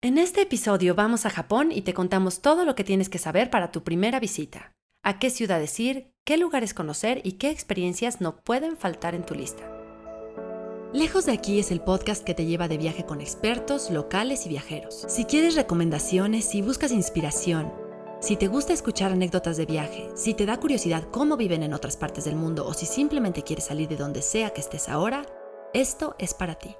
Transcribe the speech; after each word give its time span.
En 0.00 0.16
este 0.16 0.42
episodio 0.42 0.94
vamos 0.94 1.26
a 1.26 1.30
Japón 1.30 1.72
y 1.72 1.82
te 1.82 1.92
contamos 1.92 2.40
todo 2.40 2.64
lo 2.64 2.76
que 2.76 2.84
tienes 2.84 3.08
que 3.08 3.18
saber 3.18 3.50
para 3.50 3.72
tu 3.72 3.82
primera 3.82 4.20
visita. 4.20 4.72
A 5.02 5.18
qué 5.18 5.28
ciudades 5.28 5.80
ir, 5.80 6.12
qué 6.24 6.36
lugares 6.36 6.72
conocer 6.72 7.20
y 7.24 7.32
qué 7.32 7.50
experiencias 7.50 8.20
no 8.20 8.36
pueden 8.44 8.76
faltar 8.76 9.16
en 9.16 9.26
tu 9.26 9.34
lista. 9.34 9.68
Lejos 10.92 11.26
de 11.26 11.32
aquí 11.32 11.58
es 11.58 11.72
el 11.72 11.80
podcast 11.80 12.22
que 12.22 12.34
te 12.34 12.46
lleva 12.46 12.68
de 12.68 12.78
viaje 12.78 13.04
con 13.04 13.20
expertos, 13.20 13.90
locales 13.90 14.46
y 14.46 14.50
viajeros. 14.50 15.04
Si 15.08 15.24
quieres 15.24 15.56
recomendaciones, 15.56 16.44
si 16.44 16.62
buscas 16.62 16.92
inspiración, 16.92 17.72
si 18.20 18.36
te 18.36 18.46
gusta 18.46 18.72
escuchar 18.72 19.10
anécdotas 19.10 19.56
de 19.56 19.66
viaje, 19.66 20.10
si 20.14 20.32
te 20.32 20.46
da 20.46 20.60
curiosidad 20.60 21.08
cómo 21.10 21.36
viven 21.36 21.64
en 21.64 21.74
otras 21.74 21.96
partes 21.96 22.24
del 22.24 22.36
mundo 22.36 22.64
o 22.68 22.72
si 22.72 22.86
simplemente 22.86 23.42
quieres 23.42 23.64
salir 23.64 23.88
de 23.88 23.96
donde 23.96 24.22
sea 24.22 24.50
que 24.50 24.60
estés 24.60 24.88
ahora, 24.88 25.26
esto 25.74 26.14
es 26.20 26.34
para 26.34 26.54
ti. 26.54 26.76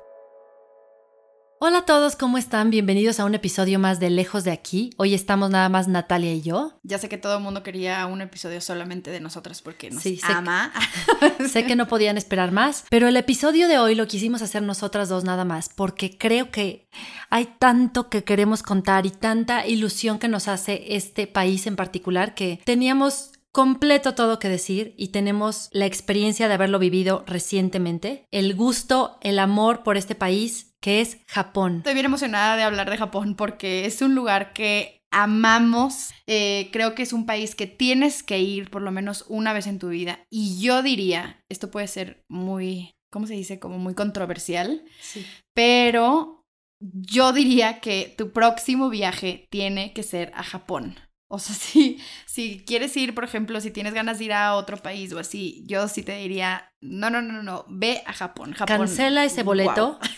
Hola 1.61 1.79
a 1.79 1.85
todos, 1.85 2.15
¿cómo 2.15 2.39
están? 2.39 2.71
Bienvenidos 2.71 3.19
a 3.19 3.25
un 3.25 3.35
episodio 3.35 3.81
más 3.81 3.99
de 3.99 4.11
Lejos 4.11 4.45
de 4.45 4.53
aquí. 4.53 4.91
Hoy 4.97 5.13
estamos 5.13 5.51
nada 5.51 5.69
más 5.69 5.89
Natalia 5.89 6.33
y 6.33 6.41
yo. 6.41 6.79
Ya 6.85 6.99
sé 6.99 7.09
que 7.09 7.19
todo 7.19 7.37
el 7.37 7.43
mundo 7.43 7.65
quería 7.65 8.07
un 8.07 8.21
episodio 8.21 8.61
solamente 8.61 9.11
de 9.11 9.19
nosotras 9.19 9.61
porque 9.61 9.91
nos 9.91 10.05
Sí, 10.05 10.19
sé 10.19 10.33
ama. 10.33 10.73
Sé 11.51 11.67
que 11.67 11.75
no 11.75 11.89
podían 11.89 12.17
esperar 12.17 12.53
más, 12.53 12.85
pero 12.91 13.09
el 13.09 13.17
episodio 13.17 13.67
de 13.67 13.81
hoy 13.81 13.97
lo 13.97 14.07
quisimos 14.07 14.41
hacer 14.41 14.63
nosotras 14.63 15.09
dos 15.09 15.25
nada 15.25 15.45
más, 15.45 15.69
porque 15.69 16.17
creo 16.17 16.53
que 16.53 16.89
hay 17.29 17.47
tanto 17.59 18.09
que 18.09 18.23
queremos 18.23 18.63
contar 18.63 19.05
y 19.05 19.11
tanta 19.11 19.67
ilusión 19.67 20.21
que 20.21 20.29
nos 20.29 20.47
hace 20.47 20.95
este 20.95 21.27
país 21.27 21.67
en 21.67 21.75
particular 21.75 22.37
que 22.37 22.61
teníamos 22.65 23.33
completo 23.51 24.15
todo 24.15 24.39
que 24.39 24.49
decir 24.49 24.95
y 24.97 25.09
tenemos 25.09 25.71
la 25.73 25.87
experiencia 25.87 26.47
de 26.47 26.55
haberlo 26.55 26.79
vivido 26.79 27.25
recientemente, 27.27 28.27
el 28.31 28.55
gusto, 28.55 29.19
el 29.23 29.41
amor 29.41 29.83
por 29.83 29.97
este 29.97 30.15
país 30.15 30.68
que 30.81 31.01
es 31.01 31.19
Japón. 31.27 31.79
Estoy 31.79 31.95
bien 31.95 32.07
emocionada 32.07 32.57
de 32.57 32.63
hablar 32.63 32.91
de 32.91 32.97
Japón 32.99 33.35
porque 33.37 33.85
es 33.87 34.01
un 34.03 34.15
lugar 34.15 34.53
que 34.53 35.03
amamos. 35.11 36.11
Eh, 36.27 36.69
creo 36.73 36.95
que 36.95 37.03
es 37.03 37.13
un 37.13 37.27
país 37.27 37.55
que 37.55 37.67
tienes 37.67 38.23
que 38.23 38.39
ir 38.41 38.71
por 38.71 38.83
lo 38.83 38.91
menos 38.93 39.25
una 39.29 39.53
vez 39.53 39.67
en 39.67 39.79
tu 39.79 39.89
vida. 39.89 40.21
Y 40.31 40.61
yo 40.61 40.83
diría, 40.83 41.43
esto 41.49 41.71
puede 41.71 41.89
ser 41.89 42.25
muy, 42.29 42.93
¿cómo 43.11 43.27
se 43.27 43.35
dice? 43.35 43.59
Como 43.59 43.79
muy 43.79 43.95
controversial, 43.95 44.85
Sí. 45.01 45.27
pero 45.55 46.45
yo 46.81 47.33
diría 47.33 47.81
que 47.81 48.15
tu 48.17 48.33
próximo 48.33 48.89
viaje 48.89 49.47
tiene 49.51 49.93
que 49.93 50.03
ser 50.05 50.31
a 50.35 50.45
Japón. 50.45 50.97
O 51.29 51.39
sea, 51.39 51.55
si, 51.59 51.99
si 52.27 52.65
quieres 52.67 52.97
ir, 52.97 53.15
por 53.15 53.25
ejemplo, 53.25 53.61
si 53.61 53.71
tienes 53.71 53.95
ganas 53.95 54.19
de 54.19 54.25
ir 54.25 54.33
a 54.33 54.55
otro 54.55 54.79
país 54.79 55.13
o 55.13 55.19
así, 55.19 55.63
yo 55.67 55.87
sí 55.89 56.03
te 56.03 56.17
diría, 56.17 56.73
no, 56.81 57.11
no, 57.11 57.23
no, 57.23 57.43
no, 57.43 57.65
ve 57.69 58.03
a 58.07 58.13
Japón. 58.13 58.53
Japón. 58.53 58.79
Cancela 58.79 59.25
ese 59.25 59.43
boleto. 59.43 59.99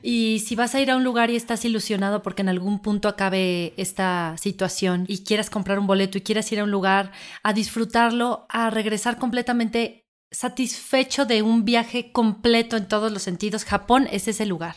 Y 0.00 0.42
si 0.46 0.54
vas 0.54 0.74
a 0.74 0.80
ir 0.80 0.90
a 0.90 0.96
un 0.96 1.04
lugar 1.04 1.28
y 1.28 1.36
estás 1.36 1.64
ilusionado 1.64 2.22
porque 2.22 2.42
en 2.42 2.48
algún 2.48 2.80
punto 2.80 3.08
acabe 3.08 3.74
esta 3.76 4.36
situación 4.38 5.04
y 5.08 5.24
quieras 5.24 5.50
comprar 5.50 5.78
un 5.78 5.86
boleto 5.86 6.16
y 6.16 6.22
quieras 6.22 6.50
ir 6.52 6.60
a 6.60 6.64
un 6.64 6.70
lugar 6.70 7.12
a 7.42 7.52
disfrutarlo, 7.52 8.46
a 8.48 8.70
regresar 8.70 9.18
completamente 9.18 10.06
satisfecho 10.30 11.26
de 11.26 11.42
un 11.42 11.64
viaje 11.64 12.12
completo 12.12 12.76
en 12.76 12.88
todos 12.88 13.10
los 13.12 13.22
sentidos, 13.22 13.64
Japón 13.64 14.08
es 14.10 14.28
ese 14.28 14.46
lugar. 14.46 14.76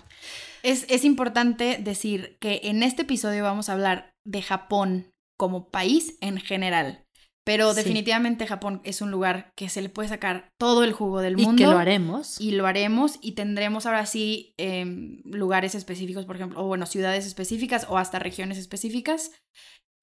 Es, 0.63 0.85
es 0.89 1.03
importante 1.05 1.77
decir 1.81 2.37
que 2.39 2.61
en 2.63 2.83
este 2.83 3.03
episodio 3.03 3.43
vamos 3.43 3.69
a 3.69 3.73
hablar 3.73 4.13
de 4.23 4.41
Japón 4.41 5.10
como 5.41 5.71
país 5.71 6.17
en 6.21 6.37
general. 6.37 7.03
Pero 7.43 7.71
Sí. 7.71 7.77
definitivamente 7.77 8.45
Japón 8.45 8.81
es 8.83 9.01
un 9.01 9.09
lugar 9.09 9.51
que 9.55 9.69
se 9.69 9.81
le 9.81 9.89
puede 9.89 10.07
sacar 10.07 10.51
todo 10.59 10.83
el 10.83 10.93
jugo 10.93 11.21
del 11.21 11.39
Y 11.39 11.43
mundo. 11.47 11.57
que 11.57 11.65
lo 11.71 11.79
haremos. 11.79 12.39
Y 12.39 12.51
lo 12.51 12.67
haremos 12.67 13.17
y 13.23 13.31
tendremos 13.31 13.87
ahora 13.87 14.05
sí 14.05 14.53
em, 14.59 15.21
lugares 15.25 15.73
específicos, 15.73 16.25
por 16.25 16.35
ejemplo, 16.35 16.61
o 16.63 16.67
bueno, 16.67 16.85
ciudades 16.85 17.25
específicas 17.25 17.87
o 17.89 17.97
hasta 17.97 18.19
regiones 18.19 18.59
específicas 18.59 19.31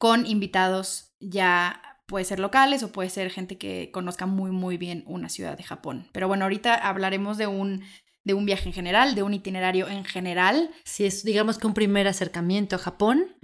con 0.00 0.26
invitados 0.26 1.14
ya 1.20 1.80
puede 2.08 2.24
ser 2.24 2.40
locales 2.40 2.82
o 2.82 2.90
puede 2.90 3.10
ser 3.10 3.30
gente 3.30 3.56
que 3.58 3.90
conozca 3.92 4.26
muy 4.26 4.50
muy 4.50 4.76
bien 4.76 5.04
una 5.06 5.28
ciudad 5.28 5.56
de 5.56 5.62
Japón. 5.62 6.08
Pero 6.12 6.26
bueno, 6.26 6.44
ahorita 6.46 6.74
hablaremos 6.74 7.38
de 7.38 7.46
un 7.46 7.84
de 8.28 8.34
un 8.34 8.44
viaje 8.44 8.68
en 8.68 8.74
general, 8.74 9.14
de 9.14 9.22
un 9.22 9.32
itinerario 9.32 9.88
en 9.88 10.04
general. 10.04 10.70
Si 10.84 11.06
es, 11.06 11.24
digamos 11.24 11.56
que 11.56 11.66
un 11.66 11.72
primer 11.72 12.06
acercamiento 12.06 12.76
a 12.76 12.78
Japón 12.78 13.34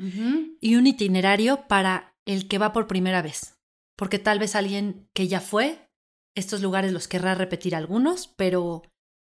y 0.60 0.76
un 0.76 0.86
itinerario 0.86 1.66
para 1.66 2.14
el 2.26 2.48
que 2.48 2.58
va 2.58 2.74
por 2.74 2.86
primera 2.86 3.22
vez. 3.22 3.58
Porque 3.96 4.18
tal 4.18 4.38
vez 4.38 4.54
alguien 4.54 5.08
que 5.14 5.26
ya 5.26 5.40
fue, 5.40 5.88
estos 6.34 6.60
lugares 6.60 6.92
los 6.92 7.08
querrá 7.08 7.34
repetir 7.34 7.74
algunos, 7.74 8.28
pero 8.28 8.82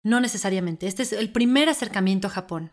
no 0.02 0.20
necesariamente. 0.20 0.86
Este 0.86 1.02
es 1.02 1.12
el 1.12 1.30
primer 1.30 1.68
acercamiento 1.68 2.28
a 2.28 2.30
Japón. 2.30 2.70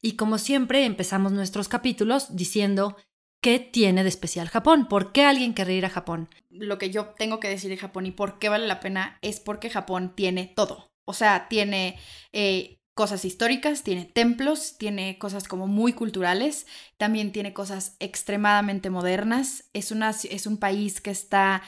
Y 0.00 0.12
como 0.12 0.38
siempre, 0.38 0.84
empezamos 0.84 1.32
nuestros 1.32 1.68
capítulos 1.68 2.36
diciendo 2.36 2.96
qué 3.42 3.58
tiene 3.58 4.04
de 4.04 4.08
especial 4.08 4.48
Japón, 4.48 4.86
por 4.86 5.10
qué 5.10 5.24
alguien 5.24 5.54
querría 5.54 5.78
ir 5.78 5.86
a 5.86 5.90
Japón. 5.90 6.28
Lo 6.50 6.78
que 6.78 6.90
yo 6.90 7.06
tengo 7.18 7.40
que 7.40 7.48
decir 7.48 7.68
de 7.68 7.78
Japón 7.78 8.06
y 8.06 8.12
por 8.12 8.38
qué 8.38 8.48
vale 8.48 8.68
la 8.68 8.78
pena 8.78 9.18
es 9.22 9.40
porque 9.40 9.70
Japón 9.70 10.12
tiene 10.14 10.52
todo. 10.54 10.91
O 11.12 11.14
sea, 11.14 11.46
tiene 11.48 11.98
eh, 12.32 12.78
cosas 12.94 13.26
históricas, 13.26 13.82
tiene 13.82 14.06
templos, 14.06 14.78
tiene 14.78 15.18
cosas 15.18 15.46
como 15.46 15.66
muy 15.66 15.92
culturales, 15.92 16.66
también 16.96 17.32
tiene 17.32 17.52
cosas 17.52 17.96
extremadamente 18.00 18.88
modernas. 18.88 19.64
Es, 19.74 19.92
una, 19.92 20.10
es 20.10 20.46
un 20.46 20.56
país 20.56 21.02
que 21.02 21.10
está 21.10 21.62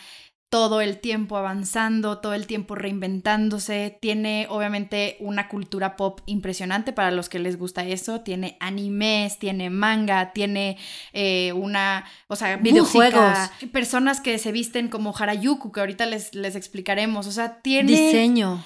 todo 0.54 0.80
el 0.80 1.00
tiempo 1.00 1.36
avanzando, 1.36 2.18
todo 2.18 2.32
el 2.32 2.46
tiempo 2.46 2.76
reinventándose. 2.76 3.98
Tiene 4.00 4.46
obviamente 4.48 5.16
una 5.18 5.48
cultura 5.48 5.96
pop 5.96 6.20
impresionante 6.26 6.92
para 6.92 7.10
los 7.10 7.28
que 7.28 7.40
les 7.40 7.58
gusta 7.58 7.84
eso. 7.84 8.20
Tiene 8.20 8.56
animes, 8.60 9.40
tiene 9.40 9.68
manga, 9.68 10.32
tiene 10.32 10.78
eh, 11.12 11.52
una, 11.54 12.04
o 12.28 12.36
sea, 12.36 12.56
Videojuegos. 12.58 13.20
música, 13.20 13.52
personas 13.72 14.20
que 14.20 14.38
se 14.38 14.52
visten 14.52 14.88
como 14.88 15.12
Harajuku, 15.12 15.72
que 15.72 15.80
ahorita 15.80 16.06
les, 16.06 16.32
les 16.36 16.54
explicaremos. 16.54 17.26
O 17.26 17.32
sea, 17.32 17.60
tiene... 17.60 17.90
Diseño, 17.90 18.64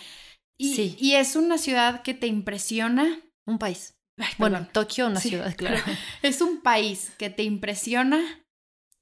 Y, 0.59 0.75
sí. 0.75 0.97
y 0.99 1.13
es 1.15 1.37
una 1.37 1.57
ciudad 1.59 2.03
que 2.03 2.15
te 2.15 2.27
impresiona. 2.27 3.21
un 3.47 3.59
país. 3.59 3.95
Ay, 4.19 4.27
Bueno. 4.39 4.67
Tokio, 4.73 5.07
una 5.07 5.21
Sí, 5.21 5.31
ciudad, 5.31 5.55
claro. 5.57 5.81
Es 6.23 6.41
un 6.41 6.61
país 6.61 7.13
que 7.19 7.31
te 7.31 7.45
impresiona 7.45 8.21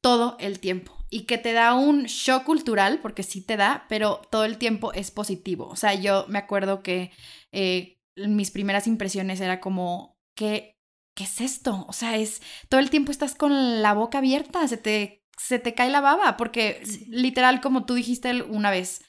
todo 0.03 0.37
el 0.39 0.61
tiempo 0.61 0.95
y 1.11 1.23
que 1.25 1.39
te 1.39 1.53
da 1.53 1.75
un 1.75 2.05
shock 2.05 2.45
cultural, 2.45 3.01
porque 3.01 3.23
sí 3.23 3.41
te 3.41 3.57
da, 3.57 3.87
pero 3.89 4.21
todo 4.31 4.45
el 4.45 4.59
tiempo 4.59 4.93
es 4.93 5.11
positivo. 5.11 5.67
O 5.69 5.77
sea, 5.77 5.95
yo 5.95 6.27
me 6.29 6.39
acuerdo 6.39 6.83
que 6.83 7.11
eh, 7.53 7.99
mis 8.17 8.51
primeras 8.51 8.87
impresiones 8.87 9.41
era 9.41 9.61
como, 9.61 10.19
¿qué, 10.37 10.77
¿qué 11.17 11.25
es 11.25 11.41
esto? 11.41 11.87
O 11.89 11.93
sea, 11.93 12.17
es 12.19 12.43
todo 12.69 12.81
el 12.81 12.91
tiempo 12.91 13.11
estás 13.11 13.35
con 13.35 13.83
la 13.83 13.95
boca 13.95 14.19
abierta, 14.19 14.67
se 14.69 14.77
te, 14.77 15.25
se 15.39 15.59
te 15.59 15.75
cae 15.75 15.91
la 15.91 16.01
baba, 16.01 16.37
porque 16.37 16.83
Sí. 16.85 17.07
literal, 17.09 17.61
como 17.61 17.85
tú 17.87 17.95
dijiste 17.95 18.43
una 18.43 18.71
vez, 18.71 19.03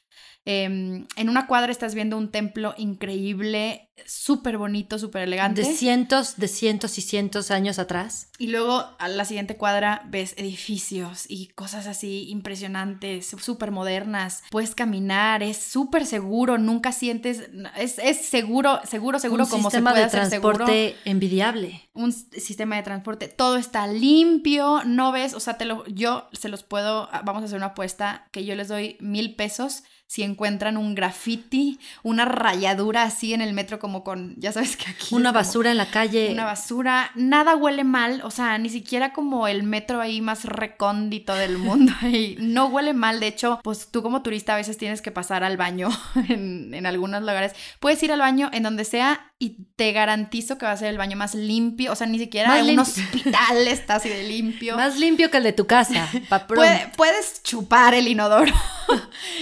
em, 0.50 1.06
en 1.18 1.30
una 1.30 1.46
cuadra 1.46 1.72
estás 1.72 1.94
viendo 1.94 2.18
un 2.18 2.32
templo 2.32 2.74
increíble, 2.78 3.90
súper 4.06 4.58
bonito, 4.58 4.98
súper 4.98 5.24
elegante. 5.24 5.62
De 5.62 5.74
cientos, 5.74 6.38
de 6.38 6.48
cientos 6.48 6.98
y 6.98 7.02
cientos 7.02 7.52
años 7.52 7.80
atrás. 7.80 8.30
Y 8.38 8.48
luego 8.48 8.86
a 8.98 9.08
la 9.10 9.26
siguiente 9.26 9.58
cuadra 9.58 10.04
ves 10.06 10.36
edificios 10.38 11.26
y 11.28 11.48
cosas 11.48 11.88
así 11.88 12.30
impresionantes, 12.30 13.28
súper 13.28 13.72
modernas. 13.72 14.44
Puedes 14.50 14.76
caminar, 14.76 15.44
es 15.44 15.58
súper 15.58 16.06
seguro, 16.06 16.58
nunca 16.58 16.92
sientes, 16.92 17.50
es, 17.78 18.00
es 18.00 18.26
seguro, 18.26 18.80
seguro, 18.86 19.20
seguro 19.20 19.44
un 19.44 19.50
como 19.50 19.70
se 19.70 19.78
sistema 19.78 19.92
puede 19.92 20.04
de 20.04 20.08
hacer 20.08 20.26
seguro. 20.28 20.58
transporte 20.58 20.96
envidiable. 21.06 21.90
Un 21.94 22.14
sistema 22.14 22.76
de 22.78 22.84
transporte, 22.84 23.28
todo 23.28 23.58
está 23.58 23.88
limpio, 23.88 24.84
no 24.86 25.12
ves, 25.12 25.34
o 25.34 25.40
sea, 25.40 25.58
te 25.58 25.66
lo, 25.66 25.86
yo 25.88 26.30
se 26.32 26.48
los 26.48 26.64
puedo, 26.64 27.10
vamos 27.26 27.42
a 27.42 27.46
hacer 27.46 27.58
una 27.58 27.68
apuesta 27.68 28.28
que 28.32 28.46
yo 28.46 28.56
les 28.56 28.68
doy 28.68 28.98
mil 29.02 29.36
pesos 29.36 29.84
si 30.08 30.24
encuentran 30.24 30.78
un 30.78 30.96
graffiti, 30.96 31.80
una 32.02 32.24
rayadura 32.26 33.04
así 33.04 33.34
en 33.34 33.42
el 33.42 33.54
metro 33.54 33.78
como 33.78 34.04
con, 34.06 34.36
ya 34.38 34.52
sabes 34.54 34.78
que 34.78 34.90
aquí 34.90 35.14
Una 35.14 35.32
basura 35.34 35.70
en 35.70 35.78
la 35.78 35.92
calle. 35.92 36.30
una 36.32 36.46
basura, 36.46 37.12
nada 37.16 37.56
huele 37.58 37.84
mal, 37.84 38.22
o 38.24 38.32
sea, 38.32 38.58
ni 38.58 38.70
siquiera 38.70 39.12
como 39.12 39.48
el 39.50 39.64
metro 39.64 40.00
ahí 40.00 40.22
más 40.22 40.46
recóndito 40.46 41.36
del 41.36 41.58
mundo 41.58 41.94
ahí, 42.02 42.38
no 42.40 42.68
huele 42.68 42.94
mal, 42.94 43.20
de 43.20 43.28
hecho, 43.28 43.60
pues 43.64 43.90
tú 43.92 44.02
como 44.02 44.22
turista 44.24 44.54
a 44.54 44.58
veces 44.58 44.78
tienes 44.78 45.02
que 45.02 45.12
pasar 45.12 45.44
al 45.44 45.58
baño 45.58 45.90
en, 46.30 46.74
en 46.74 46.86
algunos 46.86 47.20
lugares, 47.22 47.54
puedes 47.80 48.02
ir 48.02 48.12
al 48.14 48.20
baño 48.20 48.50
en 48.54 48.64
donde 48.64 48.86
sea 48.86 49.32
y 49.40 49.66
te 49.76 49.92
garantizo 49.92 50.58
que 50.58 50.66
va 50.66 50.72
a 50.72 50.78
ser 50.78 50.88
el 50.88 50.98
baño 50.98 51.18
más 51.18 51.36
limpio, 51.36 51.92
o 51.92 51.96
sea, 51.96 52.08
ni 52.08 52.18
siquiera 52.18 52.58
en 52.60 52.70
un 52.72 52.80
hospital 52.80 53.58
está 53.68 53.96
así 53.96 54.10
de 54.10 54.24
limpio. 54.24 54.76
Más 54.78 54.98
limpio 54.98 55.30
que 55.30 55.38
el 55.38 55.44
de 55.44 55.54
tu 55.54 55.68
casa. 55.68 56.10
Puede- 56.48 56.92
puedes 56.96 57.44
chupar 57.44 57.94
el 57.94 58.08
inodoro 58.08 58.52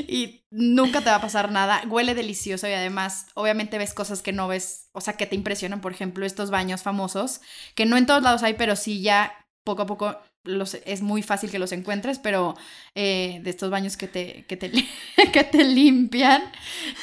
y 0.08 0.42
nunca 0.56 1.02
te 1.02 1.10
va 1.10 1.18
a 1.18 1.22
pasar 1.22 1.52
nada. 1.52 1.84
Huele 1.88 2.16
delicioso 2.16 2.68
y 2.68 2.74
además, 2.74 3.28
obviamente 3.34 3.78
ves 3.78 3.94
cosas 3.94 4.22
que 4.22 4.32
no 4.32 4.48
ves, 4.48 4.90
o 4.94 5.02
sea, 5.02 5.18
que 5.18 5.26
te 5.26 5.36
impresionan. 5.36 5.82
Por 5.82 5.92
ejemplo, 5.92 6.26
estos 6.26 6.50
baños 6.50 6.82
famosos, 6.82 7.42
que 7.76 7.86
no 7.86 7.98
en 7.98 8.06
todos 8.06 8.24
lados 8.24 8.44
hay, 8.44 8.54
pero 8.54 8.76
sí 8.76 9.02
ya 9.02 9.34
poco 9.64 9.82
a 9.82 9.86
poco 9.86 10.18
los, 10.44 10.76
es 10.86 11.02
muy 11.02 11.24
fácil 11.24 11.52
que 11.52 11.60
los 11.60 11.72
encuentres, 11.72 12.20
pero 12.20 12.56
eh, 12.94 13.40
de 13.44 13.50
estos 13.50 13.70
baños 13.72 13.98
que 13.98 14.08
te, 14.08 14.46
que 14.46 14.56
te, 14.56 14.72
que 15.34 15.44
te 15.44 15.64
limpian 15.64 16.42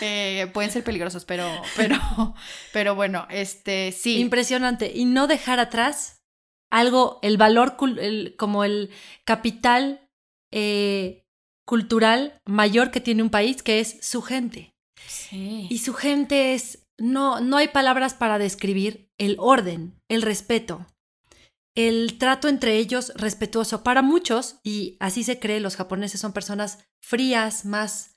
eh, 0.00 0.48
pueden 0.52 0.70
ser 0.70 0.84
peligrosos, 0.84 1.24
pero, 1.24 1.50
pero, 1.76 1.96
pero 2.72 2.94
bueno, 2.94 3.26
este 3.30 3.92
sí. 3.92 4.18
Impresionante. 4.18 4.92
Y 4.94 5.04
no 5.04 5.26
dejar 5.26 5.58
atrás 5.58 6.22
algo, 6.70 7.18
el 7.22 7.36
valor 7.36 7.76
como 7.76 8.64
el 8.64 8.90
capital 9.24 10.08
eh, 10.52 11.21
cultural 11.72 12.38
mayor 12.44 12.90
que 12.90 13.00
tiene 13.00 13.22
un 13.22 13.30
país, 13.30 13.62
que 13.62 13.80
es 13.80 13.96
su 14.02 14.20
gente. 14.20 14.74
Sí. 15.08 15.68
Y 15.70 15.78
su 15.78 15.94
gente 15.94 16.52
es, 16.52 16.86
no, 16.98 17.40
no 17.40 17.56
hay 17.56 17.68
palabras 17.68 18.12
para 18.12 18.36
describir 18.36 19.08
el 19.16 19.36
orden, 19.38 19.98
el 20.10 20.20
respeto, 20.20 20.86
el 21.74 22.18
trato 22.18 22.48
entre 22.48 22.76
ellos 22.76 23.10
respetuoso. 23.16 23.82
Para 23.82 24.02
muchos, 24.02 24.56
y 24.62 24.98
así 25.00 25.24
se 25.24 25.38
cree, 25.38 25.60
los 25.60 25.76
japoneses 25.76 26.20
son 26.20 26.34
personas 26.34 26.80
frías, 27.00 27.64
más 27.64 28.10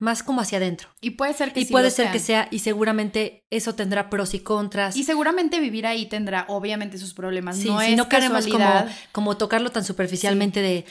más 0.00 0.22
como 0.22 0.42
hacia 0.42 0.58
adentro. 0.58 0.90
Y 1.00 1.12
puede 1.12 1.32
ser 1.32 1.52
que 1.52 1.60
y 1.60 1.64
puede 1.64 1.90
ser 1.90 2.12
que 2.12 2.20
sea 2.20 2.46
y 2.50 2.60
seguramente 2.60 3.46
eso 3.50 3.74
tendrá 3.74 4.10
pros 4.10 4.34
y 4.34 4.40
contras. 4.40 4.96
Y 4.96 5.04
seguramente 5.04 5.58
vivir 5.60 5.86
ahí 5.86 6.06
tendrá 6.06 6.44
obviamente 6.48 6.98
sus 6.98 7.14
problemas. 7.14 7.56
Sí, 7.56 7.68
no 7.68 7.80
si 7.80 7.92
es 7.92 7.96
no 7.96 8.08
queremos 8.08 8.46
como, 8.46 8.86
como 9.12 9.36
tocarlo 9.38 9.70
tan 9.70 9.84
superficialmente 9.84 10.60
de 10.60 10.84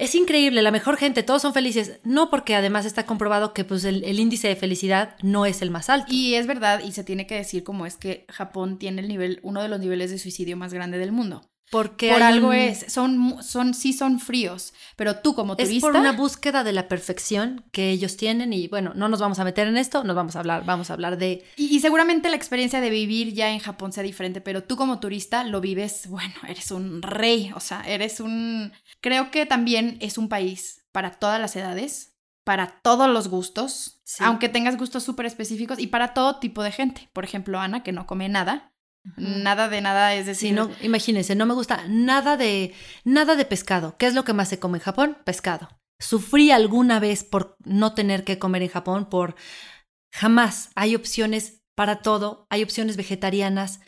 es 0.00 0.14
increíble, 0.14 0.62
la 0.62 0.70
mejor 0.70 0.96
gente, 0.96 1.22
todos 1.22 1.42
son 1.42 1.52
felices. 1.52 2.00
No, 2.04 2.30
porque 2.30 2.54
además 2.54 2.86
está 2.86 3.04
comprobado 3.04 3.52
que 3.52 3.64
pues, 3.64 3.84
el, 3.84 4.18
índice 4.18 4.48
de 4.48 4.56
felicidad 4.56 5.14
no 5.22 5.44
es 5.44 5.60
el 5.60 5.70
más 5.70 5.90
alto. 5.90 6.06
Y 6.10 6.36
es 6.36 6.46
verdad, 6.46 6.80
y 6.82 6.92
se 6.92 7.04
tiene 7.04 7.26
que 7.26 7.34
decir 7.34 7.64
como 7.64 7.84
es 7.84 7.96
que 7.96 8.24
Japón 8.30 8.78
tiene 8.78 9.02
el 9.02 9.08
nivel, 9.08 9.40
uno 9.42 9.60
de 9.60 9.68
los 9.68 9.78
niveles 9.78 10.10
de 10.10 10.18
suicidio 10.18 10.56
más 10.56 10.72
grande 10.72 10.96
del 10.96 11.12
mundo. 11.12 11.49
Porque 11.70 12.10
por 12.10 12.22
algo 12.22 12.52
es, 12.52 12.92
son, 12.92 13.40
son, 13.44 13.74
sí 13.74 13.92
son 13.92 14.18
fríos, 14.18 14.74
pero 14.96 15.18
tú 15.18 15.36
como 15.36 15.56
turista... 15.56 15.76
Es 15.76 15.80
por 15.80 15.94
una 15.94 16.10
búsqueda 16.10 16.64
de 16.64 16.72
la 16.72 16.88
perfección 16.88 17.64
que 17.70 17.90
ellos 17.90 18.16
tienen 18.16 18.52
y 18.52 18.66
bueno, 18.66 18.92
no 18.96 19.08
nos 19.08 19.20
vamos 19.20 19.38
a 19.38 19.44
meter 19.44 19.68
en 19.68 19.76
esto, 19.76 20.02
nos 20.02 20.16
vamos 20.16 20.34
a 20.34 20.40
hablar, 20.40 20.64
vamos 20.64 20.90
a 20.90 20.94
hablar 20.94 21.16
de... 21.16 21.44
Y, 21.56 21.78
seguramente 21.78 22.28
la 22.28 22.34
experiencia 22.34 22.80
de 22.80 22.90
vivir 22.90 23.34
ya 23.34 23.50
en 23.50 23.60
Japón 23.60 23.92
sea 23.92 24.02
diferente, 24.02 24.40
pero 24.40 24.64
tú 24.64 24.74
como 24.74 24.98
turista 24.98 25.44
lo 25.44 25.60
vives, 25.60 26.08
bueno, 26.08 26.34
eres 26.48 26.72
un 26.72 27.02
rey, 27.02 27.52
o 27.54 27.60
sea, 27.60 27.82
eres 27.82 28.18
un... 28.18 28.72
Creo 29.00 29.30
que 29.30 29.46
también 29.46 29.96
es 30.00 30.18
un 30.18 30.28
país 30.28 30.84
para 30.90 31.12
todas 31.12 31.40
las 31.40 31.54
edades, 31.54 32.16
para 32.42 32.80
todos 32.82 33.08
los 33.08 33.28
gustos, 33.28 34.02
aunque 34.18 34.48
tengas 34.48 34.76
gustos 34.76 35.04
súper 35.04 35.26
específicos 35.26 35.78
y 35.78 35.86
para 35.86 36.14
todo 36.14 36.40
tipo 36.40 36.64
de 36.64 36.72
gente. 36.72 37.08
Por 37.12 37.22
ejemplo, 37.22 37.60
Ana, 37.60 37.84
que 37.84 37.92
no 37.92 38.08
come 38.08 38.28
nada, 38.28 38.72
Nada 39.16 39.68
de 39.68 39.80
nada, 39.80 40.14
es 40.14 40.26
decir. 40.26 40.52
no, 40.52 40.70
imagínense, 40.82 41.34
no 41.34 41.46
me 41.46 41.54
gusta 41.54 41.84
nada 41.88 42.36
de, 42.36 42.74
nada 43.04 43.34
de 43.34 43.44
pescado. 43.44 43.96
¿Qué 43.96 44.06
es 44.06 44.14
lo 44.14 44.24
que 44.24 44.34
más 44.34 44.48
se 44.48 44.58
come 44.58 44.78
en 44.78 44.84
Japón? 44.84 45.18
Pescado. 45.24 45.68
Sufrí 45.98 46.50
alguna 46.50 47.00
vez 47.00 47.24
por 47.24 47.56
no 47.64 47.94
tener 47.94 48.24
que 48.24 48.38
comer 48.38 48.62
en 48.62 48.68
Japón, 48.68 49.08
por 49.08 49.36
jamás. 50.12 50.70
Hay 50.74 50.94
opciones 50.94 51.62
para 51.74 52.02
todo, 52.02 52.46
hay 52.50 52.62
opciones 52.62 52.96
vegetarianas. 52.96 53.80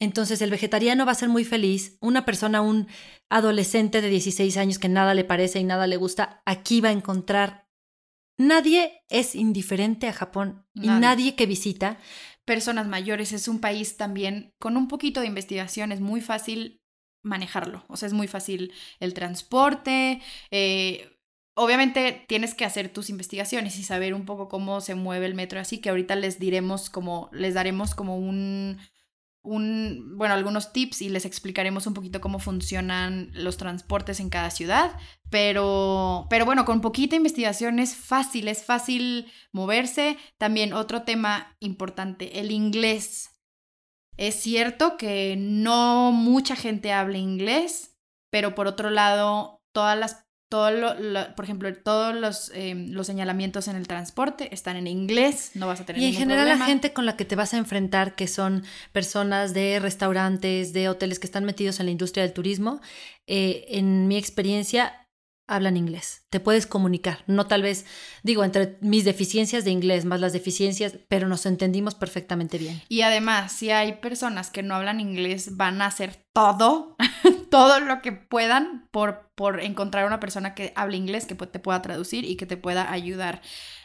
Entonces 0.00 0.40
el 0.42 0.50
vegetariano 0.50 1.06
va 1.06 1.12
a 1.12 1.16
ser 1.16 1.28
muy 1.28 1.44
feliz. 1.44 1.96
Una 2.00 2.24
persona, 2.24 2.60
un 2.60 2.88
adolescente 3.30 4.00
de 4.00 4.08
16 4.08 4.56
años 4.56 4.78
que 4.78 4.88
nada 4.88 5.14
le 5.14 5.24
parece 5.24 5.58
y 5.58 5.64
nada 5.64 5.86
le 5.86 5.96
gusta, 5.96 6.42
aquí 6.44 6.80
va 6.80 6.90
a 6.90 6.92
encontrar... 6.92 7.66
Nadie 8.40 9.02
es 9.08 9.34
indiferente 9.34 10.06
a 10.06 10.12
Japón 10.12 10.64
y 10.72 10.86
nadie 10.86 11.34
que 11.34 11.46
visita 11.46 11.98
personas 12.48 12.88
mayores. 12.88 13.32
Es 13.32 13.46
un 13.46 13.60
país 13.60 13.98
también 13.98 14.54
con 14.58 14.78
un 14.78 14.88
poquito 14.88 15.20
de 15.20 15.26
investigación, 15.26 15.92
es 15.92 16.00
muy 16.00 16.22
fácil 16.22 16.80
manejarlo. 17.22 17.84
O 17.88 17.96
sea, 17.98 18.06
es 18.06 18.14
muy 18.14 18.26
fácil 18.26 18.72
el 19.00 19.12
transporte. 19.12 20.22
Eh, 20.50 21.10
obviamente 21.54 22.24
tienes 22.26 22.54
que 22.54 22.64
hacer 22.64 22.88
tus 22.88 23.10
investigaciones 23.10 23.78
y 23.78 23.82
saber 23.82 24.14
un 24.14 24.24
poco 24.24 24.48
cómo 24.48 24.80
se 24.80 24.94
mueve 24.94 25.26
el 25.26 25.34
metro, 25.34 25.60
así 25.60 25.78
que 25.78 25.90
ahorita 25.90 26.16
les 26.16 26.38
diremos 26.38 26.88
como, 26.88 27.28
les 27.32 27.52
daremos 27.52 27.94
como 27.94 28.16
un, 28.16 28.78
un, 29.42 30.14
bueno, 30.16 30.34
algunos 30.34 30.72
tips 30.72 31.02
y 31.02 31.08
les 31.08 31.24
explicaremos 31.24 31.86
un 31.86 31.94
poquito 31.94 32.20
cómo 32.20 32.38
funcionan 32.38 33.30
los 33.32 33.56
transportes 33.56 34.20
en 34.20 34.30
cada 34.30 34.50
ciudad, 34.50 34.98
pero, 35.30 36.26
pero 36.30 36.44
bueno, 36.44 36.64
con 36.64 36.80
poquita 36.80 37.16
investigación 37.16 37.78
es 37.78 37.94
fácil, 37.94 38.48
es 38.48 38.64
fácil 38.64 39.30
moverse. 39.52 40.16
También 40.38 40.72
otro 40.72 41.02
tema 41.02 41.56
importante, 41.60 42.40
el 42.40 42.50
inglés. 42.50 43.30
Es 44.16 44.34
cierto 44.34 44.96
que 44.96 45.36
no 45.38 46.12
mucha 46.12 46.56
gente 46.56 46.92
habla 46.92 47.18
inglés, 47.18 47.96
pero 48.30 48.54
por 48.54 48.66
otro 48.66 48.90
lado, 48.90 49.62
todas 49.72 49.98
las 49.98 50.27
todo 50.48 50.70
lo, 50.70 51.34
por 51.34 51.44
ejemplo, 51.44 51.72
todos 51.74 52.14
los, 52.14 52.50
em, 52.54 52.90
los, 52.90 53.06
señalamientos 53.06 53.68
en 53.68 53.76
el 53.76 53.86
transporte 53.86 54.52
están 54.54 54.76
en 54.76 54.86
inglés, 54.86 55.50
no 55.54 55.66
vas 55.66 55.80
a 55.80 55.84
tener 55.84 56.00
Y 56.00 56.06
en 56.06 56.14
general 56.14 56.48
la 56.48 56.64
gente 56.64 56.92
con 56.92 57.04
la 57.04 57.16
que 57.16 57.24
te 57.24 57.36
vas 57.36 57.52
a 57.52 57.58
enfrentar, 57.58 58.14
que 58.14 58.28
son 58.28 58.64
personas 58.92 59.52
de 59.52 59.78
restaurantes, 59.78 60.72
de 60.72 60.88
hoteles 60.88 61.18
que 61.18 61.26
están 61.26 61.44
metidos 61.44 61.80
en 61.80 61.86
la 61.86 61.92
industria 61.92 62.22
del 62.24 62.32
turismo, 62.32 62.80
eh, 63.26 63.66
en 63.68 64.08
mi 64.08 64.16
experiencia 64.16 65.07
hablan 65.48 65.76
inglés, 65.76 66.26
te 66.30 66.40
puedes 66.40 66.66
comunicar, 66.66 67.24
no 67.26 67.46
tal 67.46 67.62
vez, 67.62 67.86
digo, 68.22 68.44
entre 68.44 68.76
mis 68.80 69.04
deficiencias 69.04 69.64
de 69.64 69.70
inglés 69.70 70.04
más 70.04 70.20
las 70.20 70.32
deficiencias, 70.32 70.96
pero 71.08 71.26
nos 71.26 71.46
entendimos 71.46 71.94
perfectamente 71.94 72.58
bien. 72.58 72.80
Y 72.88 73.00
además, 73.00 73.50
si 73.52 73.70
hay 73.70 73.94
personas 73.94 74.50
que 74.50 74.62
no 74.62 74.74
hablan 74.74 75.00
inglés, 75.00 75.56
van 75.56 75.82
a 75.82 75.86
hacer 75.86 76.24
todo, 76.32 76.96
todo 77.50 77.80
lo 77.80 78.02
que 78.02 78.12
puedan 78.12 78.86
por, 78.90 79.30
por 79.34 79.60
encontrar 79.60 80.06
una 80.06 80.20
persona 80.20 80.54
que 80.54 80.72
hable 80.76 80.96
inglés, 80.96 81.26
que 81.26 81.34
te 81.34 81.58
pueda 81.58 81.82
traducir 81.82 82.24
y 82.24 82.36
que 82.36 82.46
te 82.46 82.56
pueda 82.56 82.92
ayudar 82.92 83.40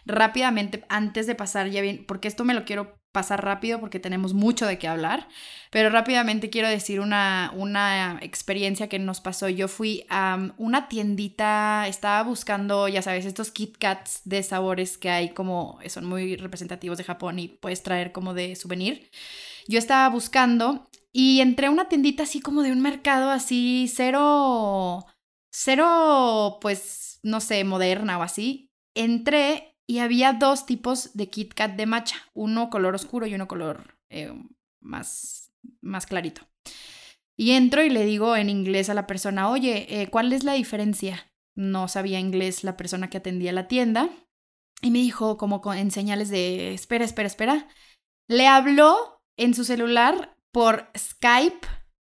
rápidamente 0.05 0.83
antes 0.89 1.27
de 1.27 1.35
pasar 1.35 1.69
ya 1.69 1.81
bien, 1.81 2.05
porque 2.05 2.27
esto 2.27 2.43
me 2.43 2.53
lo 2.53 2.65
quiero 2.65 3.02
pasar 3.13 3.45
rápido 3.45 3.79
porque 3.79 3.99
tenemos 3.99 4.33
mucho 4.33 4.65
de 4.65 4.77
qué 4.77 4.89
hablar, 4.89 5.29
pero 5.71 5.89
rápidamente 5.89 6.49
quiero 6.49 6.67
decir 6.67 6.99
una, 6.99 7.53
una 7.55 8.19
experiencia 8.21 8.89
que 8.89 8.99
nos 8.99 9.21
pasó. 9.21 9.47
Yo 9.47 9.69
fui 9.69 10.05
a 10.09 10.51
una 10.57 10.89
tiendita, 10.89 11.87
estaba 11.87 12.23
buscando, 12.23 12.89
ya 12.89 13.01
sabes, 13.01 13.25
estos 13.25 13.51
Kit 13.51 13.77
Kats 13.77 14.21
de 14.25 14.43
sabores 14.43 14.97
que 14.97 15.09
hay 15.09 15.29
como, 15.29 15.79
son 15.87 16.05
muy 16.05 16.35
representativos 16.35 16.97
de 16.97 17.05
Japón 17.05 17.39
y 17.39 17.47
puedes 17.47 17.83
traer 17.83 18.11
como 18.11 18.33
de 18.33 18.55
souvenir. 18.55 19.09
Yo 19.67 19.79
estaba 19.79 20.09
buscando 20.09 20.89
y 21.13 21.41
entré 21.41 21.67
a 21.67 21.71
una 21.71 21.87
tiendita 21.87 22.23
así 22.23 22.41
como 22.41 22.63
de 22.63 22.71
un 22.71 22.81
mercado 22.81 23.29
así, 23.29 23.89
cero, 23.93 25.05
cero, 25.51 26.57
pues, 26.61 27.19
no 27.21 27.39
sé, 27.39 27.63
moderna 27.63 28.17
o 28.17 28.23
así. 28.23 28.71
Entré 28.95 29.72
y 29.87 29.99
había 29.99 30.33
dos 30.33 30.65
tipos 30.65 31.13
de 31.13 31.29
Kit 31.29 31.53
Kat 31.53 31.75
de 31.75 31.85
matcha, 31.85 32.17
uno 32.33 32.69
color 32.69 32.95
oscuro 32.95 33.27
y 33.27 33.35
uno 33.35 33.47
color 33.47 33.97
eh, 34.09 34.33
más, 34.79 35.51
más 35.81 36.05
clarito. 36.05 36.47
Y 37.37 37.51
entro 37.51 37.83
y 37.83 37.89
le 37.89 38.05
digo 38.05 38.35
en 38.35 38.49
inglés 38.49 38.89
a 38.89 38.93
la 38.93 39.07
persona, 39.07 39.49
oye, 39.49 40.01
eh, 40.01 40.09
¿cuál 40.09 40.31
es 40.33 40.43
la 40.43 40.53
diferencia? 40.53 41.31
No 41.55 41.87
sabía 41.87 42.19
inglés 42.19 42.63
la 42.63 42.77
persona 42.77 43.09
que 43.09 43.17
atendía 43.17 43.51
la 43.51 43.67
tienda. 43.67 44.09
Y 44.81 44.91
me 44.91 44.99
dijo 44.99 45.37
como 45.37 45.61
en 45.73 45.91
señales 45.91 46.29
de, 46.29 46.73
espera, 46.73 47.05
espera, 47.05 47.27
espera. 47.27 47.67
Le 48.27 48.47
habló 48.47 49.21
en 49.37 49.53
su 49.53 49.63
celular 49.63 50.37
por 50.51 50.89
Skype 50.97 51.67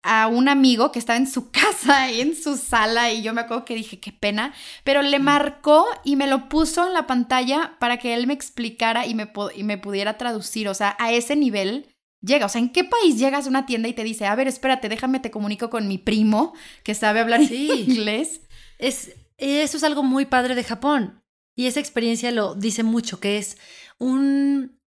a 0.05 0.29
un 0.29 0.49
amigo 0.49 0.93
que 0.93 0.99
estaba 0.99 1.17
en 1.17 1.27
su 1.27 1.51
casa, 1.51 2.11
en 2.11 2.37
su 2.37 2.57
sala, 2.57 3.11
y 3.13 3.23
yo 3.23 3.33
me 3.33 3.41
acuerdo 3.41 3.65
que 3.65 3.75
dije, 3.75 3.99
qué 3.99 4.13
pena, 4.13 4.55
pero 4.85 5.03
le 5.03 5.19
marcó 5.19 5.87
y 6.05 6.15
me 6.15 6.29
lo 6.29 6.49
puso 6.49 6.87
en 6.87 6.93
la 6.93 7.07
pantalla 7.07 7.77
para 7.81 7.97
que 7.97 8.15
él 8.15 8.27
me 8.27 8.35
explicara 8.35 9.07
y 9.07 9.15
me, 9.15 9.33
y 9.57 9.65
me 9.65 9.79
pudiera 9.79 10.19
traducir, 10.19 10.69
o 10.69 10.75
sea, 10.75 10.97
a 11.01 11.11
ese 11.11 11.35
nivel 11.35 11.89
llega, 12.21 12.47
o 12.47 12.49
sea, 12.49 12.61
¿en 12.61 12.71
qué 12.71 12.85
país 12.85 13.19
llegas 13.19 13.47
a 13.47 13.51
una 13.51 13.67
tienda 13.67 13.89
y 13.89 13.95
te 13.95 14.05
dice, 14.05 14.27
a 14.27 14.35
ver, 14.35 14.47
espérate, 14.47 14.89
déjame, 14.89 15.21
te 15.21 15.31
comunico 15.31 15.71
con 15.71 15.89
mi 15.89 15.99
primo 15.99 16.55
que 16.85 16.95
sabe 16.95 17.21
hablar 17.21 17.41
inglés? 17.51 18.43
Es, 18.79 19.15
eso 19.39 19.77
es 19.77 19.85
algo 19.85 20.03
muy 20.03 20.27
padre 20.27 20.55
de 20.55 20.65
Japón, 20.65 21.23
y 21.57 21.67
esa 21.67 21.81
experiencia 21.81 22.31
lo 22.31 22.55
dice 22.55 22.83
mucho, 22.83 23.21
que 23.21 23.39
es 23.39 23.57
un 23.99 24.79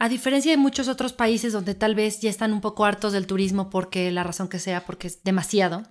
a 0.00 0.08
diferencia 0.08 0.50
de 0.50 0.56
muchos 0.56 0.88
otros 0.88 1.12
países 1.12 1.52
donde 1.52 1.74
tal 1.74 1.94
vez 1.94 2.20
ya 2.20 2.30
están 2.30 2.54
un 2.54 2.62
poco 2.62 2.86
hartos 2.86 3.12
del 3.12 3.26
turismo 3.26 3.68
porque 3.68 4.10
la 4.10 4.24
razón 4.24 4.48
que 4.48 4.58
sea, 4.58 4.86
porque 4.86 5.08
es 5.08 5.22
demasiado, 5.22 5.82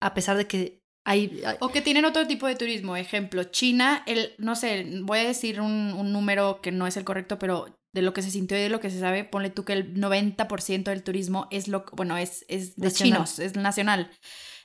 a 0.00 0.14
pesar 0.14 0.38
de 0.38 0.46
que 0.46 0.80
hay... 1.04 1.42
O 1.60 1.68
que 1.68 1.82
tienen 1.82 2.06
otro 2.06 2.26
tipo 2.26 2.46
de 2.46 2.56
turismo. 2.56 2.96
Ejemplo, 2.96 3.44
China, 3.44 4.02
el, 4.06 4.32
no 4.38 4.56
sé, 4.56 4.86
voy 5.02 5.18
a 5.18 5.24
decir 5.24 5.60
un, 5.60 5.92
un 5.92 6.12
número 6.12 6.60
que 6.62 6.72
no 6.72 6.86
es 6.86 6.96
el 6.96 7.04
correcto, 7.04 7.38
pero 7.38 7.76
de 7.94 8.00
lo 8.00 8.14
que 8.14 8.22
se 8.22 8.30
sintió 8.30 8.56
y 8.56 8.62
de 8.62 8.70
lo 8.70 8.80
que 8.80 8.88
se 8.88 9.00
sabe, 9.00 9.24
ponle 9.24 9.50
tú 9.50 9.64
que 9.64 9.74
el 9.74 9.94
90% 9.94 10.84
del 10.84 11.02
turismo 11.02 11.48
es 11.50 11.68
lo, 11.68 11.84
bueno, 11.92 12.16
es, 12.16 12.46
es 12.48 12.76
de 12.76 12.90
chinos, 12.90 13.38
es 13.38 13.56
nacional. 13.56 14.10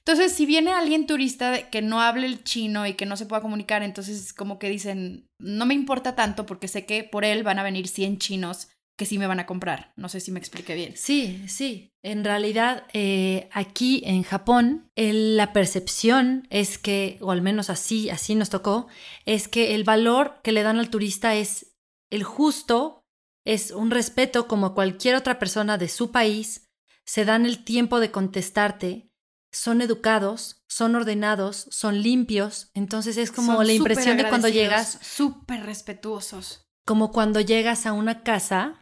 Entonces, 0.08 0.32
si 0.32 0.46
viene 0.46 0.72
alguien 0.72 1.06
turista 1.06 1.70
que 1.70 1.82
no 1.82 2.00
hable 2.00 2.28
el 2.28 2.42
chino 2.46 2.88
y 2.88 2.94
que 2.94 3.06
no 3.06 3.18
se 3.18 3.26
pueda 3.26 3.42
comunicar, 3.42 3.84
entonces 3.84 4.32
como 4.32 4.58
que 4.58 4.70
dicen, 4.70 5.28
no 5.38 5.66
me 5.66 5.74
importa 5.74 6.16
tanto 6.16 6.46
porque 6.46 6.70
sé 6.70 6.86
que 6.86 7.04
por 7.04 7.26
él 7.26 7.44
van 7.44 7.60
a 7.60 7.64
venir 7.64 7.90
100 7.90 8.18
chinos 8.18 8.70
que 8.98 9.06
sí 9.06 9.18
me 9.18 9.28
van 9.28 9.42
a 9.42 9.46
comprar. 9.46 9.92
No 9.98 10.08
sé 10.08 10.22
si 10.22 10.32
me 10.32 10.40
expliqué 10.40 10.76
bien. 10.76 10.94
Sí, 10.96 11.44
sí. 11.50 11.92
En 12.04 12.24
realidad, 12.24 12.86
eh, 12.94 13.50
aquí 13.52 14.02
en 14.06 14.24
Japón, 14.24 14.90
la 14.96 15.52
percepción 15.52 16.48
es 16.52 16.78
que, 16.78 17.18
o 17.20 17.32
al 17.32 17.42
menos 17.42 17.70
así, 17.70 18.10
así 18.10 18.34
nos 18.34 18.50
tocó, 18.50 18.88
es 19.26 19.50
que 19.50 19.76
el 19.76 19.84
valor 19.84 20.40
que 20.42 20.54
le 20.54 20.64
dan 20.64 20.80
al 20.80 20.90
turista 20.90 21.36
es 21.36 21.76
el 22.10 22.24
justo, 22.24 23.02
es 23.46 23.72
un 23.72 23.92
respeto 23.92 24.48
como 24.48 24.74
cualquier 24.74 25.16
otra 25.16 25.38
persona 25.38 25.78
de 25.78 25.90
su 25.90 26.12
país, 26.12 26.64
se 27.06 27.26
dan 27.26 27.46
el 27.46 27.66
tiempo 27.66 28.00
de 28.00 28.12
contestarte 28.12 29.07
son 29.52 29.82
educados, 29.82 30.62
son 30.68 30.96
ordenados, 30.96 31.68
son 31.72 32.02
limpios. 32.02 32.70
Entonces 32.74 33.18
es 33.18 33.32
como 33.32 33.56
Son 33.56 33.68
la 33.68 33.74
impresión 33.74 34.18
de 34.18 34.28
cuando 34.30 34.50
llegas, 34.50 35.00
Súper 35.02 35.66
respetuosos. 35.66 36.66
como 36.86 37.12
cuando 37.12 37.42
llegas 37.42 37.86
a 37.86 37.94
una 37.94 38.24
casa 38.24 38.82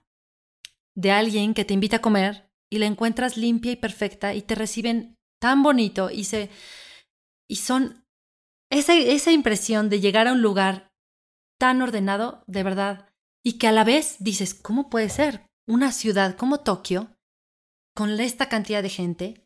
de 0.95 1.12
alguien 1.12 1.53
que 1.53 1.65
te 1.65 1.74
invita 1.74 1.98
a 1.98 2.01
comer 2.01 2.50
y 2.72 2.79
la 2.79 2.86
encuentras 2.86 3.38
limpia 3.38 3.72
y 3.72 3.75
perfecta 3.75 4.34
y 4.34 4.41
te 4.41 4.55
reciben 4.55 5.15
tan 5.41 5.63
bonito 5.63 6.10
y 6.10 6.24
se 6.24 6.50
y 7.48 7.57
son 7.57 8.05
esa, 8.72 8.95
esa 8.95 9.31
impresión 9.31 9.89
de 9.89 10.00
llegar 10.00 10.27
a 10.27 10.34
un 10.34 10.41
lugar 10.41 10.91
tan 11.60 11.81
ordenado, 11.81 12.43
de 12.48 12.63
verdad, 12.63 13.10
y 13.43 13.57
que 13.57 13.67
a 13.67 13.72
la 13.72 13.84
vez 13.84 14.17
dices, 14.19 14.53
¿cómo 14.53 14.89
puede 14.89 15.10
ser 15.10 15.45
una 15.67 15.91
ciudad 15.91 16.36
como 16.36 16.62
Tokio, 16.62 17.15
con 17.95 18.19
esta 18.19 18.50
cantidad 18.50 18.84
de 18.84 18.89
gente, 18.89 19.44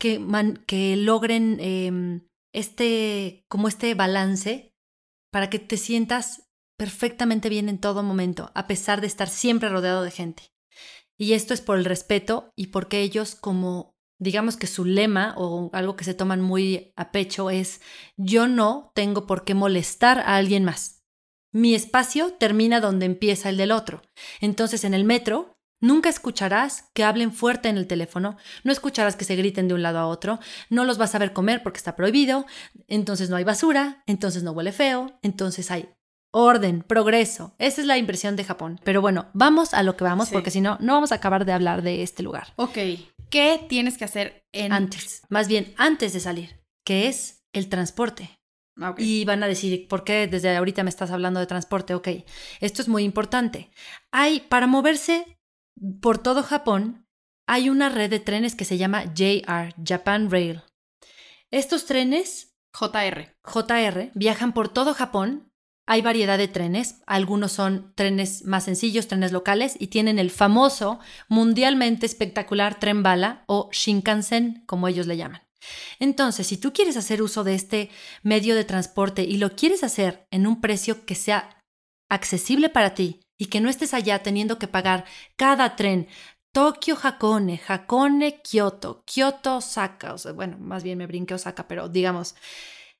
que, 0.00 0.96
logren 0.96 1.58
em, 1.60 2.26
este, 2.52 3.44
como 3.48 3.68
este 3.68 3.94
balance 3.94 4.74
para 5.30 5.48
que 5.48 5.60
te 5.60 5.76
sientas 5.76 6.48
perfectamente 6.76 7.48
bien 7.48 7.68
en 7.68 7.78
todo 7.78 8.02
momento, 8.02 8.50
a 8.54 8.66
pesar 8.66 9.00
de 9.00 9.06
estar 9.06 9.28
siempre 9.28 9.68
rodeado 9.68 10.02
de 10.02 10.10
gente? 10.10 10.42
Y 11.16 11.34
esto 11.34 11.54
es 11.54 11.60
por 11.60 11.78
el 11.78 11.84
respeto 11.84 12.50
y 12.56 12.68
porque 12.68 13.02
ellos 13.02 13.36
como 13.36 13.94
digamos 14.18 14.56
que 14.56 14.66
su 14.66 14.84
lema 14.84 15.34
o 15.36 15.70
algo 15.72 15.96
que 15.96 16.04
se 16.04 16.14
toman 16.14 16.40
muy 16.40 16.92
a 16.94 17.10
pecho 17.10 17.50
es 17.50 17.80
yo 18.16 18.46
no 18.46 18.92
tengo 18.94 19.26
por 19.26 19.44
qué 19.44 19.54
molestar 19.54 20.18
a 20.18 20.36
alguien 20.36 20.64
más. 20.64 21.02
Mi 21.52 21.74
espacio 21.74 22.34
termina 22.34 22.80
donde 22.80 23.06
empieza 23.06 23.48
el 23.48 23.56
del 23.56 23.72
otro. 23.72 24.02
Entonces 24.40 24.84
en 24.84 24.94
el 24.94 25.04
metro 25.04 25.58
nunca 25.80 26.08
escucharás 26.08 26.84
que 26.94 27.04
hablen 27.04 27.32
fuerte 27.32 27.68
en 27.68 27.76
el 27.76 27.86
teléfono, 27.86 28.36
no 28.64 28.72
escucharás 28.72 29.16
que 29.16 29.24
se 29.24 29.36
griten 29.36 29.68
de 29.68 29.74
un 29.74 29.82
lado 29.82 29.98
a 29.98 30.06
otro, 30.06 30.38
no 30.68 30.84
los 30.84 30.98
vas 30.98 31.14
a 31.14 31.18
ver 31.18 31.32
comer 31.32 31.62
porque 31.62 31.78
está 31.78 31.96
prohibido, 31.96 32.46
entonces 32.86 33.30
no 33.30 33.36
hay 33.36 33.44
basura, 33.44 34.02
entonces 34.06 34.42
no 34.42 34.52
huele 34.52 34.72
feo, 34.72 35.18
entonces 35.22 35.70
hay 35.70 35.88
orden, 36.32 36.82
progreso. 36.82 37.54
Esa 37.58 37.80
es 37.80 37.86
la 37.86 37.98
impresión 37.98 38.36
de 38.36 38.44
Japón. 38.44 38.80
Pero 38.84 39.00
bueno, 39.00 39.28
vamos 39.32 39.74
a 39.74 39.82
lo 39.82 39.96
que 39.96 40.04
vamos 40.04 40.28
Sí. 40.28 40.34
porque 40.34 40.50
si 40.50 40.60
no, 40.60 40.76
no 40.80 40.94
vamos 40.94 41.12
a 41.12 41.16
acabar 41.16 41.44
de 41.44 41.52
hablar 41.52 41.82
de 41.82 42.02
este 42.02 42.22
lugar. 42.22 42.52
Ok, 42.56 42.78
¿qué 43.30 43.66
tienes 43.68 43.98
que 43.98 44.04
hacer 44.04 44.46
en... 44.52 44.72
Antes, 44.72 45.22
más 45.28 45.48
bien 45.48 45.74
antes 45.76 46.12
de 46.12 46.20
salir, 46.20 46.60
que 46.84 47.08
es 47.08 47.44
el 47.52 47.68
transporte. 47.68 48.38
Ah. 48.80 48.94
Y 48.96 49.24
van 49.24 49.42
a 49.42 49.48
decir, 49.48 49.88
¿por 49.88 50.04
qué 50.04 50.26
desde 50.26 50.56
ahorita 50.56 50.84
me 50.84 50.90
estás 50.90 51.10
hablando 51.10 51.40
de 51.40 51.46
transporte? 51.46 51.94
Ok, 51.94 52.08
esto 52.60 52.80
es 52.80 52.88
muy 52.88 53.02
importante. 53.02 53.70
Hay, 54.12 54.40
para 54.40 54.66
moverse 54.66 55.39
por 56.00 56.18
todo 56.18 56.42
Japón, 56.42 57.06
hay 57.46 57.68
una 57.68 57.88
red 57.88 58.10
de 58.10 58.20
trenes 58.20 58.54
que 58.54 58.64
se 58.64 58.78
llama 58.78 59.04
JR, 59.14 59.74
Japan 59.84 60.30
Rail. 60.30 60.62
Estos 61.50 61.86
trenes 61.86 62.56
JR. 62.72 63.34
JR 63.42 64.10
viajan 64.14 64.52
por 64.52 64.68
todo 64.68 64.94
Japón. 64.94 65.52
Hay 65.86 66.02
variedad 66.02 66.38
de 66.38 66.46
trenes, 66.46 67.02
algunos 67.06 67.50
son 67.50 67.92
trenes 67.96 68.44
más 68.44 68.64
sencillos, 68.64 69.08
trenes 69.08 69.32
locales, 69.32 69.74
y 69.80 69.88
tienen 69.88 70.20
el 70.20 70.30
famoso, 70.30 71.00
mundialmente 71.28 72.06
espectacular 72.06 72.78
tren 72.78 73.02
bala 73.02 73.42
o 73.48 73.68
Shinkansen, 73.72 74.62
como 74.66 74.86
ellos 74.86 75.08
le 75.08 75.16
llaman. 75.16 75.42
Entonces, 75.98 76.46
si 76.46 76.56
tú 76.56 76.72
quieres 76.72 76.96
hacer 76.96 77.22
uso 77.22 77.42
de 77.42 77.54
este 77.54 77.90
medio 78.22 78.54
de 78.54 78.64
transporte 78.64 79.24
y 79.24 79.38
lo 79.38 79.56
quieres 79.56 79.82
hacer 79.82 80.28
en 80.30 80.46
un 80.46 80.60
precio 80.60 81.04
que 81.04 81.16
sea 81.16 81.60
accesible 82.08 82.68
para 82.68 82.94
ti 82.94 83.20
y 83.40 83.46
que 83.46 83.62
no 83.62 83.70
estés 83.70 83.94
allá 83.94 84.22
teniendo 84.22 84.58
que 84.58 84.68
pagar 84.68 85.06
cada 85.34 85.74
tren, 85.74 86.08
Tokio, 86.52 86.94
Hakone, 87.02 87.58
Hakone, 87.66 88.42
Kyoto, 88.42 89.02
Kyoto, 89.06 89.56
Osaka, 89.56 90.14
bueno, 90.34 90.58
más 90.60 90.82
bien 90.82 90.98
me 90.98 91.06
brinqué 91.06 91.32
Osaka, 91.32 91.66
pero 91.66 91.88
digamos, 91.88 92.34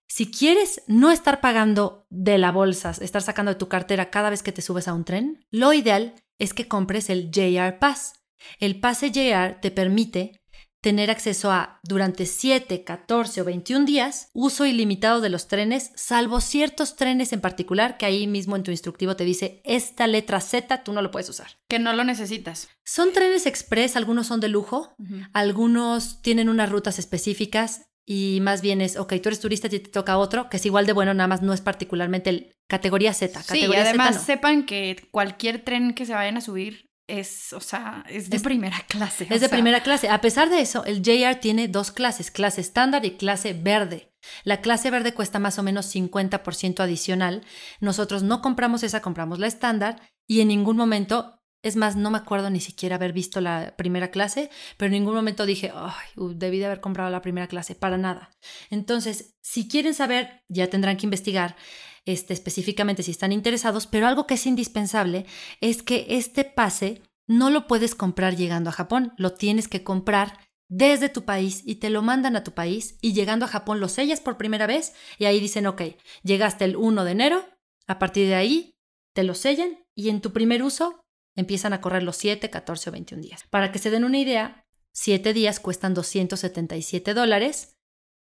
si 0.08 0.30
quieres 0.30 0.82
no 0.86 1.10
estar 1.10 1.42
pagando 1.42 2.06
de 2.08 2.38
la 2.38 2.52
bolsa, 2.52 2.92
estar 3.02 3.20
sacando 3.20 3.52
de 3.52 3.58
tu 3.58 3.68
cartera 3.68 4.08
cada 4.08 4.30
vez 4.30 4.42
que 4.42 4.50
te 4.50 4.62
subes 4.62 4.88
a 4.88 4.94
un 4.94 5.04
tren, 5.04 5.44
lo 5.50 5.74
ideal 5.74 6.14
es 6.38 6.54
que 6.54 6.68
compres 6.68 7.10
el 7.10 7.30
JR 7.30 7.78
Pass. 7.78 8.14
El 8.60 8.80
pase 8.80 9.10
JR 9.12 9.60
te 9.60 9.70
permite 9.70 10.39
tener 10.80 11.10
acceso 11.10 11.50
a, 11.50 11.78
durante 11.82 12.26
7, 12.26 12.84
14 12.84 13.40
o 13.42 13.44
21 13.44 13.84
días, 13.84 14.30
uso 14.32 14.66
ilimitado 14.66 15.20
de 15.20 15.28
los 15.28 15.48
trenes, 15.48 15.92
salvo 15.94 16.40
ciertos 16.40 16.96
trenes 16.96 17.32
en 17.32 17.40
particular 17.40 17.98
que 17.98 18.06
ahí 18.06 18.26
mismo 18.26 18.56
en 18.56 18.62
tu 18.62 18.70
instructivo 18.70 19.16
te 19.16 19.24
dice, 19.24 19.60
esta 19.64 20.06
letra 20.06 20.40
Z 20.40 20.82
tú 20.82 20.92
no 20.92 21.02
lo 21.02 21.10
puedes 21.10 21.28
usar. 21.28 21.58
Que 21.68 21.78
no 21.78 21.92
lo 21.92 22.04
necesitas. 22.04 22.68
Son 22.84 23.12
trenes 23.12 23.46
express, 23.46 23.96
algunos 23.96 24.26
son 24.26 24.40
de 24.40 24.48
lujo, 24.48 24.94
algunos 25.32 26.22
tienen 26.22 26.48
unas 26.48 26.70
rutas 26.70 26.98
específicas 26.98 27.86
y 28.06 28.40
más 28.42 28.62
bien 28.62 28.80
es, 28.80 28.96
ok, 28.96 29.14
tú 29.22 29.28
eres 29.28 29.40
turista 29.40 29.68
y 29.68 29.70
te 29.70 29.78
toca 29.80 30.18
otro, 30.18 30.48
que 30.48 30.56
es 30.56 30.66
igual 30.66 30.86
de 30.86 30.92
bueno, 30.92 31.14
nada 31.14 31.28
más 31.28 31.42
no 31.42 31.52
es 31.52 31.60
particularmente 31.60 32.30
el 32.30 32.52
categoría 32.68 33.12
Z. 33.14 33.40
Sí, 33.42 33.44
y 33.44 33.60
Categoría 33.60 33.82
además 33.82 34.08
Z 34.08 34.18
no. 34.18 34.26
sepan 34.26 34.66
que 34.66 35.08
cualquier 35.10 35.62
tren 35.62 35.94
que 35.94 36.06
se 36.06 36.14
vayan 36.14 36.36
a 36.36 36.40
subir 36.40 36.89
es, 37.18 37.52
o 37.52 37.60
sea, 37.60 38.04
es 38.08 38.30
de 38.30 38.36
Es- 38.36 38.42
primera 38.42 38.78
clase. 38.88 39.24
Es 39.24 39.30
de 39.30 39.38
sea, 39.40 39.48
primera 39.50 39.82
clase. 39.82 40.08
A 40.08 40.20
pesar 40.20 40.48
de 40.50 40.60
eso, 40.60 40.84
el 40.84 41.02
JR 41.02 41.34
tiene 41.40 41.68
dos 41.68 41.90
clases, 41.90 42.30
clase 42.30 42.60
estándar 42.60 43.04
y 43.04 43.12
clase 43.16 43.52
verde. 43.52 44.12
La 44.44 44.60
clase 44.60 44.90
verde 44.90 45.14
cuesta 45.14 45.38
más 45.38 45.58
o 45.58 45.62
menos 45.62 45.86
50% 45.86 46.80
adicional. 46.82 47.42
Nosotros 47.80 48.22
no 48.22 48.42
compramos 48.42 48.82
esa, 48.82 49.00
compramos 49.00 49.38
la 49.38 49.46
estándar 49.46 50.00
y 50.26 50.40
en 50.40 50.48
ningún 50.48 50.76
momento, 50.76 51.40
es 51.62 51.76
más, 51.76 51.96
no 51.96 52.10
me 52.10 52.18
acuerdo 52.18 52.50
ni 52.50 52.60
siquiera 52.60 52.96
haber 52.96 53.12
visto 53.12 53.40
la 53.40 53.74
primera 53.76 54.10
clase, 54.10 54.50
pero 54.76 54.86
en 54.86 54.92
ningún 54.92 55.14
momento 55.14 55.44
dije, 55.46 55.72
ay, 55.74 56.06
debí 56.34 56.58
de 56.58 56.66
haber 56.66 56.80
comprado 56.80 57.10
la 57.10 57.20
primera 57.22 57.48
clase, 57.48 57.74
para 57.74 57.96
nada. 57.98 58.30
Entonces, 58.70 59.36
si 59.42 59.68
quieren 59.68 59.94
saber, 59.94 60.42
ya 60.48 60.68
tendrán 60.68 60.96
que 60.96 61.06
investigar 61.06 61.56
este, 62.04 62.32
específicamente 62.32 63.02
si 63.02 63.10
están 63.10 63.32
interesados, 63.32 63.86
pero 63.86 64.06
algo 64.06 64.26
que 64.26 64.34
es 64.34 64.46
indispensable 64.46 65.26
es 65.60 65.82
que 65.82 66.06
este 66.10 66.44
pase 66.44 67.02
no 67.26 67.50
lo 67.50 67.66
puedes 67.66 67.94
comprar 67.94 68.36
llegando 68.36 68.70
a 68.70 68.72
Japón, 68.72 69.12
lo 69.16 69.34
tienes 69.34 69.68
que 69.68 69.84
comprar 69.84 70.38
desde 70.68 71.08
tu 71.08 71.24
país 71.24 71.62
y 71.64 71.76
te 71.76 71.90
lo 71.90 72.00
mandan 72.00 72.36
a 72.36 72.44
tu 72.44 72.52
país 72.52 72.96
y 73.00 73.12
llegando 73.12 73.44
a 73.44 73.48
Japón 73.48 73.80
lo 73.80 73.88
sellas 73.88 74.20
por 74.20 74.36
primera 74.36 74.66
vez 74.66 74.94
y 75.18 75.24
ahí 75.24 75.40
dicen, 75.40 75.66
ok, 75.66 75.82
llegaste 76.22 76.64
el 76.64 76.76
1 76.76 77.04
de 77.04 77.10
enero, 77.10 77.44
a 77.86 77.98
partir 77.98 78.28
de 78.28 78.36
ahí 78.36 78.74
te 79.12 79.24
lo 79.24 79.34
sellan 79.34 79.84
y 79.94 80.08
en 80.08 80.20
tu 80.20 80.32
primer 80.32 80.62
uso 80.62 81.04
empiezan 81.36 81.72
a 81.72 81.80
correr 81.80 82.02
los 82.02 82.16
7, 82.16 82.50
14 82.50 82.90
o 82.90 82.92
21 82.92 83.22
días. 83.22 83.44
Para 83.50 83.72
que 83.72 83.78
se 83.78 83.90
den 83.90 84.04
una 84.04 84.18
idea, 84.18 84.64
7 84.92 85.32
días 85.32 85.60
cuestan 85.60 85.94
277 85.94 87.14
dólares, 87.14 87.76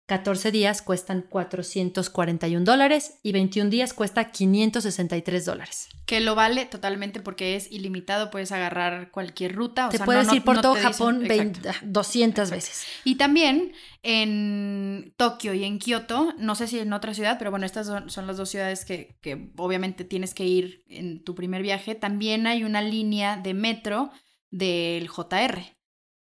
14 0.05 0.51
días 0.51 0.81
cuestan 0.81 1.21
441 1.21 2.65
dólares 2.65 3.19
y 3.23 3.31
21 3.31 3.69
días 3.69 3.93
cuesta 3.93 4.31
563 4.31 5.45
dólares. 5.45 5.87
Que 6.05 6.19
lo 6.19 6.35
vale 6.35 6.65
totalmente 6.65 7.21
porque 7.21 7.55
es 7.55 7.71
ilimitado, 7.71 8.29
puedes 8.29 8.51
agarrar 8.51 9.11
cualquier 9.11 9.55
ruta. 9.55 9.87
O 9.87 9.89
te 9.89 9.97
sea, 9.97 10.05
puedes 10.05 10.27
no- 10.27 10.35
ir 10.35 10.43
por 10.43 10.55
no 10.57 10.61
todo 10.61 10.75
dicen- 10.75 10.91
Japón 10.91 11.25
Exacto. 11.25 11.43
20 11.71 11.71
200 11.83 12.43
Exacto. 12.49 12.55
veces. 12.55 12.85
Y 13.05 13.15
también 13.15 13.71
en 14.01 15.13
Tokio 15.17 15.53
y 15.53 15.63
en 15.63 15.79
Kioto, 15.79 16.33
no 16.37 16.55
sé 16.55 16.67
si 16.67 16.79
en 16.79 16.91
otra 16.93 17.13
ciudad, 17.13 17.37
pero 17.39 17.51
bueno, 17.51 17.65
estas 17.65 17.87
son, 17.87 18.09
son 18.09 18.27
las 18.27 18.37
dos 18.37 18.49
ciudades 18.49 18.83
que, 18.85 19.17
que 19.21 19.51
obviamente 19.57 20.03
tienes 20.03 20.33
que 20.33 20.45
ir 20.45 20.83
en 20.89 21.23
tu 21.23 21.33
primer 21.35 21.61
viaje. 21.61 21.95
También 21.95 22.45
hay 22.47 22.63
una 22.65 22.81
línea 22.81 23.37
de 23.37 23.53
metro 23.53 24.11
del 24.51 25.07
JR. 25.07 25.63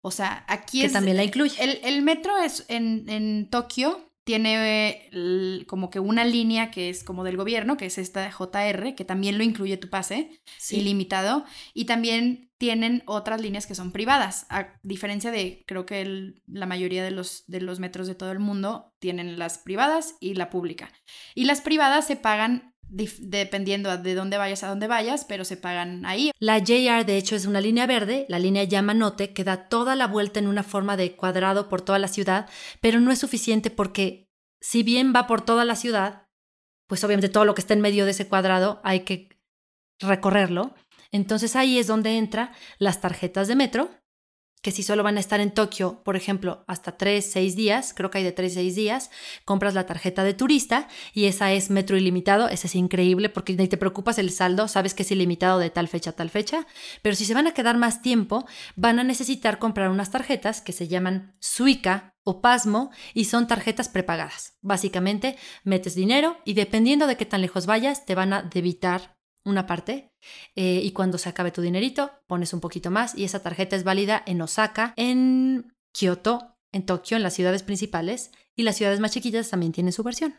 O 0.03 0.11
sea, 0.11 0.45
aquí 0.49 0.81
Que 0.81 0.87
es... 0.87 0.93
también 0.93 1.17
la 1.17 1.25
incluye. 1.25 1.55
El, 1.63 1.81
el 1.85 2.03
metro 2.03 2.37
es 2.39 2.65
en, 2.69 3.09
en 3.09 3.49
Tokio, 3.51 4.07
tiene 4.25 5.09
el- 5.13 5.65
como 5.69 5.91
que 5.91 5.99
una 6.01 6.25
línea 6.25 6.71
que 6.71 6.89
es 6.89 7.03
como 7.05 7.25
del 7.25 7.37
gobierno, 7.37 7.77
que 7.77 7.87
es 7.87 7.99
esta 7.99 8.31
JR, 8.31 8.95
que 8.95 9.05
también 9.05 9.39
lo 9.39 9.45
incluye 9.45 9.77
tu 9.77 9.89
pase 9.91 10.41
Sí. 10.59 10.77
ilimitado. 10.81 11.45
Y 11.75 11.87
también 11.87 12.51
tienen 12.59 13.03
otras 13.07 13.41
líneas 13.41 13.67
que 13.67 13.75
son 13.75 13.91
privadas. 13.91 14.47
A 14.51 14.79
diferencia 14.83 15.31
de, 15.31 15.65
creo 15.67 15.87
que 15.87 16.03
el- 16.03 16.43
la 16.47 16.67
mayoría 16.67 17.03
de 17.03 17.11
los, 17.11 17.45
de 17.47 17.61
los 17.61 17.81
metros 17.81 18.07
de 18.07 18.15
todo 18.15 18.31
el 18.33 18.39
mundo 18.39 18.95
tienen 19.01 19.39
las 19.39 19.59
privadas 19.59 20.17
y 20.21 20.35
la 20.35 20.51
pública. 20.51 20.93
Y 21.35 21.45
las 21.47 21.61
privadas 21.63 22.07
se 22.07 22.17
pagan 22.17 22.75
dependiendo 22.91 23.97
de 23.97 24.15
dónde 24.15 24.37
vayas 24.37 24.63
a 24.65 24.69
dónde 24.69 24.87
vayas, 24.87 25.25
pero 25.25 25.45
se 25.45 25.57
pagan 25.57 26.05
ahí. 26.05 26.33
La 26.39 26.59
JR, 26.59 27.05
de 27.05 27.17
hecho, 27.17 27.37
es 27.37 27.47
una 27.47 27.61
línea 27.61 27.87
verde, 27.87 28.27
la 28.29 28.39
línea 28.39 28.65
Yamanote, 28.65 29.33
que 29.33 29.45
da 29.45 29.69
toda 29.69 29.97
la 29.97 30.07
vuelta 30.07 30.41
en 30.41 30.49
una 30.49 30.63
forma 30.63 30.97
de 30.97 31.17
cuadrado 31.17 31.69
por 31.69 31.83
toda 31.83 31.99
la 31.99 32.09
ciudad, 32.09 32.49
pero 32.81 33.01
no 33.01 33.13
es 33.13 33.19
suficiente 33.19 33.71
porque, 33.71 34.29
si 34.61 34.83
bien 34.83 35.13
va 35.15 35.27
por 35.27 35.43
toda 35.43 35.65
la 35.65 35.77
ciudad, 35.77 36.27
pues 36.89 37.05
obviamente 37.05 37.29
todo 37.29 37.45
lo 37.45 37.55
que 37.55 37.61
está 37.61 37.75
en 37.75 37.81
medio 37.81 38.05
de 38.05 38.11
ese 38.11 38.29
cuadrado 38.29 38.81
hay 38.83 39.01
que 39.01 39.29
recorrerlo. 40.01 40.75
Entonces 41.13 41.57
ahí 41.57 41.79
es 41.79 41.87
donde 41.87 42.19
entran 42.19 42.51
las 42.79 43.01
tarjetas 43.01 43.49
de 43.49 43.57
metro, 43.57 43.91
que 44.63 44.73
si 44.73 44.83
solo 44.83 45.03
van 45.03 45.17
a 45.17 45.21
estar 45.21 45.41
en 45.41 45.53
Tokio, 45.53 46.03
por 46.05 46.17
ejemplo, 46.17 46.65
hasta 46.67 46.97
3, 46.97 47.25
6 47.33 47.57
días, 47.57 47.95
creo 47.95 48.11
que 48.11 48.19
hay 48.19 48.25
de 48.25 48.33
3, 48.33 48.55
6 48.55 48.75
días, 48.75 49.11
compras 49.45 49.75
la 49.75 49.87
tarjeta 49.87 50.23
de 50.23 50.35
turista 50.35 50.89
y 51.15 51.25
esa 51.27 51.53
es 51.53 51.71
metro 51.71 51.97
ilimitado, 51.97 52.49
esa 52.49 52.67
es 52.67 52.75
increíble 52.75 53.29
porque 53.29 53.55
ni 53.55 53.69
te 53.69 53.77
preocupas 53.77 54.19
el 54.19 54.31
saldo, 54.31 54.69
sabes 54.69 54.95
que 54.95 55.03
es 55.03 55.11
ilimitado 55.11 55.59
de 55.59 55.71
tal 55.71 55.89
fecha 55.89 56.11
a 56.11 56.15
tal 56.15 56.31
fecha, 56.31 56.67
pero 57.03 57.17
si 57.17 57.25
se 57.25 57.35
van 57.35 57.47
a 57.47 57.55
quedar 57.55 57.79
más 57.79 58.03
tiempo, 58.03 58.47
van 58.77 58.99
a 58.99 59.05
necesitar 59.05 59.59
comprar 59.59 59.91
unas 59.91 60.11
tarjetas 60.11 60.61
que 60.61 60.73
se 60.73 60.89
llaman 60.89 61.33
Suica 61.41 62.15
o 62.23 62.43
Pasmo 62.43 62.91
y 63.15 63.25
son 63.25 63.47
tarjetas 63.47 63.89
prepagadas. 63.89 64.59
Básicamente, 64.61 65.37
metes 65.65 65.95
dinero 65.95 66.37
y 66.45 66.55
dependiendo 66.55 67.07
de 67.07 67.17
qué 67.17 67.25
tan 67.25 67.41
lejos 67.41 67.67
vayas, 67.67 68.05
te 68.05 68.15
van 68.15 68.33
a 68.33 68.43
debitar 68.43 69.20
una 69.51 69.67
parte 69.67 70.13
eh, 70.57 70.81
y 70.83 70.93
cuando 70.93 71.19
se 71.19 71.29
acabe 71.29 71.51
tu 71.51 71.61
dinerito, 71.63 72.11
pones 72.27 72.53
un 72.53 72.61
poquito 72.61 72.91
más 72.91 73.17
y 73.17 73.25
esa 73.25 73.43
tarjeta 73.43 73.77
es 73.77 73.85
válida 73.85 74.23
en 74.27 74.41
Osaka, 74.41 74.95
en 74.97 75.75
Kioto, 75.93 76.57
en 76.73 76.87
Tokio, 76.87 77.17
en 77.17 77.23
las 77.23 77.35
ciudades 77.35 77.63
principales 77.63 78.31
y 78.57 78.63
las 78.63 78.77
ciudades 78.77 79.01
más 79.01 79.13
chiquitas 79.13 79.51
también 79.51 79.73
tienen 79.73 79.93
su 79.93 80.03
versión. 80.03 80.35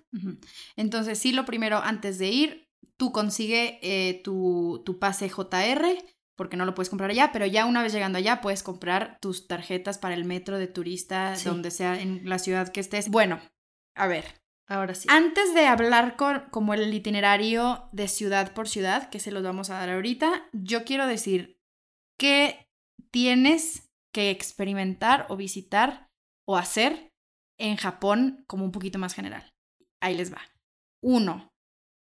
Entonces, 0.76 1.20
sí, 1.20 1.32
lo 1.32 1.46
primero, 1.46 1.78
antes 1.78 2.18
de 2.18 2.30
ir, 2.30 2.70
tú 2.98 3.12
consigue 3.12 3.80
eh, 3.82 4.22
tu, 4.24 4.82
tu 4.86 4.98
pase 5.00 5.30
JR 5.30 5.86
porque 6.42 6.58
no 6.58 6.66
lo 6.66 6.74
puedes 6.74 6.90
comprar 6.90 7.12
allá, 7.12 7.30
pero 7.32 7.46
ya 7.46 7.68
una 7.68 7.84
vez 7.84 7.94
llegando 7.94 8.18
allá 8.18 8.42
puedes 8.42 8.64
comprar 8.64 9.20
tus 9.22 9.48
tarjetas 9.48 10.00
para 10.00 10.16
el 10.16 10.26
metro 10.26 10.58
de 10.58 10.66
turista, 10.66 11.36
donde 11.46 11.70
sea 11.70 12.02
en 12.02 12.28
la 12.28 12.40
ciudad 12.40 12.70
que 12.70 12.80
estés. 12.80 13.10
Bueno, 13.10 13.40
a 13.96 14.08
ver. 14.08 14.41
Ahora 14.72 14.96
sí. 14.96 15.06
Antes 15.12 15.54
de 15.54 15.68
hablar 15.68 16.16
con, 16.16 16.46
como 16.50 16.74
el 16.74 16.94
itinerario 16.94 17.90
de 17.92 18.08
ciudad 18.08 18.54
por 18.54 18.70
ciudad, 18.70 19.10
que 19.10 19.20
se 19.20 19.30
los 19.30 19.44
vamos 19.44 19.70
a 19.70 19.74
dar 19.74 19.90
ahorita, 19.90 20.48
yo 20.54 20.86
quiero 20.86 21.08
decir 21.08 21.60
que 22.18 22.70
tienes 23.12 23.90
que 24.14 24.30
experimentar 24.30 25.26
o 25.28 25.36
visitar 25.36 26.08
o 26.48 26.56
hacer 26.56 27.10
en 27.60 27.76
Japón 27.76 28.46
como 28.48 28.64
un 28.64 28.72
poquito 28.72 28.98
más 28.98 29.14
general. 29.14 29.52
Ahí 30.02 30.16
les 30.16 30.32
va. 30.34 30.42
Uno, 31.04 31.50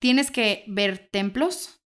tienes 0.01 0.31
que 0.31 0.63
ver 0.69 1.09
templos, 1.11 1.81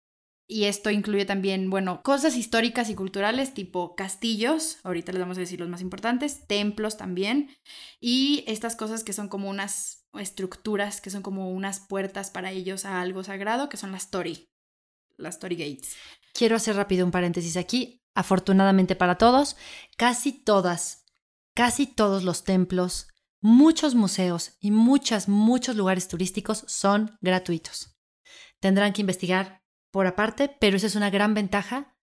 y 0.48 0.64
esto 0.64 0.90
incluye 0.90 1.26
también, 1.26 1.68
bueno, 1.68 2.02
cosas 2.02 2.34
históricas 2.34 2.88
y 2.88 2.94
culturales 2.94 3.52
tipo 3.52 3.94
castillos, 3.94 4.78
ahorita 4.84 5.12
les 5.12 5.20
vamos 5.20 5.36
a 5.36 5.40
decir 5.40 5.60
los 5.60 5.68
más 5.68 5.82
importantes, 5.82 6.46
templos 6.46 6.96
también, 6.96 7.54
y 8.00 8.42
estas 8.46 8.74
cosas 8.74 9.04
que 9.04 9.12
son 9.12 9.28
como 9.28 9.50
unas 9.50 10.01
estructuras, 10.18 11.00
que 11.00 11.10
son 11.10 11.22
como 11.22 11.50
unas 11.50 11.80
puertas 11.80 12.30
para 12.30 12.50
ellos 12.50 12.84
a 12.84 13.00
algo 13.00 13.24
sagrado, 13.24 13.68
que 13.68 13.76
son 13.76 13.92
las 13.92 14.10
Tori, 14.10 14.50
las 15.16 15.38
Tori 15.38 15.56
Gates. 15.56 15.96
Quiero 16.34 16.56
hacer 16.56 16.76
rápido 16.76 17.04
un 17.04 17.12
paréntesis 17.12 17.56
aquí. 17.56 18.00
Afortunadamente 18.14 18.94
para 18.94 19.16
todos, 19.16 19.56
casi 19.96 20.32
todas, 20.32 21.06
casi 21.54 21.86
todos 21.86 22.24
los 22.24 22.44
templos, 22.44 23.08
muchos 23.40 23.94
museos 23.94 24.56
y 24.60 24.70
muchas, 24.70 25.28
muchos 25.28 25.76
lugares 25.76 26.08
turísticos 26.08 26.64
son 26.66 27.16
gratuitos. 27.22 27.96
Tendrán 28.60 28.92
que 28.92 29.00
investigar 29.00 29.62
por 29.90 30.06
aparte, 30.06 30.48
pero 30.60 30.76
esa 30.76 30.88
es 30.88 30.94
una 30.94 31.08
gran 31.08 31.32
ventaja 31.32 31.96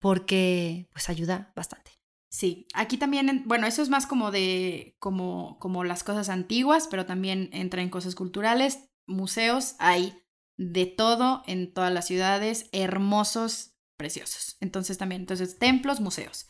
porque 0.00 0.88
pues 0.92 1.08
ayuda 1.08 1.52
bastante. 1.56 1.93
Sí, 2.34 2.66
aquí 2.74 2.98
también, 2.98 3.44
bueno, 3.46 3.68
eso 3.68 3.80
es 3.80 3.90
más 3.90 4.08
como 4.08 4.32
de, 4.32 4.96
como, 4.98 5.56
como 5.60 5.84
las 5.84 6.02
cosas 6.02 6.28
antiguas, 6.28 6.88
pero 6.90 7.06
también 7.06 7.48
entra 7.52 7.80
en 7.80 7.90
cosas 7.90 8.16
culturales, 8.16 8.90
museos, 9.06 9.76
hay 9.78 10.20
de 10.56 10.86
todo 10.86 11.44
en 11.46 11.72
todas 11.72 11.92
las 11.92 12.08
ciudades, 12.08 12.68
hermosos, 12.72 13.76
preciosos. 13.96 14.56
Entonces 14.58 14.98
también, 14.98 15.22
entonces, 15.22 15.60
templos, 15.60 16.00
museos. 16.00 16.48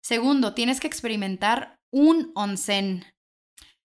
Segundo, 0.00 0.54
tienes 0.54 0.80
que 0.80 0.86
experimentar 0.86 1.78
un 1.92 2.32
onsen. 2.34 3.04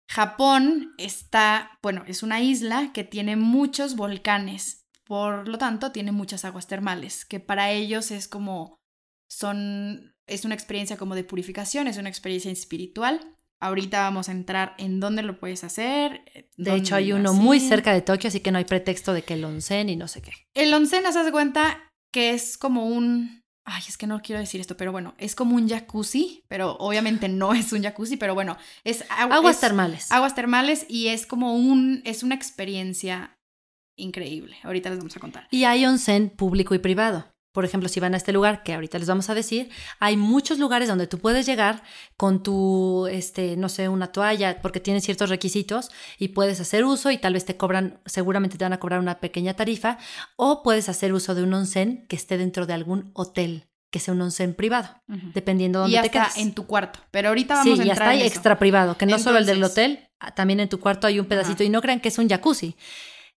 Japón 0.09 0.93
está, 0.97 1.79
bueno, 1.81 2.03
es 2.07 2.23
una 2.23 2.41
isla 2.41 2.91
que 2.91 3.05
tiene 3.05 3.37
muchos 3.37 3.95
volcanes 3.95 4.85
por 5.05 5.47
lo 5.47 5.57
tanto, 5.57 5.93
tiene 5.93 6.11
muchas 6.11 6.45
aguas 6.45 6.67
termales, 6.67 7.25
que 7.25 7.39
para 7.39 7.71
ellos 7.71 8.11
es 8.11 8.27
como, 8.27 8.79
son, 9.29 10.15
es 10.31 10.45
una 10.45 10.55
experiencia 10.55 10.97
como 10.97 11.15
de 11.15 11.23
purificación, 11.23 11.87
es 11.87 11.97
una 11.97 12.09
experiencia 12.09 12.51
espiritual. 12.51 13.35
Ahorita 13.59 14.01
vamos 14.01 14.27
a 14.27 14.31
entrar 14.31 14.73
en 14.79 14.99
dónde 14.99 15.21
lo 15.21 15.39
puedes 15.39 15.63
hacer. 15.63 16.23
Eh, 16.33 16.49
de 16.57 16.75
hecho, 16.75 16.95
hay 16.95 17.13
uno 17.13 17.33
muy 17.33 17.59
cerca 17.59 17.93
de 17.93 18.01
Tokio, 18.01 18.29
así 18.29 18.39
que 18.39 18.51
no 18.51 18.57
hay 18.57 18.65
pretexto 18.65 19.13
de 19.13 19.21
que 19.21 19.35
el 19.35 19.45
onsen 19.45 19.89
y 19.89 19.95
no 19.95 20.07
sé 20.07 20.21
qué. 20.21 20.31
El 20.55 20.73
onsen, 20.73 21.03
¿se 21.05 21.19
das 21.19 21.31
cuenta 21.31 21.91
que 22.11 22.31
es 22.31 22.57
como 22.57 22.87
un... 22.87 23.41
Ay, 23.63 23.83
es 23.87 23.97
que 23.97 24.07
no 24.07 24.21
quiero 24.21 24.39
decir 24.39 24.59
esto, 24.59 24.75
pero 24.75 24.91
bueno, 24.91 25.13
es 25.19 25.35
como 25.35 25.55
un 25.55 25.69
jacuzzi, 25.69 26.43
pero 26.47 26.75
obviamente 26.77 27.29
no 27.29 27.53
es 27.53 27.71
un 27.71 27.83
jacuzzi, 27.83 28.17
pero 28.17 28.33
bueno, 28.33 28.57
es 28.83 29.05
aguas 29.09 29.59
termales. 29.59 30.11
Aguas 30.11 30.33
termales 30.33 30.87
y 30.89 31.09
es 31.09 31.27
como 31.27 31.53
un, 31.55 32.01
es 32.03 32.23
una 32.23 32.33
experiencia 32.33 33.37
increíble. 33.95 34.57
Ahorita 34.63 34.89
les 34.89 34.97
vamos 34.97 35.15
a 35.15 35.19
contar. 35.19 35.47
Y 35.51 35.65
hay 35.65 35.85
onsen 35.85 36.31
público 36.31 36.73
y 36.73 36.79
privado. 36.79 37.31
Por 37.51 37.65
ejemplo, 37.65 37.89
si 37.89 37.99
van 37.99 38.13
a 38.13 38.17
este 38.17 38.31
lugar, 38.31 38.63
que 38.63 38.73
ahorita 38.73 38.97
les 38.97 39.07
vamos 39.07 39.29
a 39.29 39.35
decir, 39.35 39.69
hay 39.99 40.15
muchos 40.15 40.57
lugares 40.57 40.87
donde 40.87 41.07
tú 41.07 41.19
puedes 41.19 41.45
llegar 41.45 41.83
con 42.15 42.43
tu, 42.43 43.07
este, 43.07 43.57
no 43.57 43.67
sé, 43.67 43.89
una 43.89 44.11
toalla, 44.11 44.61
porque 44.61 44.79
tiene 44.79 45.01
ciertos 45.01 45.29
requisitos 45.29 45.91
y 46.17 46.29
puedes 46.29 46.59
hacer 46.61 46.85
uso 46.85 47.11
y 47.11 47.17
tal 47.17 47.33
vez 47.33 47.45
te 47.45 47.57
cobran, 47.57 47.99
seguramente 48.05 48.57
te 48.57 48.63
van 48.63 48.73
a 48.73 48.79
cobrar 48.79 48.99
una 48.99 49.19
pequeña 49.19 49.53
tarifa, 49.53 49.97
o 50.37 50.63
puedes 50.63 50.87
hacer 50.87 51.13
uso 51.13 51.35
de 51.35 51.43
un 51.43 51.53
onsen 51.53 52.05
que 52.07 52.15
esté 52.15 52.37
dentro 52.37 52.65
de 52.65 52.73
algún 52.73 53.11
hotel 53.13 53.67
que 53.91 53.99
sea 53.99 54.13
un 54.13 54.21
onsen 54.21 54.53
privado, 54.53 54.87
dependiendo 55.33 55.79
de 55.79 55.83
dónde 55.83 55.97
y 55.97 56.01
te 56.01 56.09
quedes. 56.09 56.37
en 56.37 56.53
tu 56.53 56.65
cuarto. 56.65 56.99
Pero 57.11 57.27
ahorita 57.27 57.55
vamos 57.55 57.67
a 57.67 57.83
entrar 57.83 57.83
Sí, 57.83 57.87
ya 57.87 57.93
está 57.93 58.13
en 58.13 58.25
extra 58.25 58.57
privado, 58.57 58.95
que 58.95 59.05
no 59.05 59.19
solo 59.19 59.37
el 59.37 59.45
del 59.45 59.61
hotel, 59.61 60.07
ah, 60.19 60.31
también 60.33 60.61
en 60.61 60.69
tu 60.69 60.79
cuarto 60.79 61.07
hay 61.07 61.19
un 61.19 61.25
pedacito 61.25 61.63
y 61.63 61.69
no 61.69 61.81
crean 61.81 61.99
que 61.99 62.07
es 62.07 62.17
un 62.17 62.29
jacuzzi. 62.29 62.77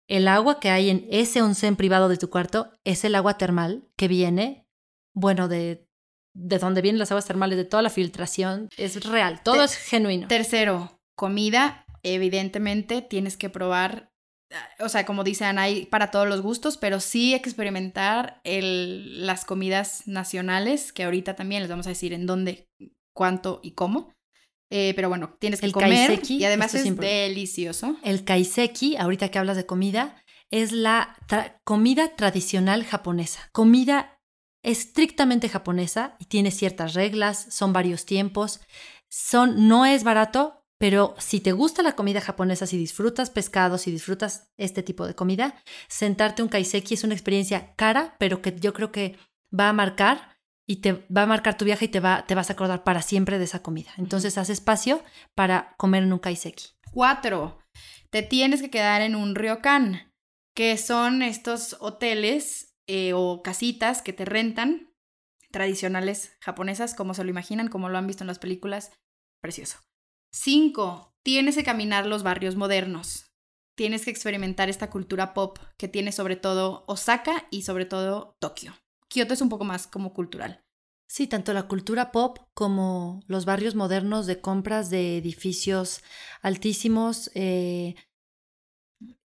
El 0.09 0.29
agua 0.29 0.61
que 0.61 0.71
hay 0.71 0.91
en 0.91 1.07
ese 1.11 1.43
onsen 1.43 1.77
privado 1.77 2.09
de 2.09 2.17
tu 2.17 2.29
cuarto 2.31 2.73
es 2.85 3.05
el 3.05 3.15
agua 3.15 3.39
termal 3.39 3.89
que 3.97 4.09
viene, 4.09 4.67
bueno, 5.15 5.49
de, 5.49 5.87
de 6.35 6.59
donde 6.59 6.83
vienen 6.83 6.99
las 6.99 7.11
aguas 7.11 7.27
termales, 7.27 7.57
de 7.57 7.65
toda 7.65 7.83
la 7.83 7.91
filtración. 7.91 8.69
Es 8.77 9.03
real, 9.05 9.43
todo 9.43 9.63
es 9.63 9.77
genuino. 9.77 10.29
Tercero, 10.29 11.01
comida. 11.17 11.85
Evidentemente 12.03 13.01
tienes 13.01 13.37
que 13.37 13.49
probar 13.49 14.13
o 14.81 14.89
sea, 14.89 15.07
como 15.07 15.25
dicen, 15.25 15.59
hay 15.59 15.87
para 15.87 16.11
todos 16.11 16.29
los 16.29 16.43
gustos, 16.43 16.77
pero 16.77 17.01
sí 17.01 17.35
experimentar 17.35 18.41
el, 18.45 19.27
las 19.27 19.45
comidas 19.45 20.07
nacionales, 20.07 20.93
que 20.93 21.05
ahorita 21.05 21.37
también 21.37 21.63
les 21.63 21.71
vamos 21.71 21.87
a 21.87 21.91
decir 21.91 22.13
en 22.13 22.27
dónde, 22.27 22.69
cuánto 23.15 23.61
y 23.63 23.73
cómo. 23.73 24.13
Eh, 24.75 24.95
pero 24.97 25.11
bueno, 25.11 25.37
tienes 25.39 25.61
que 25.61 25.71
comer 25.71 26.23
y 26.27 26.45
además 26.45 26.75
es, 26.75 26.97
delicioso. 26.97 27.95
El 28.03 28.25
kaiseki, 28.25 28.97
ahorita 28.97 29.29
que 29.29 29.39
hablas 29.39 29.59
de 29.59 29.67
comida, 29.67 30.17
es 30.51 30.73
la 30.73 31.15
comida 31.63 32.17
tradicional 32.17 32.83
japonesa. 32.87 33.51
Comida 33.53 34.19
estrictamente 34.63 35.51
japonesa 35.51 36.17
y 36.19 36.25
tiene 36.25 36.51
ciertas 36.51 36.95
reglas, 36.95 37.49
son 37.51 37.75
varios 37.75 38.07
tiempos. 38.07 38.61
Son, 39.11 39.69
no 39.69 39.85
es 39.85 40.05
barato, 40.05 40.65
pero 40.79 41.15
si 41.19 41.41
te 41.41 41.53
gusta 41.53 41.83
la 41.83 41.95
comida 41.95 42.23
japonesa, 42.23 42.67
si 42.67 42.79
disfrutas 42.79 43.29
pescados, 43.29 43.83
si 43.83 43.91
disfrutas 43.91 44.51
este 44.57 44.83
tipo 44.83 45.07
de 45.07 45.15
comida, 45.15 45.55
sentarte 45.89 46.43
un 46.43 46.49
kaiseki 46.49 46.95
es 46.95 47.05
una 47.05 47.13
experiencia 47.13 47.75
cara, 47.77 48.17
pero 48.19 48.41
que 48.41 48.57
yo 48.59 48.73
creo 48.73 48.91
que 48.91 49.19
va 49.53 49.69
a 49.69 49.75
marcar 49.75 50.32
y 50.67 50.77
te 50.77 50.93
va 51.15 51.23
a 51.23 51.27
marcar 51.27 51.57
tu 51.57 51.65
viaje 51.65 51.87
y 51.87 51.89
te, 51.89 52.01
va, 52.01 52.27
te 52.27 52.35
vas 52.35 52.51
a 52.51 52.53
acordar 52.55 52.85
para 52.85 53.03
siempre 53.03 53.39
de 53.39 53.45
esa 53.45 53.63
comida. 53.63 53.91
Entonces, 53.99 54.39
haz 54.39 54.51
espacio 54.51 55.03
para 55.35 55.75
comer 55.77 56.05
en 56.05 56.13
un 56.13 56.19
kaiseki. 56.19 56.67
Cuatro, 56.93 57.59
te 58.11 58.23
tienes 58.23 58.61
que 58.63 58.71
quedar 58.71 59.03
en 59.03 59.17
un 59.17 59.35
ryokan, 59.35 60.13
que 60.55 60.77
son 60.77 61.23
estos 61.23 61.77
hoteles 61.81 62.75
eh, 62.87 63.13
o 63.15 63.43
casitas 63.43 64.03
que 64.03 64.13
te 64.13 64.25
rentan, 64.25 64.93
tradicionales 65.51 66.37
japonesas, 66.41 66.95
como 66.95 67.15
se 67.15 67.25
lo 67.25 67.31
imaginan, 67.31 67.69
como 67.69 67.89
lo 67.89 67.99
han 67.99 68.07
visto 68.07 68.25
en 68.25 68.29
las 68.29 68.39
películas. 68.39 68.93
Precioso. 69.41 69.79
Cinco, 70.33 71.13
tienes 71.25 71.57
que 71.57 71.65
caminar 71.65 72.07
los 72.07 72.23
barrios 72.23 72.57
modernos. 72.57 73.27
Tienes 73.77 74.05
que 74.05 74.11
experimentar 74.11 74.69
esta 74.69 74.91
cultura 74.91 75.35
pop 75.35 75.59
que 75.79 75.89
tiene 75.89 76.13
sobre 76.13 76.37
todo 76.37 76.85
Osaka 76.87 77.47
y 77.51 77.63
sobre 77.63 77.87
todo 77.87 78.37
Tokio. 78.41 78.75
Kioto 79.13 79.35
es 79.35 79.43
un 79.43 79.51
poco 79.51 79.65
más 79.65 79.87
como 79.87 80.15
cultural. 80.15 80.65
Sí, 81.07 81.27
tanto 81.27 81.53
la 81.53 81.69
cultura 81.69 82.11
pop 82.13 82.39
como 82.55 83.23
los 83.27 83.45
barrios 83.45 83.75
modernos 83.75 84.25
de 84.25 84.41
compras 84.41 84.89
de 84.89 85.19
edificios 85.19 86.01
altísimos. 86.41 87.31
Eh, 87.35 87.95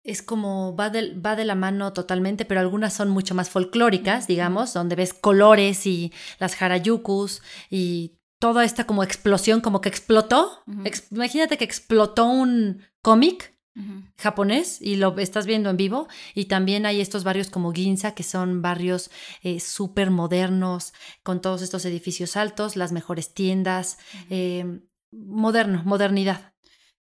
es 0.02 0.22
como 0.22 0.74
va 0.74 0.88
de, 0.88 1.14
va 1.20 1.36
de 1.36 1.44
la 1.44 1.54
mano 1.54 1.92
totalmente, 1.92 2.46
pero 2.46 2.60
algunas 2.60 2.94
son 2.94 3.10
mucho 3.10 3.34
más 3.34 3.50
folclóricas, 3.50 4.26
digamos, 4.26 4.72
donde 4.72 4.96
ves 4.96 5.12
colores 5.12 5.86
y 5.86 6.14
las 6.38 6.60
harayukus 6.60 7.42
y 7.68 8.16
toda 8.38 8.64
esta 8.64 8.86
como 8.86 9.02
explosión, 9.02 9.60
como 9.60 9.82
que 9.82 9.90
explotó. 9.90 10.62
imagínate 11.10 11.58
que 11.58 11.64
explotó 11.64 12.24
un 12.24 12.82
cómic 13.02 13.53
japonés 14.16 14.80
y 14.80 14.96
lo 14.96 15.18
estás 15.18 15.46
viendo 15.46 15.70
en 15.70 15.76
vivo. 15.76 16.08
Y 16.34 16.46
también 16.46 16.86
hay 16.86 17.00
estos 17.00 17.24
barrios 17.24 17.50
como 17.50 17.72
Ginza, 17.72 18.14
que 18.14 18.22
son 18.22 18.62
barrios 18.62 19.10
eh, 19.42 19.60
súper 19.60 20.10
modernos, 20.10 20.92
con 21.22 21.40
todos 21.40 21.62
estos 21.62 21.84
edificios 21.84 22.36
altos, 22.36 22.76
las 22.76 22.92
mejores 22.92 23.34
tiendas, 23.34 23.98
eh, 24.30 24.80
moderno, 25.12 25.82
modernidad. 25.84 26.54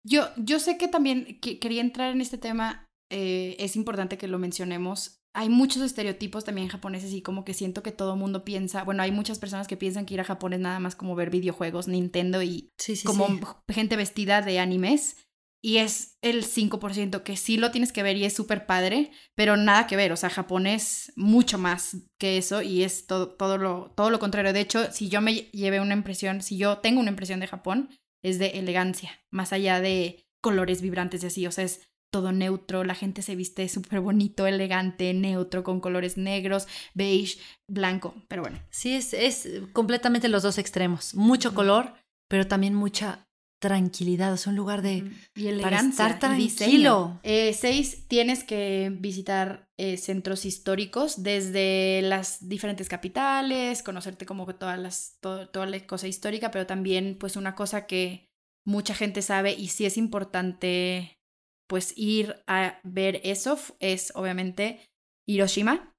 Yo, 0.05 0.29
yo 0.37 0.59
sé 0.59 0.79
que 0.79 0.89
también 0.89 1.39
quería 1.41 1.81
entrar 1.81 2.13
en 2.13 2.21
este 2.21 2.39
tema, 2.39 2.89
eh, 3.11 3.57
es 3.59 3.77
importante 3.77 4.19
que 4.19 4.29
lo 4.29 4.39
mencionemos. 4.39 5.19
hay 5.35 5.49
muchos 5.49 5.81
estereotipos 5.81 6.45
también 6.45 6.69
japoneses 6.69 7.11
y 7.13 7.23
como 7.23 7.45
que 7.45 7.55
siento 7.55 7.83
que 7.83 7.91
todo 7.91 8.17
mundo 8.17 8.45
piensa, 8.45 8.85
bueno, 8.85 9.03
hay 9.03 9.13
muchas 9.13 9.39
personas 9.39 9.67
que 9.67 9.79
piensan 9.79 10.05
que 10.05 10.13
ir 10.13 10.21
a 10.21 10.25
Japón 10.25 10.53
es 10.53 10.61
nada 10.61 10.79
más 10.79 10.95
como 10.95 11.15
ver 11.15 11.31
videojuegos, 11.31 11.89
Nintendo 11.89 12.43
y 12.43 12.71
como 13.05 13.29
gente 13.69 13.97
vestida 13.97 14.43
de 14.43 14.59
animes. 14.59 15.17
Y 15.65 15.77
es 15.77 16.19
el 16.23 16.45
5% 16.45 17.23
que 17.23 17.37
sí 17.37 17.57
lo 17.57 17.71
tienes 17.71 17.93
que 17.93 18.03
ver 18.03 18.17
y 18.17 18.25
es 18.25 18.35
súper 18.35 18.67
padre, 18.67 19.13
pero 19.37 19.57
nada 19.57 19.87
que 19.87 19.95
ver. 19.95 20.11
O 20.11 20.17
sea, 20.17 20.29
Japón 20.29 20.67
es 20.67 21.13
mucho 21.15 21.57
más 21.57 21.97
que 22.19 22.37
eso 22.37 22.63
y 22.63 22.83
es 22.83 23.07
todo, 23.07 23.29
todo, 23.29 23.59
lo, 23.59 23.93
todo 23.97 24.11
lo 24.11 24.19
contrario. 24.19 24.53
De 24.53 24.61
hecho, 24.61 24.91
si 24.91 25.09
yo 25.09 25.21
me 25.21 25.35
llevé 25.35 25.81
una 25.81 25.95
impresión, 25.95 26.43
si 26.43 26.57
yo 26.57 26.79
tengo 26.79 27.01
una 27.01 27.11
impresión 27.11 27.39
de 27.39 27.47
Japón, 27.47 27.91
es 28.25 28.41
de 28.41 28.59
elegancia, 28.59 29.21
más 29.31 29.53
allá 29.53 29.81
de 29.81 30.25
colores 30.41 30.83
vibrantes 30.83 31.23
y 31.23 31.27
así. 31.27 31.47
O 31.47 31.53
sea, 31.53 31.65
es 31.65 31.93
todo 32.13 32.31
neutro, 32.33 32.85
la 32.85 32.95
gente 32.95 33.23
se 33.23 33.37
viste 33.37 33.69
súper 33.69 34.01
bonito, 34.01 34.47
elegante, 34.47 35.15
neutro, 35.15 35.65
con 35.65 35.81
colores 35.81 36.19
negros, 36.19 36.69
beige, 36.93 37.39
blanco, 37.67 38.15
pero 38.29 38.43
bueno. 38.43 38.61
Sí, 38.71 38.95
es, 38.95 39.15
es 39.15 39.49
completamente 39.73 40.29
los 40.29 40.43
dos 40.43 40.59
extremos, 40.59 41.15
mucho 41.15 41.55
color, 41.55 41.95
pero 42.29 42.47
también 42.47 42.75
mucha 42.75 43.29
tranquilidad, 43.63 44.35
es 44.35 44.49
un 44.49 44.57
lugar 44.57 44.83
de 44.83 45.09
y 45.37 45.47
elegancia, 45.47 45.89
estar 45.89 46.19
tranquilo. 46.19 47.21
Eh, 47.23 47.55
seis, 47.55 48.09
tienes 48.09 48.43
que 48.43 48.93
visitar 48.93 49.69
eh, 49.79 49.97
centros 49.99 50.45
históricos 50.45 51.23
desde 51.23 52.03
las 52.03 52.49
diferentes 52.49 52.89
capitales, 52.89 53.85
conocerte 53.85 54.27
como 54.27 54.53
todas 54.57 54.81
las, 54.81 55.19
toda 55.21 55.67
la 55.67 55.87
cosa 55.87 56.09
histórica, 56.09 56.51
pero 56.51 56.67
también 56.67 57.17
pues 57.21 57.37
una 57.37 57.55
cosa 57.55 57.87
que 57.87 58.29
mucha 58.67 58.97
gente 58.97 59.23
sabe 59.23 59.53
y 59.53 59.69
sí 59.69 59.87
es 59.87 59.97
importante 59.97 61.21
pues 61.69 61.95
ir 61.97 62.43
a 62.49 62.81
ver 62.83 63.21
eso 63.23 63.57
es 63.79 64.13
obviamente 64.17 64.81
Hiroshima. 65.25 65.92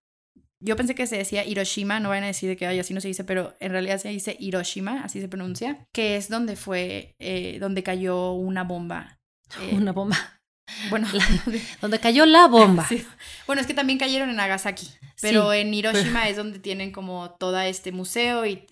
Yo 0.64 0.76
pensé 0.76 0.96
que 0.96 1.08
se 1.08 1.18
decía 1.18 1.46
Hiroshima, 1.46 2.00
no 2.00 2.10
van 2.10 2.24
a 2.24 2.28
decir 2.28 2.58
que 2.58 2.66
así 2.66 2.94
no 2.94 3.02
se 3.02 3.10
dice, 3.10 3.24
pero 3.24 3.54
en 3.60 3.72
realidad 3.72 3.98
se 4.00 4.10
dice 4.10 4.38
Hiroshima, 4.40 5.04
así 5.04 5.20
se 5.20 5.28
pronuncia, 5.28 5.86
que 5.92 6.16
es 6.16 6.30
donde 6.30 6.56
fue, 6.56 7.16
eh, 7.20 7.58
donde 7.60 7.84
cayó 7.84 8.32
una 8.32 8.64
bomba. 8.64 9.20
Eh, 9.62 9.76
una 9.76 9.92
bomba. 9.92 10.18
Bueno, 10.90 11.08
donde 11.82 12.00
cayó 12.00 12.26
la 12.26 12.48
bomba. 12.48 12.88
Bueno, 13.46 13.62
es 13.62 13.68
que 13.68 13.74
también 13.74 14.00
cayeron 14.00 14.30
en 14.30 14.38
Nagasaki, 14.38 14.88
pero 15.22 15.52
en 15.54 15.74
Hiroshima 15.74 16.30
es 16.30 16.38
donde 16.38 16.60
tienen 16.60 16.92
como 16.92 17.32
todo 17.32 17.60
este 17.60 17.92
museo 17.92 18.46
y 18.46 18.66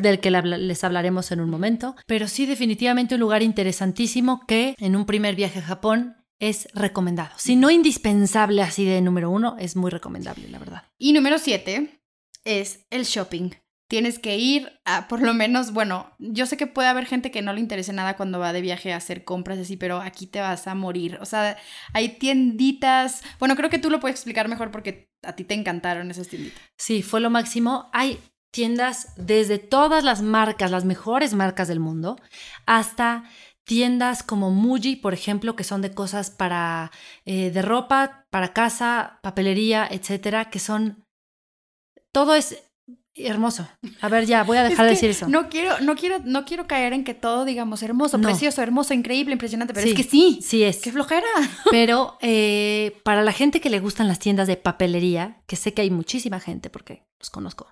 del 0.00 0.20
que 0.20 0.30
les 0.30 0.84
hablaremos 0.84 1.30
en 1.30 1.40
un 1.40 1.50
momento. 1.50 1.94
Pero 2.06 2.28
sí, 2.28 2.46
definitivamente 2.46 3.14
un 3.14 3.20
lugar 3.20 3.42
interesantísimo 3.42 4.44
que 4.46 4.74
en 4.78 4.96
un 4.96 5.06
primer 5.06 5.36
viaje 5.36 5.60
a 5.60 5.62
Japón 5.62 6.16
es 6.40 6.68
recomendado. 6.74 7.30
Si 7.36 7.56
no 7.56 7.70
indispensable 7.70 8.62
así 8.62 8.84
de 8.84 9.00
número 9.00 9.30
uno, 9.30 9.56
es 9.58 9.76
muy 9.76 9.90
recomendable, 9.90 10.48
la 10.48 10.58
verdad. 10.58 10.84
Y 10.98 11.12
número 11.12 11.38
siete 11.38 12.00
es 12.44 12.86
el 12.90 13.04
shopping. 13.04 13.50
Tienes 13.88 14.18
que 14.18 14.38
ir 14.38 14.80
a, 14.84 15.08
por 15.08 15.20
lo 15.20 15.34
menos, 15.34 15.72
bueno, 15.72 16.14
yo 16.18 16.46
sé 16.46 16.56
que 16.56 16.66
puede 16.66 16.88
haber 16.88 17.06
gente 17.06 17.30
que 17.30 17.42
no 17.42 17.52
le 17.52 17.60
interese 17.60 17.92
nada 17.92 18.16
cuando 18.16 18.38
va 18.38 18.52
de 18.52 18.62
viaje 18.62 18.92
a 18.92 18.96
hacer 18.96 19.24
compras 19.24 19.58
así, 19.58 19.76
pero 19.76 20.00
aquí 20.00 20.26
te 20.26 20.40
vas 20.40 20.66
a 20.66 20.74
morir. 20.74 21.18
O 21.20 21.26
sea, 21.26 21.56
hay 21.92 22.08
tienditas. 22.18 23.22
Bueno, 23.38 23.56
creo 23.56 23.70
que 23.70 23.78
tú 23.78 23.90
lo 23.90 24.00
puedes 24.00 24.16
explicar 24.16 24.48
mejor 24.48 24.70
porque 24.70 25.10
a 25.22 25.34
ti 25.34 25.44
te 25.44 25.54
encantaron 25.54 26.10
esas 26.10 26.28
tienditas. 26.28 26.60
Sí, 26.78 27.02
fue 27.02 27.20
lo 27.20 27.30
máximo. 27.30 27.90
Hay 27.92 28.18
tiendas 28.50 29.12
desde 29.16 29.58
todas 29.58 30.02
las 30.02 30.22
marcas, 30.22 30.70
las 30.70 30.84
mejores 30.84 31.34
marcas 31.34 31.68
del 31.68 31.80
mundo, 31.80 32.16
hasta 32.66 33.24
tiendas 33.64 34.22
como 34.22 34.50
Muji, 34.50 34.96
por 34.96 35.14
ejemplo, 35.14 35.56
que 35.56 35.64
son 35.64 35.82
de 35.82 35.92
cosas 35.92 36.30
para 36.30 36.90
eh, 37.24 37.50
de 37.50 37.62
ropa, 37.62 38.26
para 38.30 38.52
casa, 38.52 39.18
papelería, 39.22 39.88
etcétera, 39.90 40.50
que 40.50 40.58
son 40.58 41.04
todo 42.12 42.34
es 42.34 42.62
hermoso. 43.14 43.68
A 44.00 44.08
ver, 44.08 44.26
ya 44.26 44.42
voy 44.42 44.58
a 44.58 44.64
dejar 44.68 44.86
de 44.86 44.92
decir 44.92 45.10
eso. 45.10 45.28
No 45.28 45.48
quiero, 45.48 45.80
no 45.80 45.94
quiero, 45.96 46.18
no 46.24 46.44
quiero 46.44 46.66
caer 46.66 46.92
en 46.92 47.04
que 47.04 47.14
todo 47.14 47.44
digamos 47.44 47.82
hermoso, 47.82 48.20
precioso, 48.20 48.62
hermoso, 48.62 48.92
increíble, 48.94 49.32
impresionante, 49.32 49.72
pero 49.72 49.86
es 49.86 49.94
que 49.94 50.02
sí, 50.02 50.40
sí 50.42 50.62
es. 50.62 50.80
Qué 50.80 50.92
flojera. 50.92 51.26
Pero 51.70 52.18
eh, 52.20 53.00
para 53.04 53.22
la 53.22 53.32
gente 53.32 53.60
que 53.60 53.70
le 53.70 53.80
gustan 53.80 54.08
las 54.08 54.18
tiendas 54.18 54.46
de 54.46 54.56
papelería, 54.56 55.42
que 55.46 55.56
sé 55.56 55.74
que 55.74 55.82
hay 55.82 55.90
muchísima 55.90 56.40
gente 56.40 56.70
porque 56.70 57.04
los 57.18 57.30
conozco, 57.30 57.70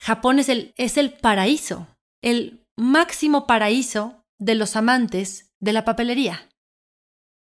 Japón 0.00 0.38
es 0.38 0.48
el, 0.48 0.72
es 0.76 0.96
el 0.96 1.12
paraíso, 1.12 1.86
el 2.22 2.64
máximo 2.76 3.46
paraíso 3.46 4.17
de 4.38 4.54
los 4.54 4.76
amantes 4.76 5.52
de 5.60 5.72
la 5.72 5.84
papelería. 5.84 6.48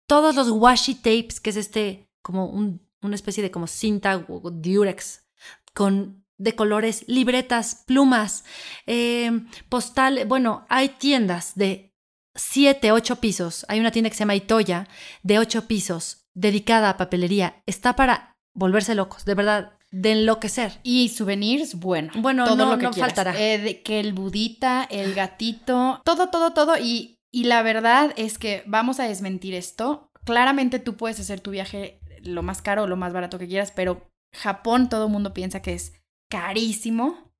Todos 0.07 0.35
los 0.35 0.51
washi 0.51 0.97
tapes, 0.97 1.40
que 1.40 1.51
es 1.51 1.57
este 1.57 2.11
como 2.23 2.47
una 2.47 3.14
especie 3.14 3.42
de 3.42 3.51
como 3.51 3.66
cinta 3.66 4.25
o 4.29 4.51
durex 4.51 5.27
con 5.75 6.23
de 6.38 6.57
colores, 6.57 7.05
libretas, 7.07 7.85
plumas, 7.87 8.45
eh, 8.87 9.31
postal. 9.68 10.25
Bueno, 10.27 10.66
hay 10.68 10.88
tiendas 10.88 11.55
de 11.55 11.95
siete, 12.35 12.90
ocho 12.90 13.16
pisos. 13.16 13.64
Hay 13.68 13.79
una 13.79 13.92
tienda 13.92 14.11
que 14.11 14.16
se 14.16 14.21
llama 14.21 14.35
Itoya 14.35 14.88
de 15.23 15.38
ocho 15.38 15.68
pisos 15.68 16.27
dedicada 16.35 16.90
a 16.90 16.97
papelería. 16.97 17.62
Está 17.66 17.95
para 17.95 18.37
volverse 18.55 18.95
locos, 18.95 19.25
de 19.25 19.35
verdad 19.35 19.79
de 19.92 20.12
enloquecer. 20.12 20.81
Y 20.83 21.11
souvenirs, 21.11 21.76
bueno. 21.76 22.12
Bueno, 22.16 22.44
todo 22.44 22.57
no, 22.57 22.76
lo 22.76 22.78
que 22.78 22.98
faltará. 22.98 23.35
Eh, 23.38 23.83
que 23.85 24.00
el 24.00 24.14
budita, 24.14 24.88
el 24.90 25.14
gatito, 25.14 26.00
todo, 26.05 26.31
todo, 26.31 26.52
todo. 26.52 26.76
Y, 26.78 27.18
y 27.31 27.44
la 27.44 27.62
verdad 27.62 28.12
es 28.16 28.38
que 28.38 28.64
vamos 28.66 28.98
a 28.98 29.05
desmentir 29.05 29.55
esto. 29.55 30.11
Claramente 30.24 30.78
tú 30.78 30.96
puedes 30.96 31.20
hacer 31.20 31.40
tu 31.40 31.50
viaje 31.50 32.00
lo 32.22 32.42
más 32.42 32.62
caro 32.62 32.85
o 32.85 32.87
lo 32.87 32.96
más 32.96 33.12
barato 33.12 33.38
que 33.38 33.48
quieras, 33.48 33.72
pero 33.72 34.09
Japón 34.35 34.88
todo 34.88 35.07
el 35.07 35.12
mundo 35.12 35.35
piensa 35.35 35.61
que 35.61 35.74
es 35.74 35.92
carísimo 36.31 37.33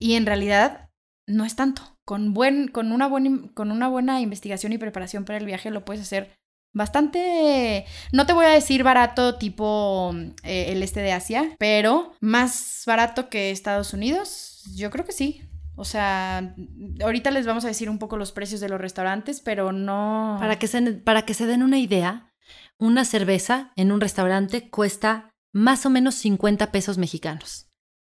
y 0.00 0.14
en 0.14 0.26
realidad 0.26 0.90
no 1.26 1.44
es 1.44 1.56
tanto. 1.56 1.82
Con, 2.06 2.32
buen, 2.32 2.68
con, 2.68 2.92
una, 2.92 3.10
con 3.54 3.70
una 3.70 3.88
buena 3.88 4.20
investigación 4.20 4.72
y 4.72 4.78
preparación 4.78 5.24
para 5.24 5.38
el 5.38 5.44
viaje 5.44 5.70
lo 5.70 5.84
puedes 5.84 6.02
hacer 6.02 6.38
bastante, 6.72 7.84
no 8.12 8.26
te 8.26 8.32
voy 8.32 8.46
a 8.46 8.50
decir 8.50 8.82
barato 8.82 9.36
tipo 9.36 10.14
eh, 10.42 10.66
el 10.68 10.82
este 10.82 11.00
de 11.00 11.12
Asia, 11.12 11.56
pero 11.58 12.12
más 12.20 12.82
barato 12.86 13.28
que 13.28 13.50
Estados 13.50 13.92
Unidos, 13.92 14.64
yo 14.74 14.90
creo 14.90 15.04
que 15.04 15.12
sí. 15.12 15.42
O 15.76 15.84
sea, 15.84 16.56
ahorita 17.02 17.30
les 17.30 17.46
vamos 17.46 17.64
a 17.64 17.68
decir 17.68 17.88
un 17.88 18.00
poco 18.00 18.16
los 18.16 18.32
precios 18.32 18.60
de 18.60 18.68
los 18.68 18.80
restaurantes, 18.80 19.40
pero 19.40 19.70
no... 19.70 20.36
Para 20.40 20.58
que 20.58 20.66
se, 20.66 20.82
para 20.92 21.22
que 21.22 21.34
se 21.34 21.46
den 21.46 21.62
una 21.62 21.78
idea, 21.78 22.34
una 22.78 23.04
cerveza 23.04 23.72
en 23.76 23.92
un 23.92 24.00
restaurante 24.00 24.70
cuesta 24.70 25.30
más 25.52 25.86
o 25.86 25.90
menos 25.90 26.16
50 26.16 26.72
pesos 26.72 26.98
mexicanos. 26.98 27.68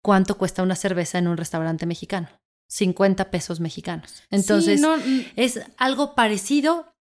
¿Cuánto 0.01 0.37
cuesta 0.37 0.63
una 0.63 0.75
cerveza 0.75 1.17
en 1.17 1.27
un 1.27 1.35
restaurante 1.35 1.85
mexicano? 1.85 2.29
50 2.69 3.31
pesos 3.31 3.59
mexicanos. 3.59 4.23
Entonces, 4.29 4.81
es 5.35 5.59
algo 5.77 6.15
parecido, 6.15 6.93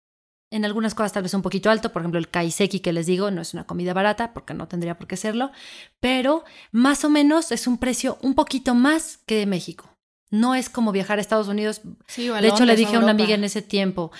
en 0.49 0.65
algunas 0.65 0.95
cosas 0.95 1.13
tal 1.13 1.23
vez 1.23 1.33
un 1.33 1.41
poquito 1.41 1.69
alto, 1.69 1.91
por 1.91 2.01
ejemplo 2.01 2.19
el 2.19 2.29
kaiseki 2.29 2.79
que 2.79 2.93
les 2.93 3.05
digo 3.05 3.31
no 3.31 3.41
es 3.41 3.53
una 3.53 3.65
comida 3.65 3.93
barata 3.93 4.33
porque 4.33 4.53
no 4.53 4.67
tendría 4.67 4.97
por 4.97 5.07
qué 5.07 5.17
serlo, 5.17 5.51
pero 5.99 6.43
más 6.71 7.03
o 7.03 7.09
menos 7.09 7.51
es 7.51 7.67
un 7.67 7.77
precio 7.77 8.17
un 8.21 8.33
poquito 8.33 8.73
más 8.73 9.17
que 9.25 9.35
de 9.35 9.45
México. 9.45 9.93
No 10.29 10.55
es 10.55 10.69
como 10.69 10.91
viajar 10.91 11.17
a 11.17 11.21
Estados 11.21 11.47
Unidos. 11.47 11.81
de 12.15 12.47
hecho 12.47 12.65
le 12.65 12.75
dije 12.75 12.95
a 12.95 12.99
una 12.99 13.11
amiga 13.11 13.33
en 13.33 13.43
ese 13.43 13.61
tiempo, 13.61 14.11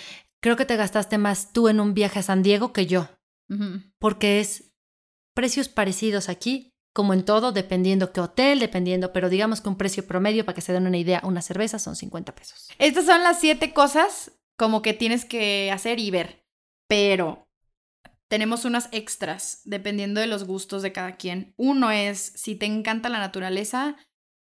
creo 0.42 0.56
que 0.56 0.66
te 0.66 0.78
gastaste 0.78 1.18
más 1.18 1.52
tú 1.52 1.68
en 1.68 1.80
un 1.80 1.94
viaje 1.94 2.20
a 2.20 2.24
San 2.24 2.44
Diego 2.44 2.72
que 2.72 2.86
yo, 2.86 3.10
porque 4.00 4.40
es 4.40 4.72
precios 5.34 5.70
parecidos 5.70 6.30
aquí, 6.30 6.74
como 6.94 7.14
en 7.14 7.24
todo, 7.24 7.52
dependiendo 7.52 8.12
qué 8.12 8.22
hotel, 8.22 8.60
dependiendo, 8.60 9.14
pero 9.14 9.30
digamos 9.30 9.62
que 9.62 9.70
un 9.70 9.78
precio 9.78 10.08
promedio, 10.08 10.46
para 10.46 10.56
que 10.56 10.62
se 10.62 10.74
den 10.74 10.88
una 10.88 10.98
idea, 10.98 11.22
una 11.24 11.44
cerveza 11.44 11.78
son 11.78 11.96
50 11.96 12.34
pesos. 12.34 12.70
Estas 12.80 13.06
son 13.06 13.22
las 13.22 13.40
siete 13.40 13.72
cosas 13.72 14.32
como 14.58 14.82
que 14.82 14.94
tienes 14.94 15.26
que 15.26 15.72
hacer 15.72 16.00
y 16.00 16.12
ver. 16.12 16.44
Pero 16.88 17.48
tenemos 18.28 18.66
unas 18.66 18.90
extras 18.92 19.62
dependiendo 19.64 20.20
de 20.20 20.28
los 20.28 20.46
gustos 20.46 20.82
de 20.82 20.92
cada 20.92 21.16
quien. 21.16 21.54
Uno 21.58 21.92
es, 21.92 22.34
si 22.36 22.56
te 22.56 22.66
encanta 22.66 23.10
la 23.10 23.20
naturaleza, 23.20 23.96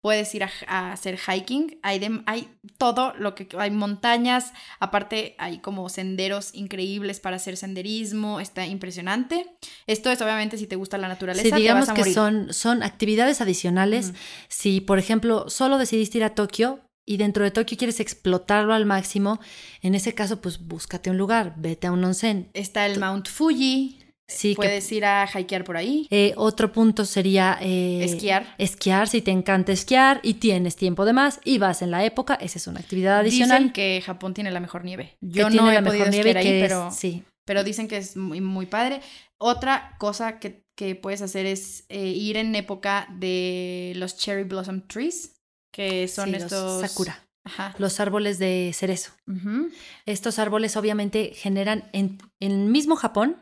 puedes 0.01 0.33
ir 0.35 0.43
a, 0.43 0.91
hacer 0.91 1.17
hiking. 1.17 1.79
Hay, 1.83 2.21
hay 2.25 2.49
todo 2.77 3.13
lo 3.17 3.35
que 3.35 3.47
hay 3.57 3.71
montañas, 3.71 4.53
aparte 4.79 5.35
hay 5.37 5.59
como 5.59 5.89
senderos 5.89 6.53
increíbles 6.53 7.19
para 7.19 7.35
hacer 7.35 7.57
senderismo, 7.57 8.39
está 8.39 8.65
impresionante. 8.65 9.45
Esto 9.87 10.09
es 10.11 10.21
obviamente 10.21 10.57
si 10.57 10.67
te 10.67 10.75
gusta 10.75 10.97
la 10.97 11.07
naturaleza. 11.07 11.55
Sí, 11.55 11.61
digamos 11.61 11.89
que 11.91 12.13
son, 12.13 12.53
son 12.53 12.83
actividades 12.83 13.41
adicionales. 13.41 14.13
Si, 14.47 14.81
por 14.81 14.99
ejemplo, 14.99 15.49
solo 15.49 15.77
decidiste 15.77 16.19
ir 16.19 16.23
a 16.23 16.35
Tokio, 16.35 16.79
y 17.09 17.17
dentro 17.17 17.43
de 17.43 17.49
Tokio 17.49 17.75
quieres 17.75 17.99
explotarlo 17.99 18.71
al 18.71 18.85
máximo, 18.85 19.39
en 19.81 19.95
ese 19.95 20.13
caso, 20.13 20.41
pues 20.41 20.67
búscate 20.67 21.09
un 21.09 21.17
lugar, 21.17 21.55
vete 21.57 21.87
a 21.87 21.91
un 21.91 22.03
onsen. 22.03 22.51
Está 22.53 22.85
el 22.85 22.99
Mount 22.99 23.27
Fuji. 23.27 23.97
Sí, 24.27 24.53
Puedes 24.53 24.91
ir 24.91 25.05
a 25.05 25.27
hikear 25.27 25.63
por 25.63 25.75
ahí. 25.75 26.05
Eh, 26.11 26.33
otro 26.37 26.71
punto 26.71 27.05
sería... 27.05 27.57
Eh, 27.61 28.03
esquiar. 28.03 28.53
Esquiar, 28.59 29.07
si 29.07 29.23
te 29.23 29.31
encanta 29.31 29.71
esquiar 29.71 30.19
y 30.21 30.35
tienes 30.35 30.75
tiempo 30.75 31.03
de 31.03 31.13
más 31.13 31.39
y 31.43 31.57
vas 31.57 31.81
en 31.81 31.89
la 31.89 32.05
época, 32.05 32.35
esa 32.35 32.59
es 32.59 32.67
una 32.67 32.79
actividad 32.79 33.17
adicional. 33.17 33.57
Dicen 33.57 33.73
que 33.73 34.03
Japón 34.05 34.35
tiene 34.35 34.51
la 34.51 34.59
mejor 34.59 34.85
nieve. 34.85 35.17
Yo 35.19 35.49
no 35.49 35.71
he 35.71 35.73
la 35.73 35.81
mejor 35.81 36.11
nieve 36.11 36.37
ahí, 36.37 36.61
pero, 36.61 36.91
sí. 36.91 37.23
pero 37.43 37.63
dicen 37.63 37.87
que 37.87 37.97
es 37.97 38.17
muy, 38.17 38.39
muy 38.39 38.67
padre. 38.67 39.01
Otra 39.39 39.95
cosa 39.97 40.37
que 40.37 40.61
que 40.79 40.95
puedes 40.95 41.21
hacer 41.21 41.45
es 41.45 41.83
eh, 41.89 42.07
ir 42.07 42.37
en 42.37 42.55
época 42.55 43.05
de 43.11 43.91
los 43.97 44.15
cherry 44.15 44.43
blossom 44.43 44.87
trees, 44.87 45.38
que 45.71 46.07
son 46.07 46.25
Sí, 46.25 46.31
los 46.33 46.43
estos... 46.43 46.81
sakura. 46.81 47.25
Ajá. 47.45 47.73
Los 47.79 47.99
árboles 47.99 48.37
de 48.37 48.71
cerezo. 48.75 49.11
Estos 50.05 50.39
árboles 50.39 50.75
obviamente 50.77 51.31
generan 51.33 51.89
en, 51.93 52.19
en 52.39 52.51
el 52.51 52.67
mismo 52.69 52.95
Japón, 52.95 53.37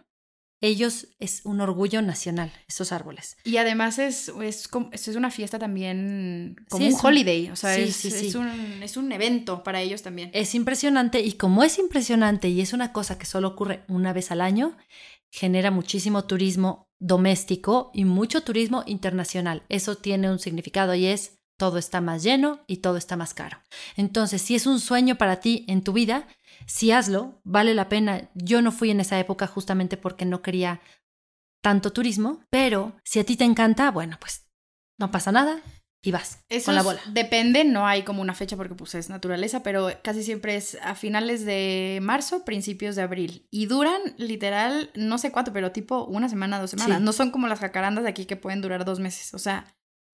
ellos 0.61 1.07
es 1.19 1.41
un 1.45 1.61
orgullo 1.61 2.01
nacional, 2.01 2.51
estos 2.67 2.91
árboles. 2.91 3.37
Y 3.43 3.57
además 3.57 3.99
es, 3.99 4.31
es, 4.41 4.69
es 4.91 5.07
una 5.15 5.29
fiesta 5.29 5.59
también 5.59 6.55
como 6.69 6.85
Sí, 6.87 6.93
un 6.93 6.99
holiday, 7.05 7.49
o 7.49 7.55
sea, 7.55 7.75
sí, 7.75 7.81
es, 7.83 7.95
sí, 7.95 8.07
es 8.07 8.35
un, 8.35 8.47
es 8.81 8.97
un 8.97 9.11
evento 9.11 9.63
para 9.63 9.81
ellos 9.81 10.01
también. 10.03 10.29
Es 10.33 10.55
impresionante 10.55 11.19
y 11.21 11.33
como 11.33 11.63
es 11.63 11.77
impresionante 11.77 12.49
y 12.49 12.61
es 12.61 12.73
una 12.73 12.93
cosa 12.93 13.17
que 13.17 13.25
solo 13.25 13.49
ocurre 13.49 13.83
una 13.87 14.13
vez 14.13 14.31
al 14.31 14.41
año, 14.41 14.77
genera 15.31 15.69
muchísimo 15.69 16.25
turismo 16.25 16.87
doméstico 16.99 17.91
y 17.93 18.05
mucho 18.05 18.41
turismo 18.41 18.83
internacional. 18.87 19.63
Eso 19.69 19.95
tiene 19.97 20.31
un 20.31 20.39
significado 20.39 20.95
y 20.95 21.05
es 21.07 21.36
todo 21.57 21.77
está 21.77 22.01
más 22.01 22.23
lleno 22.23 22.59
y 22.67 22.77
todo 22.77 22.97
está 22.97 23.17
más 23.17 23.33
caro. 23.33 23.57
Entonces, 23.95 24.41
si 24.41 24.55
es 24.55 24.65
un 24.65 24.79
sueño 24.79 25.15
para 25.17 25.39
ti 25.39 25.65
en 25.67 25.83
tu 25.83 25.93
vida, 25.93 26.27
si 26.65 26.91
hazlo, 26.91 27.41
vale 27.43 27.73
la 27.73 27.89
pena. 27.89 28.29
Yo 28.35 28.61
no 28.61 28.71
fui 28.71 28.91
en 28.91 28.99
esa 28.99 29.19
época 29.19 29.47
justamente 29.47 29.97
porque 29.97 30.25
no 30.25 30.41
quería 30.41 30.79
tanto 31.61 31.91
turismo, 31.91 32.41
pero 32.49 32.95
si 33.03 33.19
a 33.19 33.23
ti 33.23 33.35
te 33.35 33.43
encanta, 33.43 33.91
bueno, 33.91 34.17
pues 34.19 34.47
no 34.97 35.11
pasa 35.11 35.31
nada 35.31 35.59
y 36.01 36.11
vas 36.11 36.45
Eso 36.47 36.67
con 36.67 36.75
la 36.75 36.83
bola. 36.83 37.01
depende, 37.07 37.65
no 37.65 37.87
hay 37.87 38.03
como 38.03 38.21
una 38.21 38.35
fecha 38.35 38.55
porque 38.55 38.75
pues 38.75 38.95
es 38.95 39.09
naturaleza, 39.09 39.63
pero 39.63 39.89
casi 40.03 40.23
siempre 40.23 40.55
es 40.55 40.77
a 40.81 40.95
finales 40.95 41.43
de 41.43 41.99
marzo, 42.01 42.45
principios 42.45 42.95
de 42.95 43.01
abril. 43.01 43.47
Y 43.51 43.65
duran 43.65 43.99
literal, 44.17 44.91
no 44.95 45.17
sé 45.17 45.31
cuánto, 45.31 45.51
pero 45.51 45.71
tipo 45.71 46.05
una 46.05 46.29
semana, 46.29 46.59
dos 46.59 46.69
semanas. 46.69 46.99
Sí. 46.99 47.03
No 47.03 47.13
son 47.13 47.31
como 47.31 47.47
las 47.47 47.59
jacarandas 47.59 48.03
de 48.03 48.11
aquí 48.11 48.25
que 48.25 48.35
pueden 48.35 48.61
durar 48.61 48.85
dos 48.85 48.99
meses. 48.99 49.33
O 49.33 49.39
sea, 49.39 49.65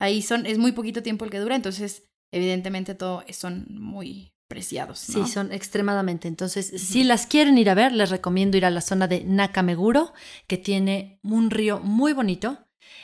ahí 0.03 0.21
son, 0.21 0.45
es 0.45 0.57
muy 0.57 0.73
poquito 0.73 1.01
tiempo 1.01 1.23
el 1.23 1.31
que 1.31 1.39
dura, 1.39 1.55
entonces 1.55 2.09
evidentemente 2.31 2.93
todo 2.93 3.23
son 3.31 3.65
muy 3.69 4.33
preciados. 4.49 5.09
¿no? 5.09 5.25
Sí, 5.25 5.31
son 5.31 5.53
extremadamente. 5.53 6.27
Entonces, 6.27 6.67
si 6.75 7.05
las 7.05 7.25
quieren 7.25 7.57
ir 7.57 7.69
a 7.69 7.73
ver, 7.73 7.93
les 7.93 8.09
recomiendo 8.09 8.57
ir 8.57 8.65
a 8.65 8.69
la 8.69 8.81
zona 8.81 9.07
de 9.07 9.23
Nakameguro, 9.23 10.13
que 10.45 10.57
tiene 10.57 11.19
un 11.23 11.49
río 11.49 11.79
muy 11.79 12.11
bonito. 12.11 12.59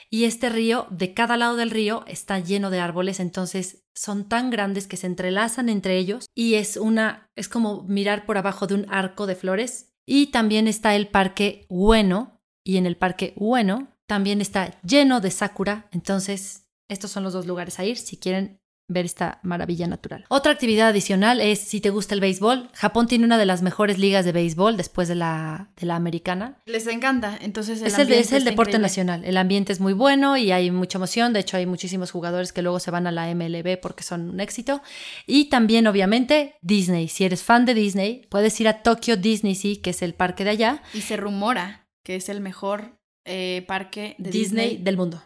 Y 0.10 0.26
este 0.26 0.50
río, 0.50 0.88
de 0.90 1.14
cada 1.14 1.38
lado 1.38 1.56
del 1.56 1.72
río, 1.72 2.04
está 2.06 2.40
lleno 2.40 2.70
de 2.70 2.80
árboles, 2.80 3.20
entonces 3.20 3.86
son 3.96 4.28
tan 4.28 4.50
grandes 4.50 4.86
que 4.86 4.98
se 4.98 5.08
entrelazan 5.08 5.70
entre 5.70 5.98
ellos 5.98 6.26
y 6.36 6.56
es 6.56 6.78
una, 6.78 7.30
es 7.36 7.48
como 7.48 7.84
mirar 7.84 8.26
por 8.26 8.38
abajo 8.38 8.68
de 8.68 8.76
un 8.76 8.86
arco 8.90 9.26
de 9.26 9.36
flores. 9.36 9.94
Y 10.06 10.28
también 10.28 10.68
está 10.68 10.96
el 10.96 11.08
parque 11.08 11.66
Ueno, 11.70 12.42
y 12.66 12.78
en 12.78 12.86
el 12.86 12.98
parque 12.98 13.34
Ueno 13.38 13.88
también 14.06 14.42
está 14.42 14.82
lleno 14.82 15.22
de 15.22 15.32
sakura, 15.32 15.88
entonces 15.92 16.69
estos 16.90 17.12
son 17.12 17.24
los 17.24 17.34
dos 17.34 17.46
lugares 17.46 17.80
a 17.80 17.86
ir 17.86 17.98
si 17.98 18.18
quieren 18.18 18.60
ver 18.90 19.06
esta 19.06 19.40
maravilla 19.44 19.88
natural. 19.88 20.26
Otra 20.30 20.52
actividad 20.52 20.90
adicional 20.90 21.40
es 21.40 21.60
si 21.60 21.80
te 21.80 21.92
gusta 21.92 22.16
el 22.16 22.22
béisbol. 22.22 22.70
Japón 22.74 23.08
tiene 23.08 23.24
una 23.24 23.38
de 23.38 23.46
las 23.46 23.62
mejores 23.62 24.00
ligas 24.00 24.26
de 24.26 24.32
béisbol 24.32 24.76
después 24.78 25.08
de 25.08 25.16
la, 25.16 25.70
de 25.80 25.86
la 25.86 25.96
americana. 25.96 26.58
Les 26.66 26.88
encanta, 26.88 27.38
entonces 27.40 27.82
el 27.82 27.88
es 27.88 28.00
el, 28.00 28.12
es 28.12 28.30
deporte 28.32 28.72
increíble. 28.72 28.80
nacional. 28.80 29.26
El 29.26 29.38
ambiente 29.38 29.72
es 29.72 29.80
muy 29.80 29.94
bueno 29.94 30.36
y 30.38 30.52
hay 30.52 30.72
mucha 30.72 30.98
emoción. 30.98 31.34
De 31.34 31.40
hecho, 31.40 31.56
hay 31.56 31.68
muchísimos 31.68 32.12
jugadores 32.12 32.52
que 32.52 32.64
luego 32.64 32.80
se 32.80 32.92
van 32.92 33.06
a 33.06 33.12
la 33.12 33.34
MLB 33.34 33.80
porque 33.80 34.04
son 34.04 34.30
un 34.32 34.40
éxito. 34.40 34.82
Y 35.28 35.50
también, 35.50 35.86
obviamente, 35.86 36.56
Disney. 36.62 37.08
Si 37.08 37.24
eres 37.24 37.44
fan 37.44 37.66
de 37.66 37.76
Disney, 37.76 38.26
puedes 38.30 38.60
ir 38.60 38.68
a 38.68 38.82
Tokyo 38.82 39.18
Disney 39.18 39.54
Sea, 39.54 39.76
que 39.84 39.92
es 39.92 40.02
el 40.02 40.16
parque 40.16 40.44
de 40.44 40.50
allá. 40.50 40.84
Y 40.96 41.02
se 41.02 41.16
rumora 41.16 41.88
que 42.04 42.16
es 42.16 42.28
el 42.30 42.42
mejor 42.42 42.98
eh, 43.26 43.64
parque 43.68 44.16
de 44.18 44.32
Disney, 44.32 44.70
Disney. 44.70 44.84
del 44.84 44.98
mundo. 44.98 45.22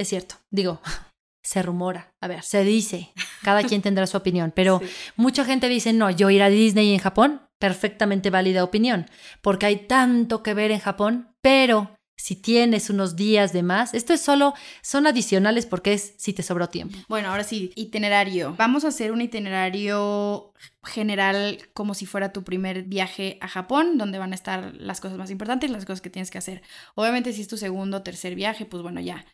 Es 0.00 0.08
cierto. 0.08 0.36
Digo, 0.50 0.80
se 1.44 1.62
rumora. 1.62 2.14
A 2.22 2.26
ver, 2.28 2.42
se 2.42 2.64
dice. 2.64 3.10
Cada 3.42 3.62
quien 3.64 3.82
tendrá 3.82 4.06
su 4.06 4.16
opinión. 4.16 4.50
Pero 4.54 4.80
Sí. 4.82 4.86
mucha 5.16 5.44
gente 5.44 5.68
dice, 5.68 5.92
no, 5.92 6.10
yo 6.10 6.30
ir 6.30 6.42
a 6.42 6.48
Disney 6.48 6.92
en 6.94 7.00
Japón, 7.00 7.42
perfectamente 7.58 8.30
válida 8.30 8.64
opinión. 8.64 9.06
Porque 9.42 9.66
hay 9.66 9.86
tanto 9.86 10.42
que 10.42 10.54
ver 10.54 10.70
en 10.70 10.80
Japón, 10.80 11.34
pero 11.42 11.94
si 12.16 12.36
tienes 12.36 12.88
unos 12.90 13.16
días 13.16 13.52
de 13.54 13.62
más, 13.62 13.94
esto 13.94 14.12
es 14.12 14.20
solo, 14.20 14.52
son 14.82 15.06
adicionales 15.06 15.64
porque 15.64 15.94
es 15.94 16.14
si 16.18 16.32
te 16.34 16.42
sobró 16.42 16.68
tiempo. 16.68 16.96
Bueno, 17.08 17.28
ahora 17.30 17.44
sí, 17.44 17.72
itinerario. 17.76 18.54
Vamos 18.58 18.84
a 18.84 18.88
hacer 18.88 19.10
un 19.12 19.22
itinerario 19.22 20.52
general 20.84 21.58
como 21.72 21.94
si 21.94 22.04
fuera 22.06 22.32
tu 22.32 22.42
primer 22.44 22.82
viaje 22.84 23.38
a 23.40 23.48
Japón, 23.48 23.96
donde 23.98 24.18
van 24.18 24.32
a 24.32 24.34
estar 24.34 24.74
las 24.76 25.00
cosas 25.00 25.16
más 25.18 25.30
importantes 25.30 25.70
las 25.70 25.84
cosas 25.86 26.00
que 26.02 26.10
tienes 26.10 26.30
que 26.30 26.38
hacer. 26.38 26.62
Obviamente 26.94 27.32
si 27.32 27.40
es 27.42 27.48
tu 27.48 27.56
segundo 27.56 27.98
o 27.98 28.02
tercer 28.02 28.34
viaje, 28.34 28.64
pues 28.66 28.82
bueno, 28.82 29.00
ya. 29.00 29.24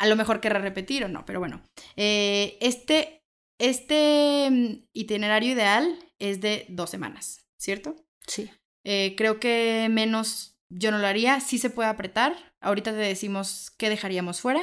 A 0.00 0.06
lo 0.06 0.16
mejor 0.16 0.40
querrás 0.40 0.62
repetir 0.62 1.04
o 1.04 1.08
no, 1.08 1.26
pero 1.26 1.40
bueno. 1.40 1.60
Eh, 1.94 2.56
este, 2.62 3.22
este 3.58 4.48
mm, 4.50 4.88
itinerario 4.94 5.52
ideal 5.52 5.98
es 6.18 6.40
de 6.40 6.64
dos 6.70 6.88
semanas, 6.88 7.44
¿cierto? 7.58 7.96
Sí. 8.26 8.50
Eh, 8.82 9.14
creo 9.18 9.38
que 9.40 9.88
menos 9.90 10.58
yo 10.70 10.90
no 10.90 10.96
lo 10.96 11.06
haría. 11.06 11.38
Sí 11.40 11.58
se 11.58 11.68
puede 11.68 11.90
apretar. 11.90 12.34
Ahorita 12.62 12.92
te 12.92 12.96
decimos 12.96 13.72
qué 13.76 13.90
dejaríamos 13.90 14.40
fuera. 14.40 14.62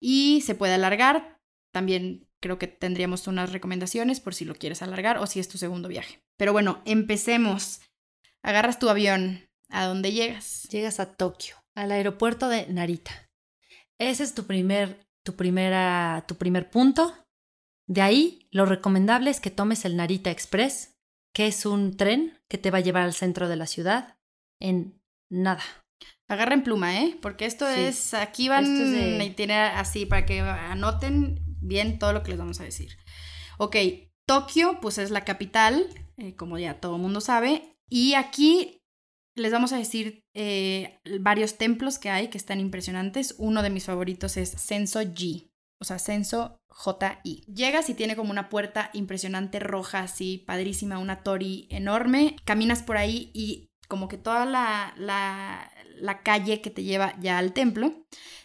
Y 0.00 0.42
se 0.42 0.54
puede 0.54 0.74
alargar. 0.74 1.40
También 1.72 2.28
creo 2.40 2.60
que 2.60 2.68
tendríamos 2.68 3.26
unas 3.26 3.50
recomendaciones 3.50 4.20
por 4.20 4.36
si 4.36 4.44
lo 4.44 4.54
quieres 4.54 4.80
alargar 4.80 5.18
o 5.18 5.26
si 5.26 5.40
es 5.40 5.48
tu 5.48 5.58
segundo 5.58 5.88
viaje. 5.88 6.22
Pero 6.36 6.52
bueno, 6.52 6.82
empecemos. 6.84 7.80
Agarras 8.44 8.78
tu 8.78 8.88
avión. 8.88 9.48
¿A 9.70 9.86
dónde 9.86 10.12
llegas? 10.12 10.68
Llegas 10.70 11.00
a 11.00 11.16
Tokio, 11.16 11.56
al 11.74 11.90
aeropuerto 11.90 12.48
de 12.48 12.68
Narita. 12.68 13.27
Ese 13.98 14.22
es 14.22 14.34
tu 14.34 14.44
primer, 14.46 15.06
tu 15.24 15.34
primera, 15.36 16.24
tu 16.26 16.36
primer 16.36 16.70
punto. 16.70 17.14
De 17.86 18.02
ahí, 18.02 18.48
lo 18.50 18.66
recomendable 18.66 19.30
es 19.30 19.40
que 19.40 19.50
tomes 19.50 19.84
el 19.84 19.96
Narita 19.96 20.30
Express, 20.30 20.96
que 21.34 21.46
es 21.46 21.66
un 21.66 21.96
tren 21.96 22.38
que 22.48 22.58
te 22.58 22.70
va 22.70 22.78
a 22.78 22.82
llevar 22.82 23.02
al 23.04 23.14
centro 23.14 23.48
de 23.48 23.56
la 23.56 23.66
ciudad 23.66 24.18
en 24.60 25.00
nada. 25.30 25.62
Agarren 26.28 26.62
pluma, 26.62 27.00
¿eh? 27.00 27.18
Porque 27.22 27.46
esto 27.46 27.66
Sí. 27.72 27.80
es. 27.80 28.14
Aquí 28.14 28.48
van 28.48 28.64
Esto 28.64 28.84
es 28.84 28.90
de- 29.18 29.30
a 29.30 29.34
tener 29.36 29.60
así 29.76 30.04
para 30.06 30.26
que 30.26 30.40
anoten 30.40 31.40
bien 31.60 31.98
todo 31.98 32.12
lo 32.12 32.22
que 32.22 32.30
les 32.30 32.38
vamos 32.38 32.60
a 32.60 32.64
decir. 32.64 32.98
Ok, 33.58 33.76
Tokio, 34.26 34.78
pues 34.80 34.98
es 34.98 35.10
la 35.10 35.24
capital, 35.24 35.86
eh, 36.18 36.36
como 36.36 36.58
ya 36.58 36.80
todo 36.80 36.96
el 36.96 37.02
mundo 37.02 37.20
sabe. 37.22 37.76
Y 37.88 38.12
aquí 38.14 38.77
les 39.38 39.52
vamos 39.52 39.72
a 39.72 39.78
decir 39.78 40.24
eh, 40.34 40.98
varios 41.20 41.58
templos 41.58 41.98
que 41.98 42.10
hay 42.10 42.28
que 42.28 42.38
están 42.38 42.60
impresionantes. 42.60 43.34
Uno 43.38 43.62
de 43.62 43.70
mis 43.70 43.84
favoritos 43.84 44.36
es 44.36 44.50
Senso 44.50 45.00
Ji, 45.14 45.50
o 45.80 45.84
sea, 45.84 45.98
Senso 45.98 46.58
J-I. 46.68 47.44
Llegas 47.52 47.88
y 47.88 47.94
tiene 47.94 48.16
como 48.16 48.30
una 48.30 48.48
puerta 48.48 48.90
impresionante 48.92 49.58
roja, 49.58 50.00
así, 50.00 50.38
padrísima, 50.46 50.98
una 50.98 51.22
tori 51.22 51.66
enorme. 51.70 52.36
Caminas 52.44 52.82
por 52.82 52.96
ahí 52.96 53.30
y 53.34 53.68
como 53.88 54.08
que 54.08 54.18
toda 54.18 54.44
la, 54.44 54.94
la 54.96 56.22
calle 56.22 56.60
que 56.60 56.70
te 56.70 56.84
lleva 56.84 57.14
ya 57.20 57.38
al 57.38 57.52
templo 57.52 58.04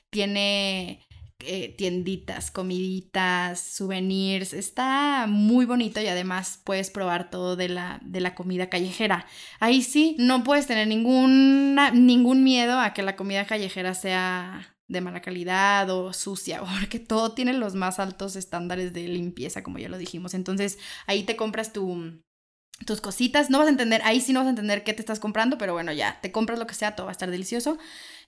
tiene 0.09 1.05
eh, 1.45 1.73
tienditas, 1.77 2.51
comiditas, 2.51 3.59
souvenirs. 3.59 4.53
Está 4.53 5.25
muy 5.27 5.65
bonito 5.65 6.01
y 6.01 6.07
además 6.07 6.59
puedes 6.63 6.89
probar 6.89 7.29
todo 7.29 7.55
de 7.55 7.69
la, 7.69 7.99
de 8.03 8.21
la 8.21 8.35
comida 8.35 8.69
callejera. 8.69 9.25
Ahí 9.59 9.81
sí, 9.81 10.15
no 10.19 10.43
puedes 10.43 10.67
tener 10.67 10.87
ninguna, 10.87 11.91
ningún 11.91 12.43
miedo 12.43 12.79
a 12.79 12.93
que 12.93 13.03
la 13.03 13.15
comida 13.15 13.45
callejera 13.45 13.93
sea 13.93 14.75
de 14.87 15.01
mala 15.01 15.21
calidad 15.21 15.89
o 15.89 16.13
sucia, 16.13 16.61
porque 16.79 16.99
todo 16.99 17.33
tiene 17.33 17.53
los 17.53 17.75
más 17.75 17.99
altos 17.99 18.35
estándares 18.35 18.93
de 18.93 19.07
limpieza, 19.07 19.63
como 19.63 19.79
ya 19.79 19.89
lo 19.89 19.97
dijimos. 19.97 20.33
Entonces 20.33 20.79
ahí 21.07 21.23
te 21.23 21.35
compras 21.35 21.73
tu, 21.73 22.21
tus 22.85 23.01
cositas. 23.01 23.49
No 23.49 23.59
vas 23.59 23.67
a 23.67 23.71
entender, 23.71 24.01
ahí 24.03 24.21
sí 24.21 24.33
no 24.33 24.39
vas 24.39 24.47
a 24.47 24.51
entender 24.51 24.83
qué 24.83 24.93
te 24.93 25.01
estás 25.01 25.19
comprando, 25.19 25.57
pero 25.57 25.73
bueno, 25.73 25.91
ya, 25.91 26.19
te 26.21 26.31
compras 26.31 26.59
lo 26.59 26.67
que 26.67 26.73
sea, 26.73 26.95
todo 26.95 27.05
va 27.05 27.11
a 27.11 27.13
estar 27.13 27.31
delicioso. 27.31 27.77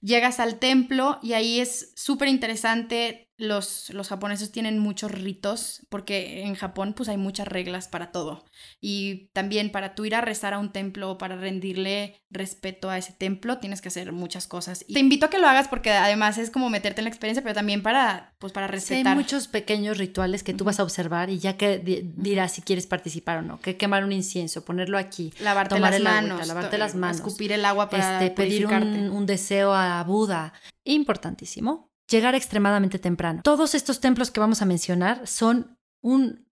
Llegas 0.01 0.39
al 0.39 0.59
templo 0.59 1.19
y 1.21 1.33
ahí 1.33 1.59
es 1.59 1.91
súper 1.95 2.27
interesante. 2.27 3.24
Los, 3.37 3.89
los 3.89 4.07
japoneses 4.07 4.51
tienen 4.53 4.79
muchos 4.79 5.11
ritos, 5.11 5.85
porque 5.89 6.43
en 6.43 6.55
Japón 6.55 6.93
pues 6.93 7.09
hay 7.09 7.17
muchas 7.17 7.47
reglas 7.49 7.89
para 7.89 8.11
todo. 8.13 8.45
Y 8.79 9.27
también 9.33 9.71
para 9.73 9.93
tú 9.93 10.05
ir 10.05 10.15
a 10.15 10.21
rezar 10.21 10.53
a 10.53 10.59
un 10.59 10.71
templo 10.71 11.11
o 11.11 11.17
para 11.17 11.35
rendirle 11.35 12.21
respeto 12.29 12.89
a 12.89 12.97
ese 12.97 13.11
templo, 13.11 13.57
tienes 13.57 13.81
que 13.81 13.89
hacer 13.89 14.13
muchas 14.13 14.47
cosas. 14.47 14.85
Y 14.87 14.93
te 14.93 15.01
invito 15.01 15.25
a 15.25 15.29
que 15.29 15.37
lo 15.39 15.47
hagas 15.47 15.67
porque 15.67 15.91
además 15.91 16.37
es 16.37 16.49
como 16.49 16.69
meterte 16.69 17.01
en 17.01 17.05
la 17.05 17.09
experiencia, 17.09 17.43
pero 17.43 17.53
también 17.55 17.83
para, 17.83 18.33
pues, 18.39 18.53
para 18.53 18.67
Sí, 18.67 18.71
respetar. 18.73 19.07
hay 19.07 19.15
muchos 19.15 19.47
pequeños 19.49 19.97
rituales 19.97 20.41
que 20.41 20.53
tú 20.53 20.63
vas 20.63 20.79
a 20.79 20.83
observar 20.83 21.29
y 21.29 21.39
ya 21.39 21.57
que 21.57 21.77
di- 21.79 22.13
dirás 22.15 22.53
si 22.53 22.61
quieres 22.61 22.87
participar 22.87 23.39
o 23.39 23.41
no, 23.41 23.59
que 23.59 23.75
quemar 23.75 24.05
un 24.05 24.13
incienso, 24.13 24.63
ponerlo 24.63 24.97
aquí, 24.97 25.33
lavarte 25.41 25.75
tomar 25.75 25.91
las 25.91 25.99
el 25.99 26.07
agüita, 26.07 26.21
manos, 26.29 26.47
lavarte 26.47 26.77
las 26.77 26.95
manos, 26.95 27.17
escupir 27.17 27.51
el 27.51 27.65
agua 27.65 27.89
para 27.89 28.23
este, 28.23 28.33
pedir 28.33 28.65
un, 28.67 29.09
un 29.09 29.25
deseo 29.25 29.73
a 29.73 30.01
Buda. 30.03 30.53
Importantísimo. 30.85 31.89
Llegar 32.09 32.35
extremadamente 32.35 32.99
temprano. 32.99 33.41
Todos 33.43 33.73
estos 33.75 33.99
templos 33.99 34.31
que 34.31 34.39
vamos 34.39 34.61
a 34.61 34.65
mencionar 34.65 35.27
son 35.27 35.77
un, 36.01 36.45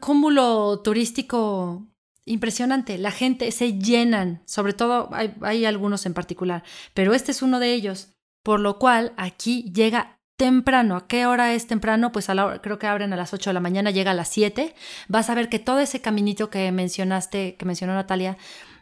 cúmulo 0.00 0.80
turístico 0.80 1.86
impresionante. 2.24 2.96
La 2.98 3.10
gente 3.10 3.50
se 3.52 3.78
llenan, 3.78 4.42
sobre 4.46 4.72
todo 4.72 5.10
hay, 5.12 5.64
algunos 5.66 6.06
en 6.06 6.14
particular, 6.14 6.62
pero 6.94 7.12
este 7.12 7.32
es 7.32 7.42
uno 7.42 7.58
de 7.60 7.74
ellos. 7.74 8.10
Por 8.42 8.60
lo 8.60 8.78
cual 8.78 9.14
aquí 9.16 9.72
llega 9.72 10.20
temprano. 10.36 10.96
¿A 10.96 11.06
qué 11.06 11.26
hora 11.26 11.54
es 11.54 11.66
temprano? 11.66 12.12
Pues 12.12 12.28
creo 12.62 12.78
que 12.78 12.86
abren 12.86 13.12
a 13.12 13.16
las 13.16 13.32
8 13.32 13.50
de 13.50 13.54
la 13.54 13.60
mañana, 13.60 13.90
llega 13.90 14.10
a 14.10 14.14
las 14.14 14.28
7. 14.28 14.74
Vas 15.08 15.30
a 15.30 15.34
ver 15.34 15.48
que 15.48 15.58
todo 15.58 15.78
ese 15.78 16.00
caminito 16.00 16.50
que 16.50 16.70
mencionaste, 16.72 17.56
que 17.56 17.64
mencionó 17.64 17.94
Natalia, 17.94 18.36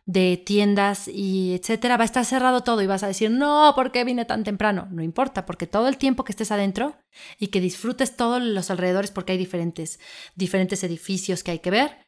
de 0.04 0.36
tiendas 0.36 1.06
y 1.06 1.54
etcétera, 1.54 1.96
va 1.96 2.02
a 2.02 2.06
estar 2.06 2.24
cerrado 2.24 2.62
todo 2.62 2.82
y 2.82 2.86
vas 2.86 3.02
a 3.02 3.08
decir, 3.08 3.30
no, 3.30 3.72
¿por 3.74 3.92
qué 3.92 4.04
vine 4.04 4.24
tan 4.24 4.42
temprano? 4.42 4.88
No 4.90 5.02
importa, 5.02 5.46
porque 5.46 5.66
todo 5.66 5.88
el 5.88 5.96
tiempo 5.96 6.24
que 6.24 6.32
estés 6.32 6.50
adentro 6.50 6.96
y 7.38 7.48
que 7.48 7.60
disfrutes 7.60 8.16
todos 8.16 8.42
los 8.42 8.70
alrededores, 8.70 9.10
porque 9.10 9.32
hay 9.32 9.38
diferentes, 9.38 10.00
diferentes 10.34 10.82
edificios 10.82 11.44
que 11.44 11.52
hay 11.52 11.58
que 11.60 11.70
ver, 11.70 12.06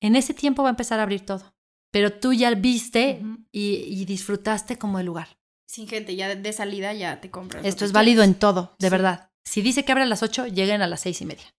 en 0.00 0.16
ese 0.16 0.34
tiempo 0.34 0.62
va 0.62 0.68
a 0.68 0.70
empezar 0.70 1.00
a 1.00 1.02
abrir 1.02 1.26
todo. 1.26 1.54
Pero 1.90 2.12
tú 2.12 2.32
ya 2.32 2.50
viste 2.54 3.22
y, 3.50 4.04
disfrutaste 4.06 4.78
como 4.78 4.98
el 4.98 5.06
lugar. 5.06 5.38
Sin 5.66 5.86
gente, 5.86 6.16
ya 6.16 6.34
de 6.34 6.52
salida 6.52 6.92
ya 6.94 7.20
te 7.20 7.30
compras. 7.30 7.64
Esto 7.64 7.84
es 7.84 7.92
válido 7.92 8.22
en 8.22 8.34
todo, 8.34 8.74
de 8.78 8.90
verdad. 8.90 9.30
Si 9.44 9.62
dice 9.62 9.84
que 9.84 9.92
abre 9.92 10.04
a 10.04 10.06
las 10.06 10.22
8, 10.22 10.46
lleguen 10.46 10.82
a 10.82 10.86
las 10.86 11.00
seis 11.00 11.20
y 11.20 11.26
media. 11.26 11.54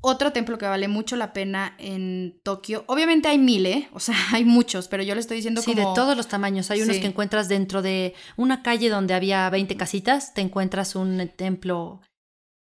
Otro 0.00 0.32
templo 0.32 0.58
que 0.58 0.66
vale 0.66 0.86
mucho 0.86 1.16
la 1.16 1.32
pena 1.32 1.74
en 1.78 2.40
Tokio. 2.44 2.84
Obviamente 2.86 3.28
hay 3.28 3.38
mil, 3.38 3.66
¿eh? 3.66 3.88
O 3.92 4.00
sea, 4.00 4.14
hay 4.32 4.44
muchos, 4.44 4.88
pero 4.88 5.02
yo 5.02 5.14
le 5.14 5.20
estoy 5.20 5.36
diciendo 5.36 5.60
sí, 5.60 5.74
como... 5.74 5.88
de 5.88 5.94
todos 5.94 6.16
los 6.16 6.28
tamaños. 6.28 6.70
Hay 6.70 6.82
unos 6.82 6.98
que 6.98 7.06
encuentras 7.06 7.48
dentro 7.48 7.82
de 7.82 8.14
una 8.36 8.62
calle 8.62 8.88
donde 8.88 9.14
había 9.14 9.48
20 9.50 9.76
casitas, 9.76 10.34
te 10.34 10.40
encuentras 10.40 10.94
un 10.94 11.30
templo... 11.36 12.00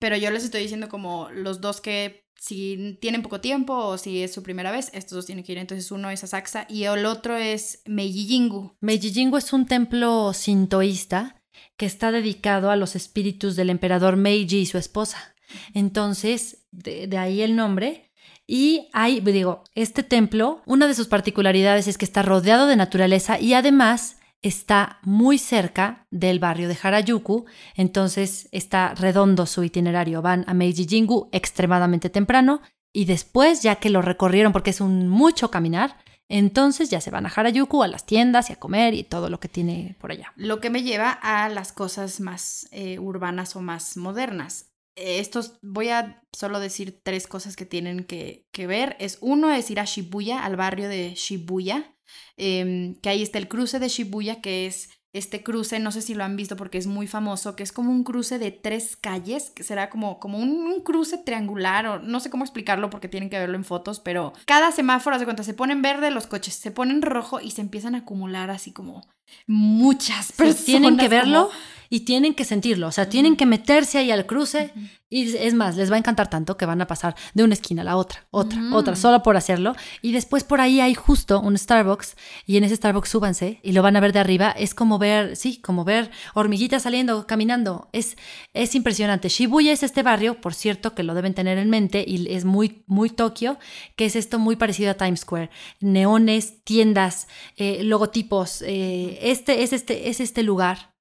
Pero 0.01 0.17
yo 0.17 0.31
les 0.31 0.45
estoy 0.45 0.61
diciendo 0.61 0.89
como 0.89 1.31
los 1.31 1.61
dos 1.61 1.81
que 1.81 2.25
si 2.39 2.99
tienen 3.01 3.23
poco 3.23 3.41
tiempo 3.41 3.75
o 3.75 3.97
si 3.97 4.23
es 4.23 4.35
su 4.35 4.43
primera 4.43 4.71
vez, 4.71 4.91
estos 4.93 5.17
dos 5.17 5.27
tienen 5.27 5.45
que 5.45 5.53
ir. 5.53 5.59
Entonces 5.59 5.91
uno 5.91 6.11
es 6.11 6.25
Asakusa 6.25 6.67
y 6.69 6.85
el 6.85 7.07
otro 7.07 7.37
es 7.37 7.83
Meiji-jingu. 7.87 8.77
Meiji-jingu 8.83 9.39
es 9.39 9.53
un 9.55 9.67
templo 9.67 10.33
sintoísta 10.35 11.41
que 11.79 11.87
está 11.87 12.13
dedicado 12.13 12.71
a 12.71 12.77
los 12.77 12.97
espíritus 12.97 13.57
del 13.57 13.71
emperador 13.71 14.17
Meiji 14.17 14.59
y 14.59 14.67
su 14.67 14.77
esposa. 14.77 15.34
Entonces, 15.75 16.67
de, 16.71 17.17
ahí 17.19 17.43
el 17.43 17.57
nombre. 17.57 18.11
Y 18.47 18.89
hay, 18.93 19.21
digo, 19.21 19.65
este 19.75 20.03
templo, 20.03 20.63
una 20.67 20.87
de 20.87 20.95
sus 20.95 21.09
particularidades 21.09 21.89
es 21.89 21.97
que 21.97 22.05
está 22.05 22.23
rodeado 22.23 22.67
de 22.67 22.77
naturaleza 22.77 23.41
y 23.41 23.55
además 23.55 24.19
está 24.43 24.99
muy 25.03 25.39
cerca 25.39 26.07
del 26.11 26.39
barrio 26.39 26.69
de 26.69 26.77
Harajuku, 26.81 27.47
entonces 27.75 28.49
está 28.53 28.95
redondo 28.95 29.47
su 29.47 29.65
itinerario. 29.65 30.21
Van 30.21 30.45
a 30.47 30.53
Meiji 30.53 30.87
Jingu 30.87 31.31
extremadamente 31.33 32.11
temprano 32.11 32.61
y 32.93 33.07
después, 33.07 33.63
ya 33.63 33.77
que 33.77 33.89
lo 33.89 34.03
recorrieron 34.03 34.53
porque 34.53 34.71
es 34.71 34.83
un 34.83 35.09
mucho 35.09 35.51
caminar, 35.51 35.97
entonces 36.29 36.91
ya 36.91 37.01
se 37.01 37.11
van 37.11 37.27
a 37.27 37.29
Harajuku, 37.29 37.83
a 37.83 37.89
las 37.89 38.07
tiendas 38.07 38.51
y 38.51 38.53
a 38.53 38.57
comer 38.57 38.95
y 38.95 39.05
todo 39.05 39.29
lo 39.29 39.41
que 39.41 39.49
tiene 39.49 39.97
por 40.01 40.13
allá. 40.13 40.33
Lo 40.37 40.61
que 40.61 40.71
me 40.71 40.83
lleva 40.83 41.11
a 41.11 41.49
las 41.49 41.73
cosas 41.73 42.21
más 42.21 42.69
eh, 42.71 42.99
urbanas 42.99 43.57
o 43.57 43.61
más 43.61 43.97
modernas. 43.97 44.74
Eh, 44.97 45.19
estos 45.19 45.59
voy 45.63 45.89
a 45.89 46.23
solo 46.33 46.61
decir 46.61 47.01
tres 47.03 47.27
cosas 47.27 47.57
que 47.57 47.67
tienen 47.67 48.05
que, 48.05 48.47
ver. 48.67 48.97
Es 49.01 49.19
uno 49.21 49.51
es 49.53 49.71
ir 49.71 49.81
a 49.81 49.85
Shibuya, 49.85 50.45
al 50.45 50.57
barrio 50.57 50.89
de 50.89 51.15
Shibuya, 51.15 51.95
em, 52.37 52.95
que 52.97 53.09
ahí 53.09 53.23
está 53.23 53.39
el 53.39 53.49
cruce 53.49 53.79
de 53.79 53.89
Shibuya, 53.89 54.41
que 54.41 54.67
es 54.67 54.91
este 55.15 55.45
cruce, 55.45 55.79
no 55.79 55.93
sé 55.93 56.03
si 56.03 56.13
lo 56.13 56.25
han 56.25 56.35
visto 56.35 56.57
porque 56.57 56.77
es 56.77 56.89
muy 56.89 57.07
famoso, 57.07 57.55
que 57.55 57.63
es 57.63 57.71
como 57.71 57.93
un 57.93 58.03
cruce 58.03 58.41
de 58.41 58.51
tres 58.51 58.97
calles, 58.97 59.51
que 59.51 59.63
será 59.63 59.89
como, 59.89 60.19
como 60.19 60.39
un, 60.39 60.83
cruce 60.83 61.19
triangular, 61.19 61.87
o 61.87 61.99
no 62.01 62.19
sé 62.19 62.31
cómo 62.31 62.43
explicarlo 62.43 62.91
porque 62.91 63.09
tienen 63.09 63.31
que 63.31 63.39
verlo 63.39 63.55
en 63.55 63.65
fotos, 63.65 64.01
pero 64.01 64.33
cada 64.45 64.73
semáforo, 64.73 65.17
de 65.17 65.25
cuenta, 65.25 65.45
se 65.45 65.55
ponen 65.55 65.83
verde 65.83 66.11
los 66.11 66.27
coches, 66.27 66.55
se 66.55 66.73
ponen 66.73 67.01
rojo 67.01 67.41
y 67.41 67.53
se 67.53 67.61
empiezan 67.61 67.95
a 67.95 67.99
acumular 67.99 68.51
así 68.51 68.73
como 68.73 69.07
muchas 69.47 70.33
personas. 70.33 70.65
tienen 70.65 70.97
que 70.97 71.09
verlo 71.09 71.49
y 71.91 72.01
tienen 72.01 72.35
que 72.35 72.45
sentirlo, 72.45 72.89
o 72.89 72.93
sea, 72.93 73.09
tienen 73.09 73.37
que 73.37 73.47
meterse 73.47 73.99
ahí 73.99 74.11
al 74.11 74.27
cruce 74.27 74.73
y 75.15 75.37
es 75.37 75.55
más, 75.55 75.77
les 75.77 75.93
va 75.93 75.95
a 75.95 75.99
encantar 76.01 76.29
tanto 76.29 76.57
que 76.57 76.67
van 76.67 76.81
a 76.81 76.89
pasar 76.89 77.15
de 77.35 77.45
una 77.45 77.55
esquina 77.55 77.83
a 77.83 77.85
la 77.85 77.97
otra, 77.97 78.27
otra, 78.33 78.61
otra, 78.73 78.97
solo 78.97 79.23
por 79.23 79.37
hacerlo. 79.37 79.77
Y 80.03 80.11
después 80.11 80.43
por 80.43 80.61
ahí 80.61 80.81
hay 80.81 80.95
justo 80.95 81.41
un 81.41 81.57
Starbucks 81.57 82.17
y 82.47 82.57
en 82.57 82.65
ese 82.65 82.75
Starbucks 82.75 83.11
súbanse 83.11 83.61
y 83.63 83.71
lo 83.71 83.83
van 83.83 83.95
a 83.95 84.01
ver 84.01 84.13
de 84.13 84.19
arriba. 84.19 84.51
Es 84.51 84.75
como 84.75 84.99
ver, 84.99 85.37
sí, 85.37 85.61
como 85.61 85.85
ver 85.85 86.11
hormiguitas 86.35 86.83
saliendo, 86.83 87.29
caminando. 87.29 87.89
Es, 87.93 88.17
es 88.55 88.75
impresionante. 88.75 89.29
Shibuya 89.29 89.71
es 89.71 89.85
este 89.85 90.03
barrio, 90.03 90.41
por 90.41 90.53
cierto, 90.53 90.97
que 90.97 91.05
lo 91.05 91.15
deben 91.15 91.35
tener 91.35 91.59
en 91.59 91.71
mente 91.71 92.05
y 92.05 92.35
es 92.35 92.45
muy, 92.45 92.83
muy 92.89 93.09
Tokio, 93.09 93.59
que 93.95 94.07
es 94.07 94.17
esto 94.17 94.41
muy 94.41 94.57
parecido 94.57 94.91
a 94.91 94.95
Times 94.95 95.21
Square. 95.21 95.51
Neones, 95.79 96.65
tiendas, 96.65 97.29
eh, 97.57 97.85
logotipos. 97.85 98.63
Eh, 98.63 99.21
este, 99.23 99.63
es 99.63 99.73
este, 99.73 100.09
es 100.09 100.19
este 100.19 100.43
lugar 100.43 100.94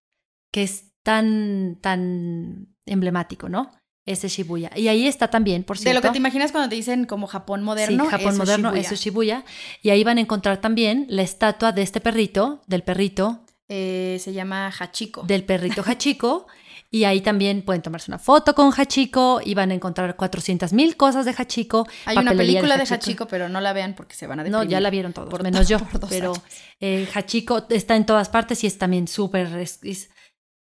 que 0.53 0.61
es 0.61 0.93
tan, 1.01 1.79
tan 1.81 2.67
emblemático, 2.85 3.49
¿no? 3.49 3.71
Ese 4.05 4.27
Shibuya. 4.27 4.69
Y 4.75 4.87
ahí 4.87 5.07
está 5.07 5.29
también, 5.29 5.63
por 5.63 5.77
cierto. 5.77 5.89
De 5.89 5.95
lo 5.95 6.01
que 6.01 6.11
te 6.11 6.17
imaginas 6.19 6.51
cuando 6.51 6.69
te 6.69 6.75
dicen 6.75 7.05
como 7.05 7.25
Japón 7.25 7.63
moderno. 7.63 8.03
Sí, 8.03 8.09
Japón 8.11 8.37
moderno, 8.37 8.69
Shibuya. 8.69 8.81
eso 8.81 8.93
es 8.93 9.01
Shibuya. 9.01 9.45
Y 9.81 9.89
ahí 9.89 10.03
van 10.03 10.19
a 10.19 10.21
encontrar 10.21 10.61
también 10.61 11.07
la 11.09 11.23
estatua 11.23 11.71
de 11.71 11.81
este 11.81 12.01
perrito, 12.01 12.61
del 12.67 12.83
perrito. 12.83 13.45
Eh, 13.67 14.17
se 14.21 14.31
llama 14.31 14.71
Hachiko. 14.77 15.23
Del 15.23 15.43
perrito 15.45 15.81
Hachiko. 15.83 16.45
y 16.91 17.05
ahí 17.05 17.21
también 17.21 17.63
pueden 17.63 17.81
tomarse 17.81 18.11
una 18.11 18.19
foto 18.19 18.53
con 18.53 18.71
Hachiko 18.71 19.41
y 19.43 19.55
van 19.55 19.71
a 19.71 19.73
encontrar 19.73 20.15
400 20.15 20.71
mil 20.73 20.95
cosas 20.95 21.25
de 21.25 21.33
Hachiko. 21.35 21.87
Hay 22.05 22.17
una 22.17 22.33
película 22.33 22.77
de 22.77 22.83
Hachiko. 22.83 23.25
pero 23.25 23.49
no 23.49 23.59
la 23.59 23.73
vean 23.73 23.95
porque 23.95 24.15
se 24.15 24.27
van 24.27 24.39
a 24.39 24.43
deprimir. 24.43 24.65
No, 24.65 24.69
ya 24.69 24.81
la 24.81 24.91
vieron 24.91 25.13
todos, 25.13 25.29
por, 25.29 25.41
menos 25.41 25.67
yo. 25.67 25.79
pero 26.09 26.33
eh, 26.79 27.07
Hachiko 27.11 27.65
está 27.69 27.95
en 27.95 28.05
todas 28.05 28.29
partes 28.29 28.63
y 28.63 28.67
es 28.67 28.77
también 28.77 29.07
súper 29.07 29.49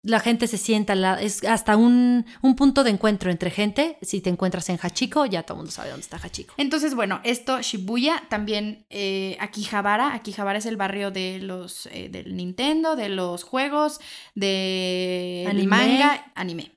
la 0.03 0.21
gente 0.21 0.47
se 0.47 0.57
sienta, 0.57 1.21
es 1.21 1.45
hasta 1.45 1.77
un, 1.77 2.25
un, 2.41 2.57
punto 2.57 2.85
de 2.85 2.91
encuentro 2.91 3.31
entre 3.31 3.51
gente. 3.51 3.99
Si 4.01 4.21
te 4.21 4.31
encuentras 4.31 4.69
en 4.71 4.79
Hachiko, 4.81 5.27
ya 5.27 5.43
todo 5.43 5.57
el 5.57 5.59
mundo 5.59 5.73
sabe 5.73 5.91
dónde 5.91 6.05
está 6.05 6.17
Hachiko. 6.17 6.55
Entonces, 6.57 6.95
bueno, 6.95 7.21
esto 7.23 7.61
Shibuya, 7.61 8.23
también 8.31 8.87
eh, 8.89 9.37
Akihabara. 9.41 10.15
Akihabara 10.15 10.59
es 10.59 10.67
el 10.67 10.77
barrio 10.77 11.11
de 11.11 11.41
los 11.41 11.87
eh, 11.93 12.09
del 12.11 12.35
Nintendo, 12.35 12.97
de 12.97 13.11
los 13.11 13.43
juegos, 13.43 14.01
de 14.35 15.51
manga, 15.67 16.33
anime. 16.35 16.73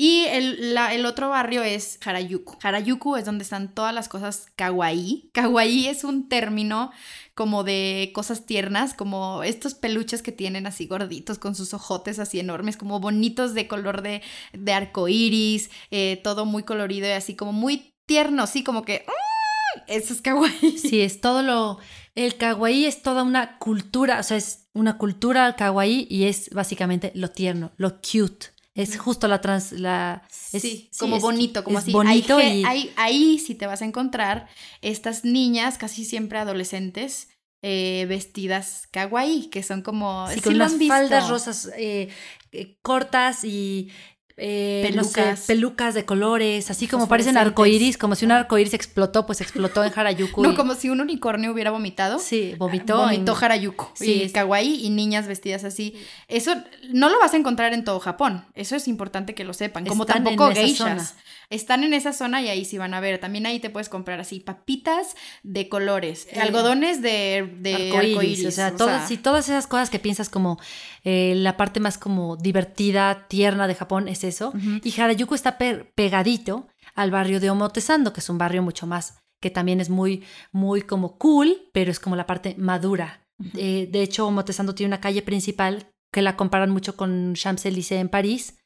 Y 0.00 0.26
el, 0.26 0.74
la, 0.74 0.94
el, 0.94 1.04
otro 1.06 1.28
barrio 1.28 1.64
es 1.64 1.98
Harajuku. 2.04 2.56
Harajuku 2.62 3.16
es 3.16 3.24
donde 3.24 3.42
están 3.42 3.74
todas 3.74 3.92
las 3.92 4.08
cosas 4.08 4.46
kawaii. 4.54 5.30
Kawaii 5.34 5.88
es 5.88 6.04
un 6.04 6.28
término 6.28 6.92
como 7.38 7.62
de 7.62 8.10
cosas 8.14 8.46
tiernas, 8.46 8.94
como 8.94 9.44
estos 9.44 9.74
peluches 9.74 10.22
que 10.22 10.32
tienen 10.32 10.66
así 10.66 10.88
gorditos 10.88 11.38
con 11.38 11.54
sus 11.54 11.72
ojotes 11.72 12.18
así 12.18 12.40
enormes, 12.40 12.76
como 12.76 12.98
bonitos 12.98 13.54
de 13.54 13.68
color 13.68 14.02
de, 14.02 14.22
de 14.54 14.72
arco 14.72 15.06
iris, 15.06 15.70
eh, 15.92 16.20
todo 16.24 16.46
muy 16.46 16.64
colorido 16.64 17.06
y 17.06 17.12
así 17.12 17.36
como 17.36 17.52
muy 17.52 17.94
tierno, 18.06 18.48
sí, 18.48 18.64
como 18.64 18.82
que. 18.82 19.04
¡ah! 19.06 19.82
Eso 19.86 20.14
es 20.14 20.20
kawaii. 20.20 20.78
Sí, 20.78 21.00
es 21.00 21.20
todo 21.20 21.44
lo. 21.44 21.78
El 22.16 22.36
kawaii 22.36 22.86
es 22.86 23.02
toda 23.02 23.22
una 23.22 23.56
cultura, 23.58 24.18
o 24.18 24.24
sea, 24.24 24.36
es 24.36 24.68
una 24.74 24.98
cultura 24.98 25.54
kawaii 25.54 26.08
y 26.10 26.24
es 26.24 26.50
básicamente 26.50 27.12
lo 27.14 27.30
tierno, 27.30 27.70
lo 27.76 28.00
cute. 28.00 28.48
Es 28.78 28.96
justo 28.96 29.26
la 29.26 29.40
trans. 29.40 29.72
La, 29.72 30.22
sí, 30.30 30.88
como 30.98 31.18
bonito, 31.18 31.64
como 31.64 31.78
así. 31.78 31.92
Bonito 31.92 32.40
y... 32.40 32.64
ahí 32.96 33.38
sí 33.38 33.54
te 33.54 33.66
vas 33.66 33.82
a 33.82 33.84
encontrar 33.84 34.48
estas 34.82 35.24
niñas, 35.24 35.78
casi 35.78 36.04
siempre 36.04 36.38
adolescentes, 36.38 37.28
eh, 37.60 38.06
vestidas 38.08 38.86
kawaii, 38.92 39.50
que 39.50 39.64
son 39.64 39.82
como... 39.82 40.28
Sí, 40.28 40.40
con 40.40 40.54
unas 40.54 40.74
faldas 40.86 41.28
rosas 41.28 41.70
eh, 41.76 42.08
eh, 42.52 42.78
cortas 42.82 43.42
y 43.42 43.90
eh, 44.38 44.86
pelucas. 44.88 45.40
pelucas 45.46 45.94
de 45.94 46.04
colores, 46.04 46.70
así 46.70 46.86
como 46.86 47.08
parecen 47.08 47.36
arcoiris, 47.36 47.98
como 47.98 48.14
si 48.14 48.24
un 48.24 48.32
arcoiris 48.32 48.72
explotó, 48.72 49.26
pues 49.26 49.40
explotó 49.40 49.84
en 49.84 49.92
Harajuku. 49.94 50.42
no, 50.44 50.54
como 50.54 50.74
si 50.74 50.88
un 50.88 51.00
unicornio 51.00 51.52
hubiera 51.52 51.70
vomitado. 51.70 52.18
Sí, 52.18 52.54
vomitó. 52.56 52.98
Vomitó 52.98 53.36
Harajuku. 53.36 53.88
Sí, 53.94 54.22
y 54.22 54.30
kawaii 54.30 54.84
y 54.84 54.90
niñas 54.90 55.26
vestidas 55.26 55.64
así. 55.64 55.94
Eso 56.28 56.54
no 56.90 57.08
lo 57.08 57.18
vas 57.18 57.34
a 57.34 57.36
encontrar 57.36 57.72
en 57.74 57.84
todo 57.84 58.00
Japón. 58.00 58.44
Eso 58.54 58.76
es 58.76 58.88
importante 58.88 59.34
que 59.34 59.44
lo 59.44 59.52
sepan. 59.52 59.84
Como 59.84 60.06
tampoco 60.06 60.50
geishas. 60.52 61.16
Están 61.50 61.82
en 61.82 61.94
esa 61.94 62.12
zona 62.12 62.42
y 62.42 62.48
ahí 62.48 62.64
sí 62.64 62.76
van 62.76 62.92
a 62.92 63.00
ver. 63.00 63.18
También 63.18 63.46
ahí 63.46 63.58
te 63.58 63.70
puedes 63.70 63.88
comprar 63.88 64.20
así 64.20 64.40
papitas 64.40 65.16
de 65.42 65.68
colores, 65.68 66.28
eh, 66.30 66.40
algodones 66.40 67.00
de, 67.00 67.56
de 67.58 67.96
arcoíris. 67.96 68.46
O 68.46 68.50
sea, 68.50 68.76
todas, 68.76 69.10
todas 69.22 69.48
esas 69.48 69.66
cosas 69.66 69.88
que 69.88 69.98
piensas 69.98 70.28
como 70.28 70.58
eh, 71.04 71.34
la 71.36 71.56
parte 71.56 71.80
más 71.80 71.96
como 71.96 72.36
divertida, 72.36 73.26
tierna 73.28 73.66
de 73.66 73.74
Japón 73.74 74.08
es 74.08 74.24
eso. 74.24 74.52
Y 74.82 75.00
Harajuku 75.00 75.34
está 75.34 75.56
pegadito 75.56 76.68
al 76.94 77.10
barrio 77.10 77.40
de 77.40 77.48
Omotesando, 77.48 78.12
que 78.12 78.20
es 78.20 78.28
un 78.28 78.38
barrio 78.38 78.62
mucho 78.62 78.86
más, 78.86 79.18
que 79.40 79.50
también 79.50 79.80
es 79.80 79.88
muy, 79.88 80.24
muy 80.52 80.82
como 80.82 81.16
cool, 81.16 81.70
pero 81.72 81.90
es 81.90 82.00
como 82.00 82.16
la 82.16 82.26
parte 82.26 82.56
madura. 82.58 83.26
Eh, 83.54 83.88
de 83.90 84.02
hecho, 84.02 84.26
Omotesando 84.26 84.74
tiene 84.74 84.88
una 84.88 85.00
calle 85.00 85.22
principal 85.22 85.86
que 86.10 86.22
la 86.22 86.36
comparan 86.36 86.70
mucho 86.70 86.96
con 86.96 87.34
Champs-Élysées 87.34 88.00
en 88.00 88.08
París 88.08 88.58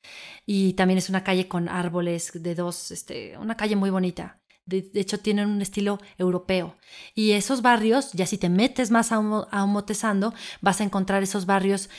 y 0.46 0.74
también 0.74 0.98
es 0.98 1.08
una 1.08 1.24
calle 1.24 1.48
con 1.48 1.68
árboles 1.68 2.30
de 2.34 2.54
dos, 2.54 2.90
este, 2.90 3.36
una 3.38 3.56
calle 3.56 3.76
muy 3.76 3.90
bonita. 3.90 4.40
De, 4.64 4.88
hecho, 4.94 5.18
tienen 5.18 5.48
un 5.48 5.60
estilo 5.60 5.98
europeo. 6.18 6.76
Y 7.16 7.32
esos 7.32 7.62
barrios, 7.62 8.12
ya 8.12 8.26
si 8.26 8.38
te 8.38 8.48
metes 8.48 8.92
más 8.92 9.10
a, 9.10 9.16
a 9.16 9.64
Omotesando, 9.64 10.34
vas 10.60 10.80
a 10.80 10.84
encontrar 10.84 11.24
esos 11.24 11.46
barrios 11.46 11.90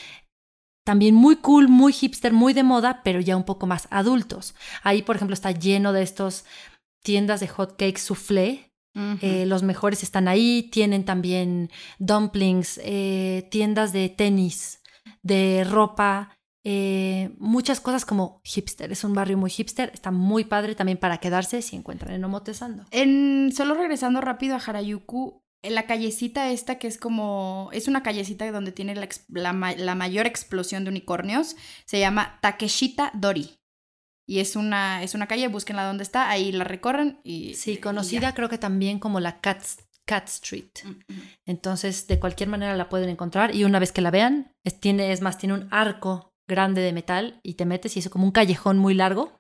también 0.86 1.16
muy 1.16 1.38
cool, 1.38 1.68
muy 1.70 1.94
hipster, 1.94 2.34
muy 2.34 2.54
de 2.54 2.64
moda, 2.64 3.02
pero 3.04 3.20
ya 3.20 3.38
un 3.38 3.46
poco 3.46 3.68
más 3.68 3.88
adultos. 3.90 4.54
Ahí, 4.82 5.02
por 5.02 5.16
ejemplo, 5.16 5.34
está 5.34 5.52
lleno 5.52 5.94
de 5.94 6.04
estos 6.04 6.46
tiendas 7.04 7.40
de 7.40 7.48
hot 7.48 7.72
cakes 7.72 8.02
soufflé. 8.02 8.70
Eh, 9.22 9.46
los 9.48 9.64
mejores 9.64 10.04
están 10.04 10.28
ahí. 10.28 10.70
Tienen 10.72 11.04
también 11.04 11.72
dumplings, 11.98 12.80
eh, 12.84 13.48
tiendas 13.50 13.92
de 13.92 14.10
tenis, 14.10 14.83
de 15.22 15.66
ropa, 15.70 16.38
eh, 16.64 17.32
muchas 17.38 17.80
cosas 17.80 18.06
como 18.06 18.42
hipster. 18.44 18.92
Es 18.92 19.04
un 19.04 19.14
barrio 19.14 19.38
muy 19.38 19.50
hipster. 19.50 19.92
Está 19.94 20.12
muy 20.12 20.46
padre 20.46 20.76
también 20.76 20.98
para 20.98 21.18
quedarse 21.18 21.62
si 21.62 21.76
encuentran 21.76 22.14
en 22.14 22.24
Omotesando. 22.24 22.86
En, 22.92 23.52
solo 23.56 23.76
regresando 23.76 24.22
rápido 24.22 24.56
a 24.56 24.60
Harajuku, 24.60 25.44
en 25.64 25.76
la 25.76 25.88
callecita 25.88 26.52
esta 26.52 26.78
que 26.78 26.88
es 26.88 26.98
como, 26.98 27.70
es 27.72 27.88
una 27.88 28.04
callecita 28.04 28.50
donde 28.52 28.74
tiene 28.74 28.96
la, 29.30 29.54
mayor 29.54 30.28
explosión 30.28 30.84
de 30.84 30.90
unicornios, 30.90 31.56
se 31.86 32.00
llama 32.00 32.38
Takeshita 32.42 33.12
Dori. 33.14 33.58
Y 34.26 34.40
es 34.40 34.56
una, 34.56 35.04
es 35.04 35.16
una 35.16 35.28
calle, 35.28 35.48
búsquenla 35.48 35.86
donde 35.86 36.04
está, 36.04 36.30
ahí 36.30 36.52
la 36.52 36.64
recorren 36.64 37.20
y... 37.24 37.56
Sí, 37.56 37.78
conocida 37.78 38.34
creo 38.34 38.48
que 38.48 38.58
también 38.58 39.00
como 39.00 39.20
la 39.20 39.42
Cat, 39.42 39.64
Cat 40.06 40.28
Street. 40.28 40.72
Entonces, 41.46 42.08
de 42.08 42.20
cualquier 42.20 42.50
manera 42.50 42.76
la 42.76 42.90
pueden 42.90 43.10
encontrar 43.10 43.56
y 43.56 43.64
una 43.64 43.80
vez 43.80 43.92
que 43.92 44.02
la 44.02 44.12
vean, 44.12 44.54
es, 44.64 44.80
tiene, 44.80 45.12
es 45.12 45.22
más, 45.22 45.38
tiene 45.38 45.56
un 45.56 45.68
arco 45.72 46.34
grande 46.48 46.82
de 46.82 46.94
metal 46.94 47.40
y 47.44 47.54
te 47.54 47.66
metes 47.66 47.96
y 47.96 48.00
es 48.00 48.10
como 48.10 48.26
un 48.26 48.32
callejón 48.32 48.78
muy 48.78 48.94
largo 48.94 49.40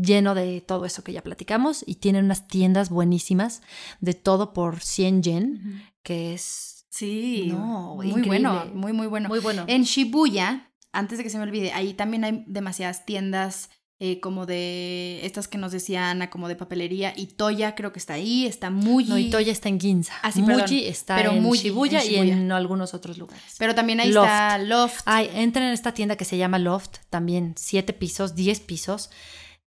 lleno 0.00 0.34
de 0.34 0.60
todo 0.60 0.84
eso 0.84 1.02
que 1.02 1.12
ya 1.12 1.22
platicamos 1.22 1.82
y 1.86 1.96
tienen 1.96 2.24
unas 2.24 2.46
tiendas 2.46 2.88
buenísimas 2.88 3.62
de 4.00 4.14
todo 4.14 4.52
por 4.52 4.80
100 4.80 5.22
yen, 5.22 5.82
que 6.02 6.34
es... 6.34 6.86
Sí, 6.90 7.52
muy 7.52 8.22
bueno, 8.22 8.66
muy, 8.72 8.92
muy 8.92 9.06
bueno. 9.06 9.28
Muy 9.28 9.40
bueno. 9.40 9.64
En 9.68 9.82
Shibuya, 9.82 10.72
antes 10.92 11.18
de 11.18 11.24
que 11.24 11.30
se 11.30 11.36
me 11.36 11.44
olvide, 11.44 11.72
ahí 11.72 11.92
también 11.92 12.24
hay 12.24 12.44
demasiadas 12.46 13.04
tiendas 13.04 13.70
eh, 14.00 14.20
como 14.20 14.46
de 14.46 15.26
estas 15.26 15.48
que 15.48 15.58
nos 15.58 15.72
decía 15.72 16.10
Ana, 16.10 16.30
como 16.30 16.46
de 16.46 16.54
papelería. 16.54 17.12
Y 17.16 17.26
Toya 17.26 17.74
creo 17.74 17.92
que 17.92 17.98
está 17.98 18.14
ahí, 18.14 18.46
está 18.46 18.70
muy 18.70 19.04
No, 19.04 19.16
Toya 19.30 19.50
está 19.50 19.68
en 19.68 19.80
Ginza. 19.80 20.14
Ah, 20.22 20.30
sí, 20.30 20.40
Muji 20.40 20.86
está 20.86 21.20
en, 21.20 21.42
Shibuya 21.50 22.04
y 22.04 22.16
en 22.16 22.52
algunos 22.52 22.94
otros 22.94 23.18
lugares. 23.18 23.56
Pero 23.58 23.74
también 23.74 23.98
ahí 23.98 24.10
está 24.10 24.58
Loft. 24.58 25.00
Ay, 25.04 25.28
entren 25.34 25.66
en 25.66 25.72
esta 25.72 25.94
tienda 25.94 26.16
que 26.16 26.24
se 26.24 26.36
llama 26.36 26.60
Loft, 26.60 26.98
también 27.10 27.54
siete 27.56 27.92
pisos, 27.92 28.36
diez 28.36 28.60
pisos. 28.60 29.10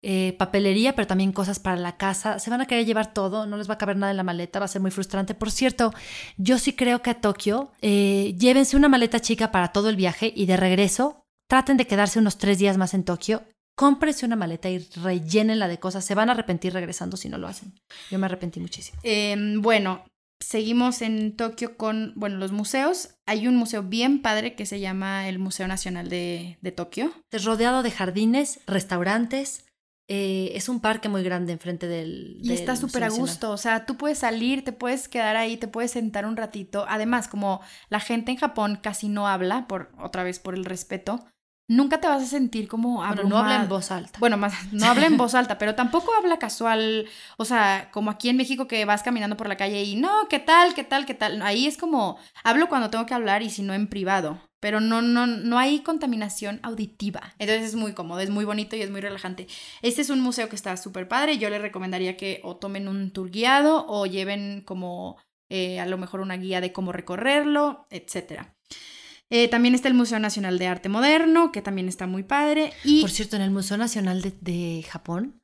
Eh, 0.03 0.35
papelería, 0.39 0.95
pero 0.95 1.07
también 1.07 1.31
cosas 1.31 1.59
para 1.59 1.77
la 1.77 1.97
casa. 1.97 2.39
Se 2.39 2.49
van 2.49 2.61
a 2.61 2.65
querer 2.65 2.85
llevar 2.85 3.13
todo, 3.13 3.45
no 3.45 3.57
les 3.57 3.69
va 3.69 3.75
a 3.75 3.77
caber 3.77 3.97
nada 3.97 4.11
en 4.11 4.17
la 4.17 4.23
maleta, 4.23 4.59
va 4.59 4.65
a 4.65 4.67
ser 4.67 4.81
muy 4.81 4.89
frustrante. 4.89 5.35
Por 5.35 5.51
cierto, 5.51 5.93
yo 6.37 6.57
sí 6.57 6.73
creo 6.73 7.03
que 7.03 7.11
a 7.11 7.21
Tokio 7.21 7.71
eh, 7.81 8.35
llévense 8.37 8.77
una 8.77 8.89
maleta 8.89 9.19
chica 9.19 9.51
para 9.51 9.71
todo 9.71 9.89
el 9.89 9.95
viaje 9.95 10.33
y 10.35 10.47
de 10.47 10.57
regreso 10.57 11.25
traten 11.47 11.77
de 11.77 11.85
quedarse 11.85 12.17
unos 12.17 12.37
tres 12.37 12.57
días 12.57 12.77
más 12.77 12.95
en 12.95 13.03
Tokio. 13.03 13.43
Cómprense 13.75 14.25
una 14.25 14.35
maleta 14.35 14.69
y 14.69 14.79
rellénenla 14.79 15.67
de 15.67 15.79
cosas. 15.79 16.05
Se 16.05 16.15
van 16.15 16.29
a 16.29 16.33
arrepentir 16.33 16.73
regresando 16.73 17.17
si 17.17 17.29
no 17.29 17.37
lo 17.37 17.47
hacen. 17.47 17.73
Yo 18.09 18.19
me 18.19 18.25
arrepentí 18.25 18.59
muchísimo. 18.59 18.99
Em, 19.03 19.61
bueno, 19.61 20.03
seguimos 20.39 21.01
en 21.01 21.35
Tokio 21.35 21.77
con, 21.77 22.13
bueno, 22.15 22.37
los 22.37 22.51
museos. 22.51 23.15
Hay 23.25 23.47
un 23.47 23.55
museo 23.55 23.83
bien 23.83 24.21
padre 24.21 24.55
que 24.55 24.65
se 24.65 24.79
llama 24.79 25.27
el 25.27 25.39
Museo 25.39 25.67
Nacional 25.67 26.09
de, 26.09 26.57
de 26.61 26.71
Tokio. 26.71 27.11
Es 27.31 27.45
rodeado 27.45 27.81
de 27.81 27.91
jardines, 27.91 28.59
restaurantes, 28.67 29.65
eh, 30.13 30.57
es 30.57 30.67
un 30.67 30.81
parque 30.81 31.07
muy 31.07 31.23
grande 31.23 31.53
enfrente 31.53 31.87
del... 31.87 32.37
Y 32.41 32.51
está 32.51 32.75
súper 32.75 33.05
a 33.05 33.09
gusto, 33.09 33.51
o 33.51 33.55
sea, 33.55 33.85
tú 33.85 33.95
puedes 33.95 34.17
salir, 34.17 34.61
te 34.61 34.73
puedes 34.73 35.07
quedar 35.07 35.37
ahí, 35.37 35.55
te 35.55 35.69
puedes 35.69 35.91
sentar 35.91 36.25
un 36.25 36.35
ratito. 36.35 36.85
Además, 36.89 37.29
como 37.29 37.61
la 37.87 38.01
gente 38.01 38.31
en 38.31 38.37
Japón 38.37 38.77
casi 38.83 39.07
no 39.07 39.29
habla, 39.29 39.67
por 39.69 39.93
otra 39.97 40.23
vez 40.23 40.39
por 40.39 40.53
el 40.53 40.65
respeto, 40.65 41.25
nunca 41.71 42.01
te 42.01 42.07
vas 42.07 42.21
a 42.21 42.25
sentir 42.25 42.67
como 42.67 42.97
bueno, 42.97 43.23
no 43.23 43.37
habla 43.37 43.55
en 43.55 43.69
voz 43.69 43.91
alta. 43.91 44.19
Bueno, 44.19 44.35
más, 44.37 44.53
no 44.73 44.85
habla 44.87 45.05
en 45.05 45.15
voz 45.15 45.33
alta, 45.35 45.57
pero 45.57 45.73
tampoco 45.73 46.11
habla 46.17 46.37
casual, 46.37 47.07
o 47.37 47.45
sea, 47.45 47.89
como 47.91 48.11
aquí 48.11 48.29
en 48.29 48.37
México 48.37 48.67
que 48.67 48.83
vas 48.83 49.03
caminando 49.03 49.37
por 49.37 49.47
la 49.47 49.55
calle 49.55 49.81
y 49.83 49.95
no, 49.95 50.27
¿qué 50.29 50.39
tal? 50.39 50.73
¿Qué 50.73 50.83
tal? 50.83 51.05
¿Qué 51.05 51.13
tal? 51.13 51.41
Ahí 51.41 51.67
es 51.67 51.77
como 51.77 52.17
hablo 52.43 52.67
cuando 52.67 52.89
tengo 52.89 53.05
que 53.05 53.13
hablar 53.13 53.41
y 53.41 53.49
si 53.49 53.63
no 53.63 53.73
en 53.73 53.87
privado 53.87 54.39
pero 54.59 54.79
no, 54.79 55.01
no, 55.01 55.25
no 55.25 55.57
hay 55.57 55.79
contaminación 55.79 56.59
auditiva. 56.61 57.33
Entonces 57.39 57.69
es 57.69 57.75
muy 57.75 57.93
cómodo, 57.93 58.19
es 58.19 58.29
muy 58.29 58.45
bonito 58.45 58.75
y 58.75 58.83
es 58.83 58.91
muy 58.91 59.01
relajante. 59.01 59.47
Este 59.81 60.01
es 60.01 60.11
un 60.11 60.21
museo 60.21 60.49
que 60.49 60.55
está 60.55 60.77
súper 60.77 61.07
padre. 61.07 61.39
Yo 61.39 61.49
les 61.49 61.63
recomendaría 61.63 62.15
que 62.15 62.41
o 62.43 62.57
tomen 62.57 62.87
un 62.87 63.09
tour 63.09 63.31
guiado 63.31 63.87
o 63.87 64.05
lleven 64.05 64.61
como 64.61 65.17
eh, 65.49 65.79
a 65.79 65.87
lo 65.87 65.97
mejor 65.97 66.21
una 66.21 66.37
guía 66.37 66.61
de 66.61 66.71
cómo 66.71 66.91
recorrerlo, 66.91 67.87
etc. 67.89 68.53
Eh, 69.31 69.47
también 69.47 69.73
está 69.73 69.87
el 69.87 69.95
Museo 69.95 70.19
Nacional 70.19 70.59
de 70.59 70.67
Arte 70.67 70.89
Moderno, 70.89 71.51
que 71.51 71.63
también 71.63 71.87
está 71.87 72.05
muy 72.05 72.21
padre. 72.21 72.73
Y... 72.83 73.01
Por 73.01 73.09
cierto, 73.09 73.35
en 73.35 73.41
el 73.41 73.49
Museo 73.49 73.77
Nacional 73.77 74.21
de, 74.21 74.35
de 74.41 74.85
Japón 74.87 75.41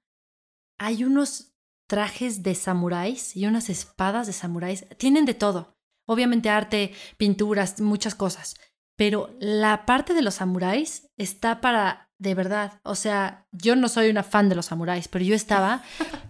hay 0.78 1.04
unos 1.04 1.56
trajes 1.88 2.44
de 2.44 2.54
samuráis 2.54 3.36
y 3.36 3.48
unas 3.48 3.70
espadas 3.70 4.28
de 4.28 4.34
samuráis. 4.34 4.86
Tienen 4.98 5.26
de 5.26 5.34
todo. 5.34 5.76
Obviamente 6.06 6.50
arte, 6.50 6.94
pinturas, 7.18 7.82
muchas 7.82 8.14
cosas 8.14 8.56
pero 8.98 9.30
la 9.40 9.86
parte 9.86 10.14
de 10.14 10.24
los 10.24 10.36
samuráis 10.36 11.10
está 11.16 11.62
para 11.62 12.10
de 12.20 12.34
verdad. 12.34 12.82
O 12.84 12.96
sea, 12.96 13.48
yo 13.52 13.76
no 13.76 13.90
soy 13.90 14.10
una 14.10 14.24
fan 14.24 14.50
de 14.50 14.56
los 14.56 14.66
samuráis, 14.66 15.08
pero 15.08 15.24
yo 15.24 15.36
estaba 15.36 15.84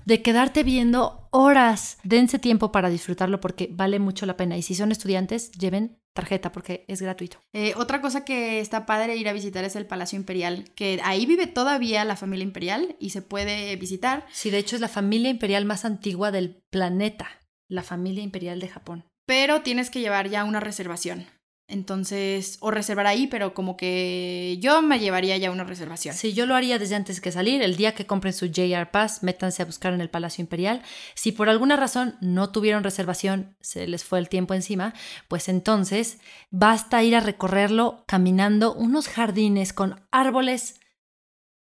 de 0.05 0.22
quedarte 0.22 0.64
viendo 0.64 1.30
horas. 1.32 1.97
Dense 2.03 2.39
tiempo 2.39 2.74
para 2.74 2.89
disfrutarlo 2.89 3.39
porque 3.39 3.70
vale 3.72 3.99
mucho 3.99 4.26
la 4.26 4.36
pena. 4.36 4.58
Y 4.58 4.64
si 4.64 4.76
son 4.76 4.91
estudiantes, 4.91 5.49
lleven 5.53 5.97
tarjeta 6.18 6.51
porque 6.51 6.84
es 6.88 6.99
gratuito. 6.99 7.38
Eh, 7.53 7.74
otra 7.76 8.01
cosa 8.01 8.26
que 8.26 8.59
está 8.59 8.88
padre 8.88 9.18
ir 9.18 9.30
a 9.30 9.34
visitar 9.34 9.63
es 9.63 9.76
el 9.76 9.86
Palacio 9.86 10.18
Imperial, 10.18 10.65
que 10.76 10.99
ahí 11.03 11.28
vive 11.28 11.45
todavía 11.45 12.03
la 12.05 12.15
familia 12.15 12.43
imperial 12.43 12.95
y 12.99 13.11
se 13.11 13.22
puede 13.22 13.76
visitar. 13.76 14.26
Sí, 14.32 14.49
de 14.49 14.57
hecho 14.57 14.76
es 14.76 14.82
la 14.82 14.88
familia 14.88 15.30
imperial 15.30 15.65
más 15.65 15.86
antigua 15.86 16.32
del 16.32 16.63
planeta, 16.72 17.30
la 17.68 17.84
familia 17.84 18.24
imperial 18.24 18.59
de 18.59 18.68
Japón. 18.68 19.05
Pero 19.28 19.61
tienes 19.61 19.91
que 19.91 19.99
llevar 19.99 20.28
ya 20.28 20.43
una 20.43 20.59
reservación. 20.59 21.28
Entonces, 21.70 22.57
o 22.61 22.72
reservar 22.72 23.07
ahí, 23.07 23.28
pero 23.28 23.53
como 23.53 23.76
que 23.76 24.57
yo 24.61 24.82
me 24.82 24.99
llevaría 24.99 25.36
ya 25.36 25.51
una 25.51 25.65
reservación. 25.65 26.15
Sí, 26.15 26.32
yo 26.34 26.45
lo 26.45 26.55
haría 26.55 26.80
desde 26.80 26.95
antes 26.95 27.20
que 27.20 27.32
salir. 27.32 27.61
El 27.61 27.76
día 27.76 27.93
que 27.93 28.05
compren 28.05 28.34
su 28.34 28.47
JR 28.47 28.89
Pass, 28.89 29.22
métanse 29.22 29.63
a 29.63 29.65
buscar 29.65 29.93
en 29.93 29.99
el 29.99 30.09
Palacio 30.09 30.41
Imperial. 30.41 30.82
Si 31.13 31.34
por 31.34 31.49
alguna 31.49 31.76
razón 31.76 32.15
no 32.22 32.51
tuvieron 32.51 32.86
reservación, 32.86 33.57
se 33.59 33.86
les 33.86 34.05
fue 34.05 34.20
el 34.20 34.30
tiempo 34.30 34.53
encima, 34.53 34.93
pues 35.28 35.49
entonces 35.49 36.20
basta 36.51 37.03
ir 37.03 37.18
a 37.18 37.20
recorrerlo 37.20 38.05
caminando 38.07 38.74
unos 38.74 39.09
jardines 39.09 39.74
con 39.74 39.99
árboles 40.09 40.80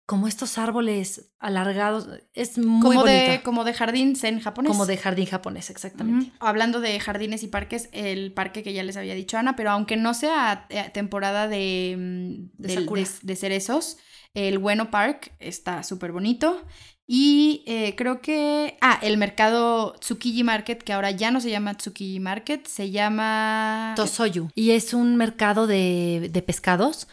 como 0.05 0.27
estos 0.27 0.57
árboles 0.57 1.31
alargados. 1.39 2.07
Es 2.33 2.57
muy 2.57 2.81
como 2.81 3.01
bonito. 3.01 3.31
De, 3.31 3.41
como 3.43 3.63
de 3.63 3.73
jardín 3.73 4.17
en 4.21 4.39
japonés. 4.39 4.71
Como 4.71 4.85
de 4.85 4.97
jardín 4.97 5.25
japonés, 5.25 5.69
exactamente. 5.69 6.31
Hablando 6.39 6.81
de 6.81 6.99
jardines 6.99 7.43
y 7.43 7.47
parques, 7.47 7.89
el 7.93 8.33
parque 8.33 8.63
que 8.63 8.73
ya 8.73 8.83
les 8.83 8.97
había 8.97 9.15
dicho 9.15 9.37
Ana, 9.37 9.55
pero 9.55 9.71
aunque 9.71 9.95
no 9.95 10.13
sea 10.13 10.67
eh, 10.69 10.89
temporada 10.93 11.47
de, 11.47 11.95
mm, 11.97 12.61
de, 12.61 13.35
cerezos, 13.35 13.97
el 14.33 14.57
Bueno 14.57 14.91
Park 14.91 15.33
está 15.39 15.83
súper 15.83 16.11
bonito. 16.11 16.65
Y 17.05 17.63
eh, 17.65 17.95
creo 17.97 18.21
que. 18.21 18.77
Ah, 18.81 18.99
el 19.01 19.17
mercado 19.17 19.93
Tsukiji 19.99 20.43
Market, 20.43 20.83
que 20.83 20.93
ahora 20.93 21.11
ya 21.11 21.31
no 21.31 21.41
se 21.41 21.49
llama 21.49 21.75
Tsukiji 21.75 22.19
Market, 22.19 22.65
se 22.65 22.91
llama. 22.91 23.93
Tosoyu. 23.95 24.49
Y 24.55 24.71
es 24.71 24.93
un 24.93 25.17
mercado 25.17 25.67
de, 25.67 26.29
de 26.31 26.41
pescados 26.41 27.07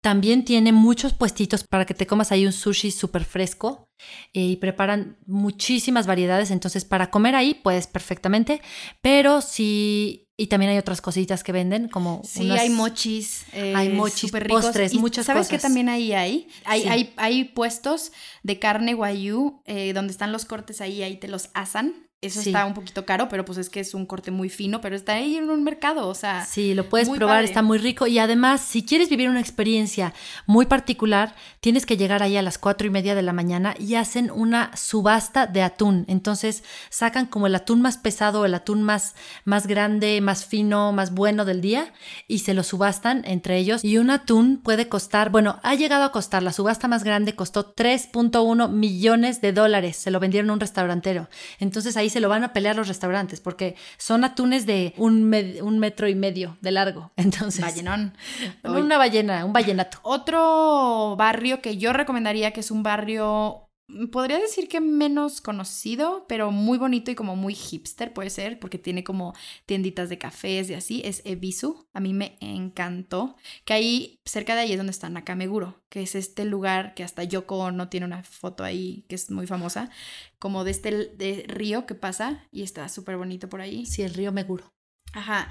también 0.00 0.44
tiene 0.44 0.72
muchos 0.72 1.12
puestitos 1.12 1.64
para 1.64 1.84
que 1.84 1.94
te 1.94 2.06
comas 2.06 2.30
ahí 2.32 2.46
un 2.46 2.52
sushi 2.52 2.90
súper 2.90 3.24
fresco 3.24 3.88
eh, 4.32 4.42
y 4.42 4.56
preparan 4.56 5.18
muchísimas 5.26 6.06
variedades, 6.06 6.50
entonces 6.50 6.84
para 6.84 7.10
comer 7.10 7.34
ahí 7.34 7.54
puedes 7.54 7.86
perfectamente, 7.86 8.60
pero 9.00 9.40
sí... 9.40 10.24
Y 10.40 10.46
también 10.46 10.70
hay 10.70 10.78
otras 10.78 11.00
cositas 11.00 11.42
que 11.42 11.50
venden, 11.50 11.88
como 11.88 12.22
Sí, 12.24 12.52
hay 12.52 12.70
mochis. 12.70 13.44
Eh, 13.52 13.72
hay 13.74 13.88
mochis, 13.88 14.30
postres, 14.30 14.94
muchas 14.94 15.26
¿sabes 15.26 15.40
cosas. 15.40 15.48
¿Sabes 15.48 15.48
que 15.48 15.58
también 15.58 15.88
ahí 15.88 16.12
hay? 16.12 16.46
Hay, 16.64 16.84
hay, 16.84 17.12
hay 17.16 17.42
puestos 17.42 18.12
de 18.44 18.60
carne 18.60 18.94
guayú, 18.94 19.62
eh, 19.64 19.92
donde 19.94 20.12
están 20.12 20.30
los 20.30 20.44
cortes 20.44 20.80
ahí, 20.80 21.02
ahí 21.02 21.16
te 21.16 21.26
los 21.26 21.50
asan. 21.54 22.07
Eso 22.20 22.40
está 22.40 22.66
un 22.66 22.74
poquito 22.74 23.06
caro, 23.06 23.28
pero 23.28 23.44
pues 23.44 23.58
es 23.58 23.70
que 23.70 23.78
es 23.78 23.94
un 23.94 24.04
corte 24.04 24.32
muy 24.32 24.48
fino, 24.48 24.80
pero 24.80 24.96
está 24.96 25.12
ahí 25.12 25.36
en 25.36 25.48
un 25.50 25.62
mercado, 25.62 26.08
o 26.08 26.14
sea. 26.16 26.44
Sí, 26.44 26.74
lo 26.74 26.88
puedes 26.88 27.08
probar, 27.08 27.44
está 27.44 27.62
muy 27.62 27.78
rico. 27.78 28.08
Y 28.08 28.18
además, 28.18 28.60
si 28.60 28.84
quieres 28.84 29.08
vivir 29.08 29.30
una 29.30 29.38
experiencia 29.38 30.12
muy 30.44 30.66
particular, 30.66 31.36
tienes 31.60 31.86
que 31.86 31.96
llegar 31.96 32.24
ahí 32.24 32.36
a 32.36 32.42
las 32.42 32.58
cuatro 32.58 32.88
y 32.88 32.90
media 32.90 33.14
de 33.14 33.22
la 33.22 33.32
mañana 33.32 33.76
y 33.78 33.94
hacen 33.94 34.32
una 34.32 34.76
subasta 34.76 35.46
de 35.46 35.62
atún. 35.62 36.06
Entonces, 36.08 36.64
sacan 36.90 37.26
como 37.26 37.46
el 37.46 37.54
atún 37.54 37.82
más 37.82 37.98
pesado, 37.98 38.44
el 38.44 38.54
atún 38.54 38.82
más, 38.82 39.14
más 39.44 39.68
grande, 39.68 40.20
más 40.20 40.44
fino, 40.44 40.90
más 40.90 41.14
bueno 41.14 41.44
del 41.44 41.60
día 41.60 41.92
y 42.26 42.40
se 42.40 42.52
lo 42.52 42.64
subastan 42.64 43.22
entre 43.26 43.58
ellos. 43.58 43.84
Y 43.84 43.96
un 43.98 44.10
atún 44.10 44.60
puede 44.60 44.88
costar, 44.88 45.30
bueno, 45.30 45.60
ha 45.62 45.76
llegado 45.76 46.02
a 46.02 46.10
costar, 46.10 46.42
la 46.42 46.52
subasta 46.52 46.88
más 46.88 47.04
grande 47.04 47.36
costó 47.36 47.76
3.1 47.76 48.70
millones 48.70 49.40
de 49.40 49.52
dólares. 49.52 49.96
Se 49.96 50.10
lo 50.10 50.18
vendieron 50.18 50.50
a 50.50 50.54
un 50.54 50.60
restaurantero. 50.60 51.28
Entonces 51.60 51.96
ahí 51.96 52.07
ahí 52.08 52.10
se 52.10 52.20
lo 52.20 52.28
van 52.28 52.44
a 52.44 52.52
pelear 52.52 52.74
los 52.74 52.88
restaurantes 52.88 53.40
porque 53.40 53.76
son 53.98 54.24
atunes 54.24 54.64
de 54.64 54.94
un, 54.96 55.32
un 55.62 55.78
metro 55.78 56.08
y 56.08 56.14
medio 56.14 56.56
de 56.60 56.72
largo. 56.72 57.12
Entonces, 57.16 57.60
Ballenón. 57.60 58.16
una 58.64 58.96
ballena, 58.98 59.44
un 59.44 59.52
ballenato. 59.52 59.98
Otro 60.02 61.14
barrio 61.16 61.60
que 61.60 61.76
yo 61.76 61.92
recomendaría 61.92 62.52
que 62.52 62.60
es 62.60 62.70
un 62.70 62.82
barrio 62.82 63.67
podría 64.12 64.38
decir 64.38 64.68
que 64.68 64.80
menos 64.80 65.40
conocido, 65.40 66.26
pero 66.28 66.50
muy 66.50 66.78
bonito 66.78 67.10
y 67.10 67.14
como 67.14 67.36
muy 67.36 67.54
hipster 67.54 68.12
puede 68.12 68.30
ser, 68.30 68.58
porque 68.60 68.78
tiene 68.78 69.02
como 69.04 69.34
tienditas 69.66 70.08
de 70.08 70.18
cafés 70.18 70.68
y 70.70 70.74
así, 70.74 71.02
es 71.04 71.22
Ebisu. 71.24 71.88
A 71.92 72.00
mí 72.00 72.12
me 72.12 72.36
encantó. 72.40 73.36
Que 73.64 73.72
ahí, 73.72 74.20
cerca 74.24 74.54
de 74.54 74.62
ahí 74.62 74.72
es 74.72 74.78
donde 74.78 74.90
está 74.92 75.08
Nakameguro, 75.08 75.82
que 75.88 76.02
es 76.02 76.14
este 76.14 76.44
lugar 76.44 76.94
que 76.94 77.04
hasta 77.04 77.24
Yoko 77.24 77.70
no 77.72 77.88
tiene 77.88 78.06
una 78.06 78.22
foto 78.22 78.64
ahí, 78.64 79.04
que 79.08 79.14
es 79.14 79.30
muy 79.30 79.46
famosa, 79.46 79.90
como 80.38 80.64
de 80.64 80.70
este 80.70 80.90
de 81.16 81.44
río 81.48 81.86
que 81.86 81.94
pasa 81.94 82.46
y 82.52 82.62
está 82.62 82.88
súper 82.88 83.16
bonito 83.16 83.48
por 83.48 83.60
ahí. 83.60 83.86
Sí, 83.86 84.02
el 84.02 84.14
río 84.14 84.32
Meguro. 84.32 84.72
Ajá. 85.12 85.48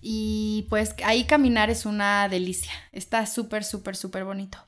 Y 0.00 0.66
pues 0.68 0.94
ahí 1.04 1.24
caminar 1.24 1.70
es 1.70 1.86
una 1.86 2.28
delicia. 2.28 2.72
Está 2.92 3.26
súper, 3.26 3.64
súper, 3.64 3.96
súper 3.96 4.24
bonito. 4.24 4.65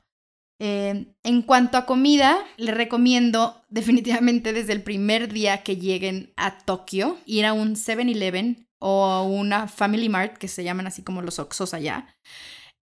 Eh, 0.61 1.13
en 1.23 1.41
cuanto 1.41 1.77
a 1.77 1.85
comida, 1.85 2.37
les 2.57 2.75
recomiendo 2.75 3.63
definitivamente 3.69 4.51
desde 4.51 4.73
el 4.73 4.83
primer 4.83 5.31
día 5.31 5.63
que 5.63 5.77
lleguen 5.77 6.33
a 6.35 6.57
Tokio 6.57 7.17
ir 7.25 7.45
a 7.45 7.53
un 7.53 7.75
7-Eleven 7.75 8.67
o 8.79 9.23
una 9.23 9.67
Family 9.67 10.09
Mart, 10.09 10.37
que 10.37 10.49
se 10.49 10.63
llaman 10.63 10.87
así 10.87 11.01
como 11.01 11.21
los 11.21 11.39
Oxos 11.39 11.73
allá, 11.73 12.13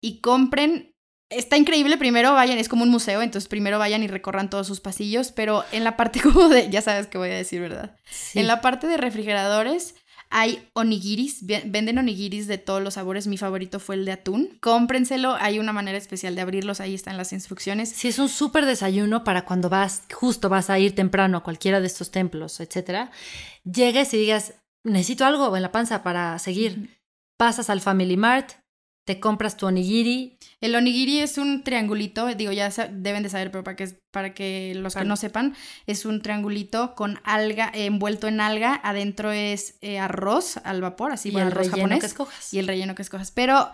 y 0.02 0.20
compren. 0.22 0.96
Está 1.32 1.58
increíble, 1.58 1.98
primero 1.98 2.34
vayan, 2.34 2.58
es 2.58 2.68
como 2.68 2.82
un 2.82 2.90
museo, 2.90 3.22
entonces 3.22 3.48
primero 3.48 3.78
vayan 3.78 4.02
y 4.02 4.08
recorran 4.08 4.50
todos 4.50 4.66
sus 4.66 4.80
pasillos, 4.80 5.32
pero 5.32 5.64
en 5.72 5.84
la 5.84 5.96
parte 5.96 6.22
como 6.24 6.50
de, 6.50 6.72
ya 6.72 6.82
sabes 6.82 7.06
qué 7.06 7.20
voy 7.20 7.30
a 7.30 7.36
decir, 7.36 7.62
¿verdad? 7.62 7.96
En 8.34 8.48
la 8.48 8.62
parte 8.62 8.88
de 8.88 8.98
refrigeradores, 8.98 9.94
hay 10.32 10.70
onigiris, 10.74 11.46
venden 11.46 11.98
onigiris 11.98 12.48
de 12.48 12.60
todos 12.60 12.84
los 12.84 12.94
sabores. 12.94 13.26
Mi 13.26 13.38
favorito 13.38 13.80
fue 13.80 13.96
el 13.96 14.06
de 14.06 14.12
atún. 14.12 14.58
Cómprenselo, 14.62 15.36
hay 15.36 15.58
una 15.58 15.74
manera 15.74 15.98
especial 15.98 16.36
de 16.36 16.42
abrirlos, 16.42 16.80
ahí 16.80 16.94
están 16.94 17.18
las 17.18 17.34
instrucciones. 17.34 17.90
Sí, 17.90 18.10
es 18.10 18.20
un 18.20 18.30
súper 18.30 18.66
desayuno 18.66 19.24
para 19.24 19.46
cuando 19.46 19.70
vas, 19.70 20.04
justo 20.14 20.48
vas 20.48 20.70
a 20.70 20.78
ir 20.78 20.94
temprano 20.94 21.38
a 21.38 21.44
cualquiera 21.44 21.82
de 21.82 21.88
estos 21.88 22.12
templos, 22.12 22.60
etcétera. 22.60 23.12
Llegues 23.64 24.14
y 24.14 24.18
digas, 24.18 24.54
necesito 24.84 25.26
algo 25.26 25.56
en 25.56 25.64
la 25.64 25.72
panza 25.72 26.04
para 26.04 26.38
seguir. 26.38 27.00
Pasas 27.38 27.70
al 27.70 27.82
Family 27.82 28.18
Mart, 28.18 28.52
te 29.10 29.20
compras 29.20 29.58
tu 29.58 29.66
onigiri. 29.66 30.38
El 30.62 30.76
onigiri 30.76 31.18
es 31.18 31.40
un 31.40 31.64
triangulito, 31.64 32.28
digo, 32.36 32.52
ya 32.52 32.70
deben 32.92 33.24
de 33.24 33.30
saber, 33.30 33.50
pero 33.50 33.64
para 33.64 33.76
que, 33.76 33.88
para 34.12 34.36
que 34.36 34.74
los 34.76 34.94
que 34.94 35.04
no 35.04 35.16
sepan, 35.18 35.56
es 35.88 36.06
un 36.06 36.22
triangulito 36.22 36.94
con 36.94 37.20
alga, 37.24 37.72
envuelto 37.74 38.28
en 38.28 38.40
alga, 38.40 38.80
adentro 38.84 39.32
es 39.32 39.80
eh, 39.82 39.98
arroz 39.98 40.58
al 40.58 40.82
vapor, 40.82 41.12
así 41.12 41.30
y 41.30 41.38
el 41.38 41.48
arroz 41.48 41.72
relleno 41.72 41.98
que 41.98 42.06
escojas. 42.06 42.54
Y 42.54 42.60
el 42.60 42.68
relleno 42.68 42.94
que 42.94 43.02
escojas. 43.02 43.32
Pero 43.32 43.72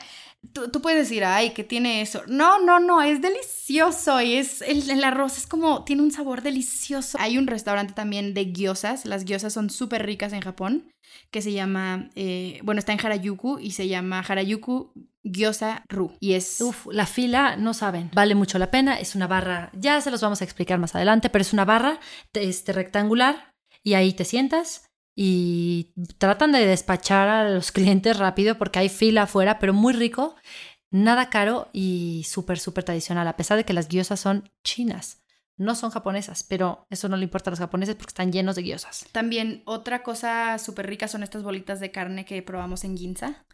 tú, 0.54 0.72
tú, 0.72 0.82
puedes 0.82 1.10
decir, 1.10 1.26
ay, 1.26 1.50
¿qué 1.50 1.66
tiene 1.66 2.00
eso? 2.00 2.24
No, 2.28 2.62
no, 2.62 2.80
no, 2.80 3.02
es 3.02 3.22
delicioso 3.22 4.22
y 4.22 4.36
es, 4.36 4.62
el, 4.62 4.90
el, 4.90 5.04
arroz 5.04 5.38
es 5.38 5.48
como, 5.48 5.84
tiene 5.84 6.02
un 6.02 6.12
sabor 6.12 6.44
delicioso. 6.44 7.18
Hay 7.20 7.38
un 7.38 7.48
restaurante 7.48 7.92
también 7.92 8.34
de 8.34 8.54
gyozas, 8.54 9.04
las 9.04 9.26
gyozas 9.26 9.52
son 9.52 9.70
súper 9.70 10.06
ricas 10.06 10.32
en 10.32 10.40
Japón, 10.40 10.94
que 11.30 11.42
se 11.42 11.52
llama, 11.52 12.10
eh, 12.16 12.62
bueno, 12.64 12.80
está 12.80 12.94
en 12.94 13.06
Harajuku 13.06 13.60
y 13.60 13.72
se 13.72 13.90
llama 13.90 14.22
Harajuku 14.22 14.94
Gyoza 15.26 15.84
Ru. 15.90 16.16
Y 16.20 16.34
es... 16.34 16.62
Uf, 16.62 16.88
la 16.92 17.06
fila, 17.06 17.58
no 17.58 17.74
saben, 17.74 18.12
vale 18.14 18.36
mucho 18.36 18.60
la 18.60 18.72
pena. 18.72 19.00
Es 19.00 19.16
una 19.16 19.28
barra, 19.28 19.72
ya 19.74 20.00
se 20.00 20.12
los 20.12 20.22
vamos 20.22 20.42
a 20.42 20.44
explicar 20.44 20.80
más 20.80 20.96
adelante, 20.96 21.30
pero 21.30 21.42
es 21.42 21.54
una 21.54 21.66
barra 21.66 22.00
este, 22.34 22.72
rectangular 22.72 23.52
y 23.84 23.96
ahí 23.96 24.14
te 24.14 24.26
sientas 24.26 24.86
y 25.18 25.94
tratan 26.18 26.52
de 26.52 26.66
despachar 26.66 27.28
a 27.28 27.50
los 27.50 27.72
clientes 27.72 28.18
rápido 28.18 28.58
porque 28.58 28.80
hay 28.80 28.90
fila 28.90 29.24
afuera, 29.24 29.60
pero 29.60 29.74
muy 29.74 29.94
rico, 29.94 30.36
nada 30.92 31.30
caro 31.30 31.70
y 31.74 32.26
súper, 32.28 32.60
súper 32.60 32.84
tradicional, 32.84 33.28
a 33.28 33.38
pesar 33.38 33.58
de 33.58 33.64
que 33.64 33.74
las 33.74 33.88
guiosas 33.88 34.20
son 34.20 34.50
chinas 34.64 35.25
no 35.58 35.76
son 35.76 35.90
japonesas, 35.92 36.44
pero 36.44 36.86
eso 36.90 37.08
no 37.08 37.16
le 37.16 37.24
importa 37.24 37.50
a 37.50 37.52
los 37.52 37.60
japoneses 37.60 37.96
porque 37.96 38.12
están 38.12 38.32
llenos 38.32 38.56
de 38.56 38.64
guiosas. 38.64 39.06
También 39.12 39.64
otra 39.66 40.04
cosa 40.04 40.58
súper 40.60 40.88
rica 40.88 41.08
son 41.08 41.24
estas 41.24 41.44
bolitas 41.44 41.80
de 41.80 41.92
carne 41.92 42.26
que 42.26 42.42
probamos 42.42 42.84
en 42.84 42.98
Ginza. 42.98 43.46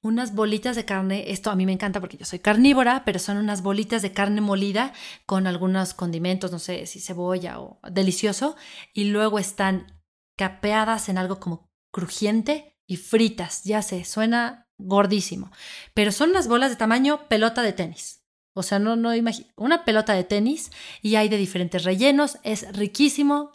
Unas 0.00 0.34
bolitas 0.34 0.76
de 0.76 0.84
carne, 0.84 1.30
esto 1.32 1.50
a 1.50 1.56
mí 1.56 1.66
me 1.66 1.72
encanta 1.72 2.00
porque 2.00 2.16
yo 2.16 2.24
soy 2.24 2.38
carnívora, 2.38 3.04
pero 3.04 3.18
son 3.18 3.36
unas 3.36 3.62
bolitas 3.62 4.02
de 4.02 4.12
carne 4.12 4.40
molida 4.40 4.92
con 5.26 5.46
algunos 5.46 5.94
condimentos, 5.94 6.52
no 6.52 6.58
sé 6.58 6.86
si 6.86 7.00
cebolla 7.00 7.58
o 7.60 7.80
delicioso, 7.90 8.56
y 8.92 9.04
luego 9.04 9.38
están 9.38 10.00
capeadas 10.36 11.08
en 11.08 11.18
algo 11.18 11.40
como 11.40 11.68
crujiente 11.92 12.78
y 12.86 12.96
fritas, 12.96 13.64
ya 13.64 13.82
sé, 13.82 14.04
suena 14.04 14.68
gordísimo, 14.78 15.50
pero 15.94 16.12
son 16.12 16.30
unas 16.30 16.48
bolas 16.48 16.70
de 16.70 16.76
tamaño 16.76 17.28
pelota 17.28 17.62
de 17.62 17.72
tenis. 17.72 18.19
O 18.60 18.62
sea, 18.62 18.78
no, 18.78 18.96
no. 18.96 19.10
Una 19.56 19.84
pelota 19.84 20.14
de 20.14 20.24
tenis 20.24 20.70
y 21.02 21.16
hay 21.16 21.28
de 21.28 21.36
diferentes 21.36 21.84
rellenos. 21.84 22.38
Es 22.44 22.72
riquísimo 22.76 23.52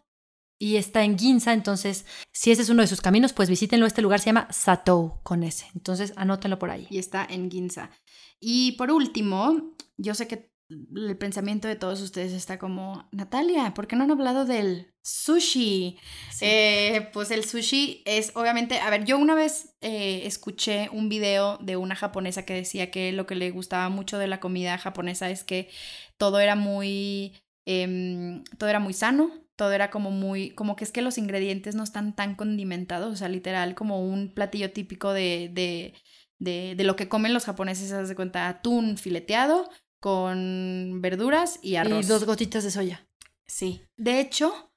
y 0.60 0.76
está 0.76 1.04
en 1.04 1.18
Ginza. 1.18 1.54
Entonces, 1.54 2.06
si 2.32 2.52
ese 2.52 2.64
es 2.64 2.70
uno 2.70 2.82
de 2.82 2.88
sus 2.88 3.02
caminos, 3.02 3.34
pues 3.34 3.50
visítenlo. 3.50 3.86
Este 3.86 4.02
lugar 4.02 4.20
se 4.20 4.28
llama 4.28 4.48
Satou 4.52 5.22
con 5.24 5.44
ese. 5.44 5.68
Entonces, 5.76 6.14
anótenlo 6.16 6.60
por 6.60 6.70
ahí. 6.70 6.88
Y 6.90 6.98
está 6.98 7.26
en 7.30 7.50
Ginza. 7.50 7.92
Y 8.40 8.74
por 8.74 8.92
último, 8.92 9.76
yo 9.98 10.14
sé 10.14 10.28
que 10.28 10.55
el 10.70 11.18
pensamiento 11.18 11.68
de 11.68 11.76
todos 11.76 12.02
ustedes 12.02 12.34
está 12.34 12.58
como, 12.58 13.08
Natalia, 13.12 13.74
¿por 13.74 13.88
qué 13.88 13.96
no 13.96 14.04
han 14.04 14.12
hablado 14.12 14.46
del 14.46 14.94
sushi? 15.04 16.00
Eh, 16.42 17.10
pues 17.14 17.30
el 17.32 17.46
sushi 17.46 18.02
es 18.06 18.32
obviamente, 18.36 18.80
a 18.80 18.90
ver, 18.90 19.06
yo 19.06 19.18
una 19.18 19.36
vez 19.36 19.76
eh, 19.82 20.26
escuché 20.26 20.90
un 20.92 21.08
video 21.08 21.58
de 21.60 21.78
una 21.78 21.96
japonesa 21.96 22.46
que 22.46 22.56
decía 22.56 22.90
que 22.90 23.12
lo 23.12 23.28
que 23.28 23.36
le 23.36 23.52
gustaba 23.52 23.90
mucho 23.90 24.18
de 24.18 24.28
la 24.28 24.40
comida 24.40 24.78
japonesa 24.78 25.30
es 25.30 25.44
que 25.44 25.70
todo 26.18 26.40
era 26.40 26.56
muy, 26.56 27.36
em, 27.66 28.44
todo 28.58 28.70
era 28.70 28.80
muy 28.80 28.94
sano, 28.94 29.32
todo 29.56 29.72
era 29.72 29.92
como 29.92 30.10
muy, 30.10 30.50
como 30.52 30.76
que 30.76 30.84
es 30.84 30.92
que 30.92 31.02
los 31.04 31.18
ingredientes 31.20 31.76
no 31.76 31.84
están 31.84 32.16
tan 32.16 32.36
condimentados, 32.36 33.14
o 33.14 33.16
sea, 33.16 33.30
literal 33.30 33.76
como 33.76 34.02
un 34.04 34.34
platillo 34.34 34.72
típico 34.72 35.14
de, 35.14 35.52
de, 35.54 35.94
de, 36.40 36.74
de 36.76 36.84
lo 36.84 36.96
que 36.96 37.08
comen 37.08 37.34
los 37.34 37.46
japoneses, 37.46 37.92
haz 37.92 38.10
de 38.10 38.16
cuenta, 38.16 38.48
atún 38.50 38.98
fileteado 38.98 39.70
con 40.06 41.02
verduras 41.02 41.58
y 41.64 41.78
arroz. 41.78 42.06
Y 42.06 42.08
dos 42.08 42.26
gotitas 42.26 42.64
de 42.64 42.70
soya. 42.70 43.08
Sí. 43.48 43.82
De 43.98 44.20
hecho, 44.20 44.72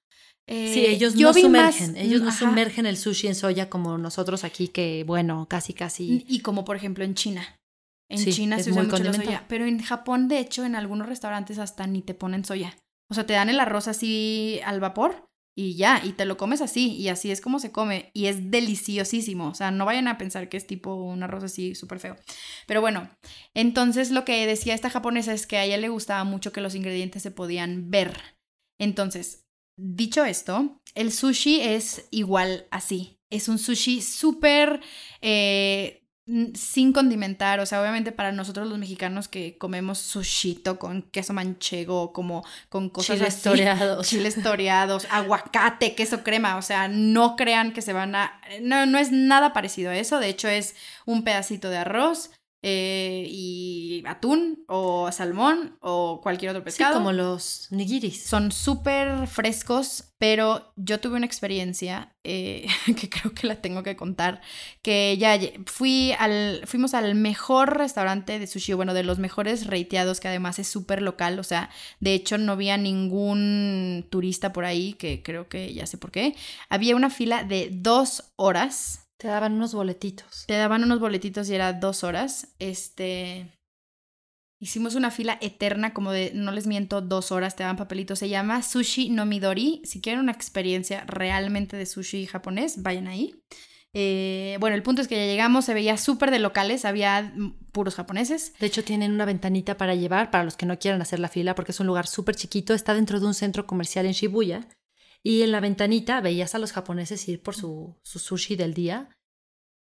eh, 0.46 0.72
sí, 0.72 0.86
ellos 0.86 1.16
no 1.16 1.34
sumergen, 1.34 1.98
ellos 1.98 2.22
no 2.22 2.32
sumergen 2.32 2.86
el 2.86 2.96
sushi 2.96 3.26
en 3.26 3.34
soya 3.34 3.68
como 3.68 3.98
nosotros 3.98 4.42
aquí, 4.42 4.68
que 4.68 5.04
bueno, 5.06 5.46
casi 5.46 5.74
casi. 5.74 6.24
Y 6.26 6.40
como 6.40 6.64
por 6.64 6.76
ejemplo 6.76 7.04
en 7.04 7.14
China. 7.14 7.60
En 8.08 8.24
China 8.24 8.58
se 8.58 8.70
usa 8.70 8.84
mucho 8.84 9.04
la 9.04 9.12
soya. 9.12 9.44
Pero 9.48 9.66
en 9.66 9.82
Japón, 9.82 10.28
de 10.28 10.38
hecho, 10.38 10.64
en 10.64 10.74
algunos 10.74 11.06
restaurantes 11.06 11.58
hasta 11.58 11.86
ni 11.86 12.00
te 12.00 12.14
ponen 12.14 12.46
soya. 12.46 12.74
O 13.10 13.14
sea, 13.14 13.26
te 13.26 13.34
dan 13.34 13.50
el 13.50 13.60
arroz 13.60 13.86
así 13.86 14.60
al 14.64 14.80
vapor 14.80 15.27
y 15.60 15.74
ya, 15.74 16.00
y 16.04 16.12
te 16.12 16.24
lo 16.24 16.36
comes 16.36 16.60
así, 16.60 16.94
y 16.94 17.08
así 17.08 17.32
es 17.32 17.40
como 17.40 17.58
se 17.58 17.72
come, 17.72 18.12
y 18.14 18.26
es 18.26 18.52
deliciosísimo, 18.52 19.48
o 19.48 19.54
sea, 19.56 19.72
no 19.72 19.86
vayan 19.86 20.06
a 20.06 20.16
pensar 20.16 20.48
que 20.48 20.56
es 20.56 20.68
tipo 20.68 20.94
un 20.94 21.24
arroz 21.24 21.42
así 21.42 21.74
súper 21.74 21.98
feo. 21.98 22.16
Pero 22.68 22.80
bueno, 22.80 23.10
entonces 23.54 24.12
lo 24.12 24.24
que 24.24 24.46
decía 24.46 24.72
esta 24.72 24.88
japonesa 24.88 25.32
es 25.32 25.48
que 25.48 25.56
a 25.56 25.64
ella 25.64 25.76
le 25.76 25.88
gustaba 25.88 26.22
mucho 26.22 26.52
que 26.52 26.60
los 26.60 26.76
ingredientes 26.76 27.24
se 27.24 27.32
podían 27.32 27.90
ver. 27.90 28.16
Entonces, 28.78 29.48
dicho 29.76 30.24
esto, 30.24 30.80
el 30.94 31.10
sushi 31.10 31.60
es 31.60 32.06
igual 32.12 32.68
así, 32.70 33.18
es 33.28 33.48
un 33.48 33.58
sushi 33.58 34.00
súper... 34.00 34.80
Eh, 35.22 36.04
sin 36.54 36.92
condimentar, 36.92 37.58
o 37.60 37.66
sea, 37.66 37.80
obviamente 37.80 38.12
para 38.12 38.32
nosotros 38.32 38.68
los 38.68 38.78
mexicanos 38.78 39.28
que 39.28 39.56
comemos 39.56 39.98
sushito 39.98 40.78
con 40.78 41.02
queso 41.02 41.32
manchego, 41.32 42.12
como 42.12 42.44
con 42.68 42.90
cosas 42.90 43.16
chiles 43.16 43.42
toreados, 43.42 44.06
chiles 44.08 44.42
toreados, 44.42 45.06
aguacate, 45.10 45.94
queso 45.94 46.22
crema, 46.22 46.56
o 46.56 46.62
sea, 46.62 46.88
no 46.88 47.34
crean 47.36 47.72
que 47.72 47.80
se 47.80 47.94
van 47.94 48.14
a 48.14 48.40
no 48.60 48.84
no 48.84 48.98
es 48.98 49.10
nada 49.10 49.54
parecido 49.54 49.90
a 49.90 49.96
eso, 49.96 50.18
de 50.20 50.28
hecho 50.28 50.48
es 50.48 50.76
un 51.06 51.24
pedacito 51.24 51.70
de 51.70 51.78
arroz, 51.78 52.30
eh, 52.60 53.24
y 53.28 54.02
atún 54.04 54.64
o 54.66 55.12
salmón 55.12 55.76
o 55.80 56.20
cualquier 56.20 56.50
otro 56.50 56.64
pescado. 56.64 56.94
Sí, 56.94 56.98
como 56.98 57.12
los 57.12 57.68
nigiris. 57.70 58.24
Son 58.24 58.50
súper 58.50 59.28
frescos, 59.28 60.12
pero 60.18 60.72
yo 60.74 60.98
tuve 60.98 61.16
una 61.16 61.26
experiencia 61.26 62.16
eh, 62.24 62.66
que 63.00 63.08
creo 63.08 63.32
que 63.32 63.46
la 63.46 63.60
tengo 63.60 63.84
que 63.84 63.94
contar, 63.94 64.40
que 64.82 65.16
ya 65.18 65.38
fui 65.66 66.12
al, 66.18 66.62
fuimos 66.66 66.94
al 66.94 67.14
mejor 67.14 67.78
restaurante 67.78 68.40
de 68.40 68.46
sushi, 68.48 68.72
bueno, 68.72 68.92
de 68.92 69.04
los 69.04 69.20
mejores 69.20 69.68
reiteados, 69.68 70.18
que 70.18 70.26
además 70.26 70.58
es 70.58 70.66
súper 70.66 71.00
local, 71.00 71.38
o 71.38 71.44
sea, 71.44 71.70
de 72.00 72.14
hecho 72.14 72.38
no 72.38 72.52
había 72.52 72.76
ningún 72.76 74.06
turista 74.10 74.52
por 74.52 74.64
ahí, 74.64 74.94
que 74.94 75.22
creo 75.22 75.48
que 75.48 75.72
ya 75.72 75.86
sé 75.86 75.96
por 75.96 76.10
qué. 76.10 76.34
Había 76.68 76.96
una 76.96 77.10
fila 77.10 77.44
de 77.44 77.68
dos 77.70 78.32
horas 78.34 79.07
te 79.18 79.28
daban 79.28 79.54
unos 79.54 79.74
boletitos. 79.74 80.44
Te 80.46 80.54
daban 80.54 80.84
unos 80.84 81.00
boletitos 81.00 81.50
y 81.50 81.54
era 81.54 81.72
dos 81.72 82.04
horas. 82.04 82.54
Este. 82.58 83.52
Hicimos 84.60 84.94
una 84.94 85.10
fila 85.10 85.38
eterna, 85.40 85.92
como 85.92 86.10
de, 86.10 86.32
no 86.34 86.50
les 86.50 86.66
miento, 86.66 87.00
dos 87.00 87.30
horas, 87.30 87.54
te 87.54 87.62
dan 87.62 87.76
papelitos. 87.76 88.20
Se 88.20 88.28
llama 88.28 88.62
Sushi 88.62 89.10
no 89.10 89.26
Midori. 89.26 89.82
Si 89.84 90.00
quieren 90.00 90.20
una 90.20 90.32
experiencia 90.32 91.04
realmente 91.06 91.76
de 91.76 91.86
sushi 91.86 92.26
japonés, 92.26 92.82
vayan 92.82 93.06
ahí. 93.06 93.34
Eh, 93.94 94.56
bueno, 94.60 94.76
el 94.76 94.82
punto 94.82 95.00
es 95.00 95.08
que 95.08 95.16
ya 95.16 95.26
llegamos, 95.26 95.64
se 95.64 95.74
veía 95.74 95.96
súper 95.96 96.30
de 96.30 96.38
locales, 96.38 96.84
había 96.84 97.32
puros 97.72 97.94
japoneses. 97.94 98.52
De 98.58 98.66
hecho, 98.66 98.84
tienen 98.84 99.12
una 99.12 99.24
ventanita 99.24 99.76
para 99.76 99.94
llevar 99.94 100.30
para 100.30 100.44
los 100.44 100.56
que 100.56 100.66
no 100.66 100.78
quieran 100.78 101.02
hacer 101.02 101.20
la 101.20 101.28
fila, 101.28 101.54
porque 101.54 101.72
es 101.72 101.80
un 101.80 101.86
lugar 101.86 102.06
súper 102.06 102.36
chiquito, 102.36 102.74
está 102.74 102.94
dentro 102.94 103.18
de 103.18 103.26
un 103.26 103.34
centro 103.34 103.66
comercial 103.66 104.06
en 104.06 104.12
Shibuya. 104.12 104.68
Y 105.22 105.42
en 105.42 105.52
la 105.52 105.60
ventanita 105.60 106.20
veías 106.20 106.54
a 106.54 106.58
los 106.58 106.72
japoneses 106.72 107.28
ir 107.28 107.42
por 107.42 107.54
su, 107.54 107.96
su 108.02 108.18
sushi 108.18 108.56
del 108.56 108.74
día. 108.74 109.10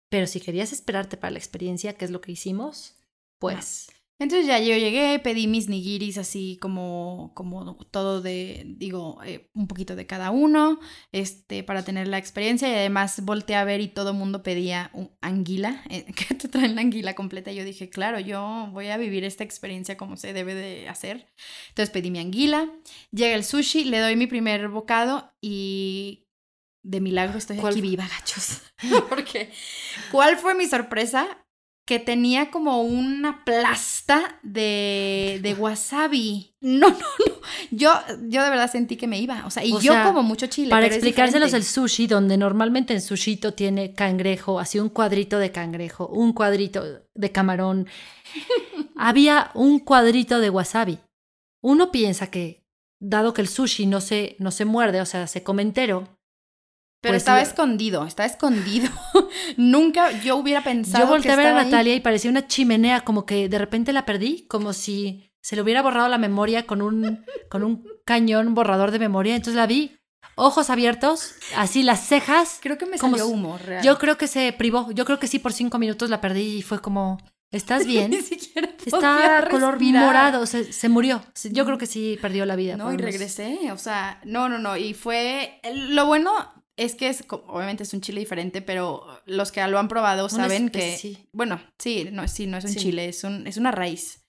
Pero 0.09 0.27
si 0.27 0.41
querías 0.41 0.73
esperarte 0.73 1.17
para 1.17 1.33
la 1.33 1.39
experiencia, 1.39 1.95
que 1.97 2.05
es 2.05 2.11
lo 2.11 2.21
que 2.21 2.33
hicimos, 2.33 2.97
pues 3.39 3.89
entonces 4.19 4.47
ya 4.47 4.59
yo 4.59 4.77
llegué, 4.77 5.19
pedí 5.19 5.47
mis 5.47 5.69
nigiris 5.69 6.17
así 6.17 6.59
como, 6.61 7.33
como 7.35 7.77
todo 7.91 8.23
de, 8.23 8.65
digo, 8.67 9.19
eh, 9.25 9.51
un 9.55 9.67
poquito 9.69 9.95
de 9.95 10.07
cada 10.07 10.31
uno, 10.31 10.81
este, 11.13 11.63
para 11.63 11.85
tener 11.85 12.09
la 12.09 12.17
experiencia 12.17 12.69
y 12.69 12.75
además 12.75 13.21
volteé 13.25 13.57
a 13.57 13.65
ver 13.65 13.83
y 13.83 13.89
todo 13.89 14.11
el 14.11 14.17
mundo 14.17 14.43
pedía 14.43 14.91
un 14.95 15.11
anguila, 15.21 15.83
eh, 15.91 16.07
que 16.17 16.35
te 16.35 16.49
traen 16.49 16.77
la 16.77 16.81
anguila 16.81 17.15
completa 17.15 17.53
y 17.53 17.57
yo 17.57 17.65
dije, 17.65 17.91
claro, 17.91 18.19
yo 18.19 18.71
voy 18.73 18.89
a 18.89 18.97
vivir 18.97 19.25
esta 19.25 19.45
experiencia 19.45 19.97
como 19.99 20.17
se 20.17 20.33
debe 20.33 20.55
de 20.55 20.89
hacer. 20.89 21.27
Entonces 21.69 21.91
pedí 21.91 22.11
mi 22.11 22.19
anguila, 22.19 22.71
llega 23.11 23.35
el 23.35 23.45
sushi, 23.45 23.85
le 23.85 23.99
doy 23.99 24.17
mi 24.17 24.27
primer 24.27 24.69
bocado 24.69 25.35
y 25.43 26.27
de 26.83 27.01
milagro 27.01 27.37
estoy 27.37 27.59
aquí 27.59 27.81
viva, 27.81 28.07
gachos. 28.09 28.63
Porque, 29.09 29.51
¿cuál 30.11 30.39
fue 30.39 30.55
mi 30.55 30.67
sorpresa? 30.67 31.46
Que 31.87 32.01
tenía 32.01 32.51
como 32.51 32.83
una 32.83 33.45
plasta 33.45 34.41
de, 34.43 35.39
de 35.43 35.55
wasabi. 35.55 36.53
No, 36.67 36.89
no, 36.89 36.97
no. 36.97 37.35
Yo, 37.71 37.93
yo 38.29 38.43
de 38.43 38.51
verdad 38.51 38.69
sentí 38.69 38.97
que 38.97 39.07
me 39.07 39.21
iba. 39.21 39.47
O 39.47 39.51
sea, 39.51 39.65
y 39.65 39.79
yo 39.79 39.93
como 40.03 40.25
mucho 40.25 40.49
chile. 40.49 40.71
Para 40.71 40.87
explicárselos 40.87 41.53
el 41.53 41.63
sushi, 41.63 42.09
donde 42.09 42.37
normalmente 42.37 42.93
en 42.93 43.01
sushito 43.01 43.55
tiene 43.55 43.95
cangrejo, 43.95 44.59
así 44.59 44.81
un 44.81 44.89
cuadrito 44.89 45.39
de 45.39 45.53
cangrejo, 45.53 46.09
un 46.09 46.33
cuadrito 46.33 46.83
de 47.15 47.31
camarón. 47.31 47.87
Había 48.97 49.53
un 49.55 49.79
cuadrito 49.79 50.41
de 50.41 50.51
wasabi. 50.51 50.99
Uno 51.63 51.93
piensa 51.93 52.33
que, 52.33 52.67
dado 53.01 53.33
que 53.33 53.43
el 53.43 53.49
sushi 53.49 53.87
no 53.87 54.01
se, 54.01 54.35
no 54.41 54.51
se 54.51 54.65
muerde, 54.65 55.01
o 55.01 55.07
sea, 55.07 55.29
se 55.29 55.45
come 55.45 55.63
entero, 55.63 56.16
pero 57.07 57.15
pues 57.15 57.23
estaba 57.23 57.41
escondido, 57.41 58.05
estaba 58.05 58.27
escondido. 58.27 58.91
Nunca 59.57 60.11
yo 60.23 60.37
hubiera 60.37 60.65
pensado. 60.65 61.05
Yo 61.05 61.09
volteé 61.09 61.31
a 61.31 61.37
ver 61.37 61.47
a 61.47 61.63
Natalia 61.63 61.95
y 61.95 62.01
parecía 62.01 62.33
una 62.33 62.49
chimenea, 62.49 63.03
como 63.03 63.25
que 63.25 63.49
de 63.49 63.59
repente 63.59 63.93
la 63.93 64.05
perdí, 64.05 64.45
como 64.49 64.73
si 64.73 65.31
se 65.41 65.55
le 65.55 65.63
hubiera 65.63 65.83
borrado 65.83 66.09
la 66.09 66.19
memoria 66.19 66.67
con 66.67 66.83
un, 66.83 67.25
con 67.49 67.63
un 67.63 67.87
cañón 68.05 68.57
borrador 68.57 68.91
de 68.91 68.99
memoria. 68.99 69.37
Entonces 69.37 69.55
la 69.55 69.69
vi, 69.69 69.97
ojos 70.35 70.69
abiertos, 70.69 71.37
así 71.57 71.85
las 71.85 72.05
cejas. 72.05 72.59
Creo 72.61 72.77
que 72.77 72.87
me 72.87 72.99
salió 72.99 73.29
humo, 73.29 73.57
real. 73.57 73.85
Yo 73.85 73.99
creo 73.99 74.19
que 74.19 74.27
se 74.27 74.53
privó. 74.53 74.91
Yo 74.91 75.05
creo 75.05 75.21
que 75.21 75.29
sí, 75.29 75.39
por 75.39 75.53
cinco 75.53 75.79
minutos 75.79 76.11
la 76.11 76.21
perdí 76.21 76.57
y 76.57 76.63
fue 76.63 76.81
como. 76.81 77.19
¿Estás 77.53 77.87
bien? 77.87 78.11
Ni 78.11 78.23
siquiera 78.23 78.69
Está 78.85 79.47
color 79.49 79.81
morado, 79.81 80.45
se, 80.47 80.73
se, 80.73 80.89
murió. 80.89 81.23
Yo 81.53 81.65
creo 81.65 81.79
que 81.79 81.87
sí 81.87 82.19
perdió 82.21 82.45
la 82.45 82.57
vida. 82.57 82.77
No, 82.77 82.93
y 82.93 82.97
regresé, 82.97 83.71
o 83.71 83.79
sea, 83.79 84.21
no, 84.25 84.49
no, 84.49 84.59
no. 84.59 84.77
Y 84.77 84.95
fue, 84.95 85.61
lo 85.73 86.07
bueno 86.07 86.33
es 86.77 86.95
que 86.95 87.09
es, 87.09 87.25
obviamente 87.29 87.83
es 87.83 87.95
un 87.95 88.01
chile 88.01 88.21
diferente, 88.21 88.63
pero 88.63 89.07
los 89.25 89.51
que 89.51 89.67
lo 89.67 89.79
han 89.79 89.89
probado 89.89 90.29
saben 90.29 90.69
que, 90.69 91.27
bueno, 91.33 91.61
sí, 91.79 92.09
no, 92.13 92.29
sí, 92.29 92.47
no 92.47 92.59
es 92.59 92.65
un 92.65 92.75
chile, 92.75 93.09
es, 93.09 93.25
un, 93.25 93.47
es 93.47 93.57
una 93.57 93.71
raíz. 93.71 94.27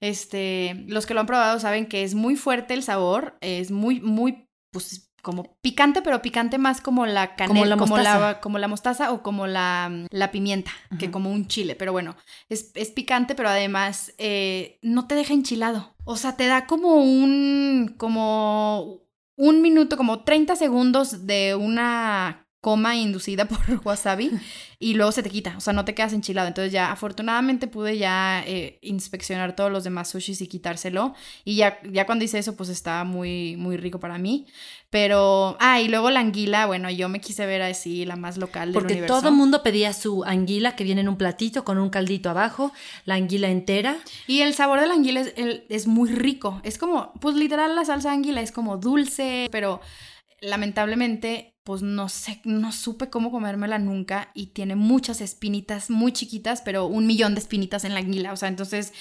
Este, 0.00 0.84
los 0.88 1.06
que 1.06 1.14
lo 1.14 1.20
han 1.20 1.26
probado 1.26 1.58
saben 1.60 1.86
que 1.86 2.02
es 2.02 2.14
muy 2.14 2.36
fuerte 2.36 2.74
el 2.74 2.82
sabor, 2.82 3.38
es 3.40 3.70
muy, 3.70 4.00
muy, 4.00 4.48
pues, 4.70 5.10
como 5.22 5.56
picante, 5.62 6.02
pero 6.02 6.20
picante 6.20 6.58
más 6.58 6.80
como 6.80 7.06
la 7.06 7.34
canela, 7.34 7.76
como 7.76 7.96
la 7.96 8.04
mostaza, 8.04 8.40
como 8.40 8.58
la, 8.58 8.68
mostaza 8.68 9.12
o 9.12 9.22
como 9.22 9.46
la, 9.46 10.06
la 10.10 10.30
pimienta, 10.30 10.70
que 10.98 11.10
como 11.10 11.30
un 11.30 11.48
chile. 11.48 11.76
Pero 11.76 11.92
bueno, 11.92 12.14
es, 12.50 12.72
es 12.74 12.90
picante, 12.90 13.34
pero 13.34 13.48
además 13.48 14.12
eh, 14.18 14.78
no 14.82 15.06
te 15.06 15.14
deja 15.14 15.32
enchilado. 15.32 15.94
O 16.04 16.16
sea, 16.16 16.36
te 16.36 16.46
da 16.46 16.66
como 16.66 16.96
un, 16.96 17.94
como 17.96 19.03
un 19.36 19.62
minuto, 19.62 19.96
como 19.96 20.24
30 20.24 20.56
segundos 20.56 21.26
de 21.26 21.54
una 21.54 22.44
coma 22.64 22.96
inducida 22.96 23.44
por 23.48 23.60
wasabi 23.84 24.30
y 24.78 24.94
luego 24.94 25.12
se 25.12 25.22
te 25.22 25.28
quita, 25.28 25.54
o 25.58 25.60
sea, 25.60 25.74
no 25.74 25.84
te 25.84 25.94
quedas 25.94 26.14
enchilado. 26.14 26.48
Entonces 26.48 26.72
ya 26.72 26.90
afortunadamente 26.90 27.66
pude 27.66 27.98
ya 27.98 28.42
eh, 28.46 28.78
inspeccionar 28.80 29.54
todos 29.54 29.70
los 29.70 29.84
demás 29.84 30.08
sushis 30.08 30.40
y 30.40 30.46
quitárselo 30.46 31.14
y 31.44 31.56
ya, 31.56 31.78
ya 31.82 32.06
cuando 32.06 32.24
hice 32.24 32.38
eso 32.38 32.56
pues 32.56 32.70
estaba 32.70 33.04
muy, 33.04 33.56
muy 33.56 33.76
rico 33.76 34.00
para 34.00 34.16
mí. 34.16 34.46
Pero, 34.94 35.56
ah, 35.58 35.80
y 35.80 35.88
luego 35.88 36.08
la 36.10 36.20
anguila, 36.20 36.66
bueno, 36.66 36.88
yo 36.88 37.08
me 37.08 37.20
quise 37.20 37.46
ver 37.46 37.62
así 37.62 38.04
la 38.04 38.14
más 38.14 38.36
local 38.36 38.72
del 38.72 38.74
Porque 38.74 39.02
todo 39.02 39.30
el 39.30 39.34
mundo 39.34 39.64
pedía 39.64 39.92
su 39.92 40.22
anguila 40.22 40.76
que 40.76 40.84
viene 40.84 41.00
en 41.00 41.08
un 41.08 41.16
platito 41.16 41.64
con 41.64 41.78
un 41.78 41.90
caldito 41.90 42.30
abajo, 42.30 42.70
la 43.04 43.16
anguila 43.16 43.48
entera. 43.48 43.96
Y 44.28 44.42
el 44.42 44.54
sabor 44.54 44.78
de 44.78 44.86
la 44.86 44.94
anguila 44.94 45.22
es, 45.22 45.62
es 45.68 45.88
muy 45.88 46.10
rico, 46.10 46.60
es 46.62 46.78
como, 46.78 47.12
pues 47.20 47.34
literal 47.34 47.74
la 47.74 47.84
salsa 47.84 48.10
de 48.10 48.14
anguila 48.14 48.40
es 48.40 48.52
como 48.52 48.76
dulce, 48.76 49.48
pero 49.50 49.80
lamentablemente, 50.40 51.56
pues 51.64 51.82
no 51.82 52.08
sé, 52.08 52.40
no 52.44 52.70
supe 52.70 53.10
cómo 53.10 53.32
comérmela 53.32 53.80
nunca 53.80 54.30
y 54.32 54.52
tiene 54.52 54.76
muchas 54.76 55.20
espinitas 55.20 55.90
muy 55.90 56.12
chiquitas, 56.12 56.62
pero 56.62 56.86
un 56.86 57.08
millón 57.08 57.34
de 57.34 57.40
espinitas 57.40 57.82
en 57.82 57.94
la 57.94 57.98
anguila, 57.98 58.32
o 58.32 58.36
sea, 58.36 58.48
entonces 58.48 58.92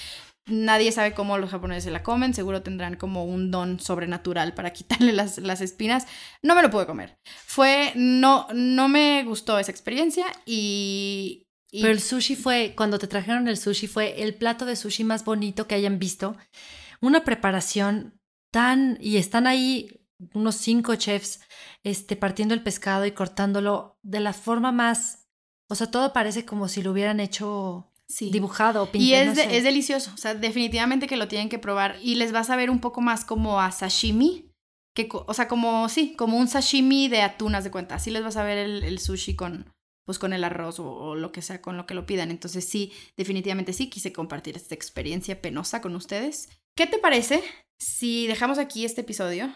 nadie 0.45 0.91
sabe 0.91 1.13
cómo 1.13 1.37
los 1.37 1.51
japoneses 1.51 1.85
se 1.85 1.91
la 1.91 2.03
comen, 2.03 2.33
seguro 2.33 2.61
tendrán 2.61 2.95
como 2.95 3.25
un 3.25 3.51
don 3.51 3.79
sobrenatural 3.79 4.53
para 4.53 4.73
quitarle 4.73 5.13
las, 5.13 5.37
las 5.37 5.61
espinas. 5.61 6.05
No 6.41 6.55
me 6.55 6.61
lo 6.61 6.69
pude 6.69 6.85
comer. 6.85 7.17
Fue, 7.45 7.93
no, 7.95 8.47
no 8.53 8.89
me 8.89 9.23
gustó 9.23 9.57
esa 9.59 9.71
experiencia 9.71 10.25
y, 10.45 11.47
y... 11.71 11.81
Pero 11.81 11.93
el 11.93 12.01
sushi 12.01 12.35
fue, 12.35 12.73
cuando 12.75 12.99
te 12.99 13.07
trajeron 13.07 13.47
el 13.47 13.57
sushi, 13.57 13.87
fue 13.87 14.21
el 14.21 14.35
plato 14.35 14.65
de 14.65 14.75
sushi 14.75 15.03
más 15.03 15.23
bonito 15.23 15.67
que 15.67 15.75
hayan 15.75 15.99
visto. 15.99 16.35
Una 16.99 17.23
preparación 17.23 18.19
tan, 18.51 18.97
y 19.01 19.17
están 19.17 19.47
ahí 19.47 20.01
unos 20.33 20.55
cinco 20.55 20.95
chefs 20.95 21.41
este, 21.83 22.15
partiendo 22.15 22.53
el 22.53 22.63
pescado 22.63 23.05
y 23.05 23.11
cortándolo 23.11 23.97
de 24.03 24.19
la 24.19 24.33
forma 24.33 24.71
más, 24.71 25.27
o 25.69 25.75
sea, 25.75 25.89
todo 25.91 26.13
parece 26.13 26.45
como 26.45 26.67
si 26.67 26.81
lo 26.81 26.91
hubieran 26.91 27.19
hecho 27.19 27.92
dibujado. 28.19 28.91
Pintado, 28.91 29.03
y 29.03 29.13
es, 29.13 29.37
es 29.37 29.63
delicioso, 29.63 30.11
o 30.13 30.17
sea, 30.17 30.35
definitivamente 30.35 31.07
que 31.07 31.17
lo 31.17 31.27
tienen 31.27 31.49
que 31.49 31.59
probar 31.59 31.97
y 32.01 32.15
les 32.15 32.31
vas 32.31 32.49
a 32.49 32.55
ver 32.55 32.69
un 32.69 32.79
poco 32.79 33.01
más 33.01 33.25
como 33.25 33.59
a 33.59 33.71
sashimi. 33.71 34.49
Que, 34.95 35.09
o 35.11 35.33
sea, 35.33 35.47
como, 35.47 35.89
sí, 35.89 36.15
como 36.15 36.37
un 36.37 36.47
sashimi 36.47 37.07
de 37.07 37.21
atunas 37.21 37.63
de 37.63 37.71
cuenta. 37.71 37.95
Así 37.95 38.11
les 38.11 38.23
vas 38.23 38.37
a 38.37 38.43
ver 38.43 38.59
el, 38.59 38.99
sushi 38.99 39.35
con, 39.35 39.73
pues 40.05 40.19
con 40.19 40.33
el 40.33 40.43
arroz 40.43 40.79
o, 40.79 40.91
o, 40.91 41.15
lo 41.15 41.31
que 41.31 41.41
sea, 41.41 41.61
con 41.61 41.77
lo 41.77 41.87
que 41.87 41.95
lo 41.95 42.05
pidan. 42.05 42.29
Entonces 42.29 42.65
sí, 42.65 42.93
definitivamente 43.17 43.73
sí, 43.73 43.89
quise 43.89 44.13
compartir 44.13 44.55
esta 44.55 44.75
experiencia 44.75 45.41
penosa 45.41 45.81
con 45.81 45.95
ustedes. 45.95 46.49
¿Qué 46.75 46.85
te 46.85 46.99
parece 46.99 47.43
si 47.79 48.27
dejamos 48.27 48.59
aquí 48.59 48.85
este 48.85 49.01
episodio 49.01 49.53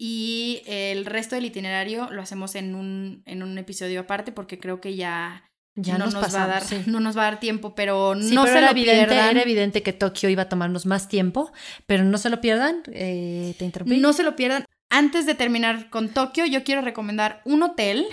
y 0.00 0.62
el 0.66 1.04
resto 1.06 1.34
del 1.34 1.46
itinerario 1.46 2.08
lo 2.10 2.22
hacemos 2.22 2.54
en 2.54 2.74
un, 2.74 3.22
en 3.26 3.42
un 3.42 3.58
episodio 3.58 4.00
aparte 4.00 4.32
porque 4.32 4.58
creo 4.58 4.80
que 4.80 4.94
ya, 4.94 5.47
ya 5.80 5.96
no, 5.96 6.06
nos, 6.06 6.14
va 6.16 6.42
a 6.42 6.46
dar, 6.46 6.62
no 6.86 6.98
nos 6.98 7.16
va 7.16 7.22
a 7.22 7.30
dar 7.30 7.40
tiempo, 7.40 7.74
pero 7.74 8.16
no 8.16 8.46
se 8.46 8.60
lo 8.60 8.74
pierdan. 8.74 9.30
Era 9.30 9.42
evidente 9.42 9.82
que 9.82 9.92
Tokio 9.92 10.28
iba 10.28 10.42
a 10.42 10.48
tomarnos 10.48 10.86
más 10.86 11.08
tiempo, 11.08 11.52
pero 11.86 12.02
no 12.02 12.18
se 12.18 12.30
lo 12.30 12.40
pierdan. 12.40 12.82
Eh, 12.92 13.54
te 13.58 13.64
interrumpí. 13.64 13.96
No 13.98 14.12
se 14.12 14.24
lo 14.24 14.34
pierdan. 14.34 14.64
Antes 14.90 15.24
de 15.24 15.34
terminar 15.34 15.88
con 15.90 16.08
Tokio, 16.08 16.46
yo 16.46 16.64
quiero 16.64 16.82
recomendar 16.82 17.42
un 17.44 17.62
hotel 17.62 18.06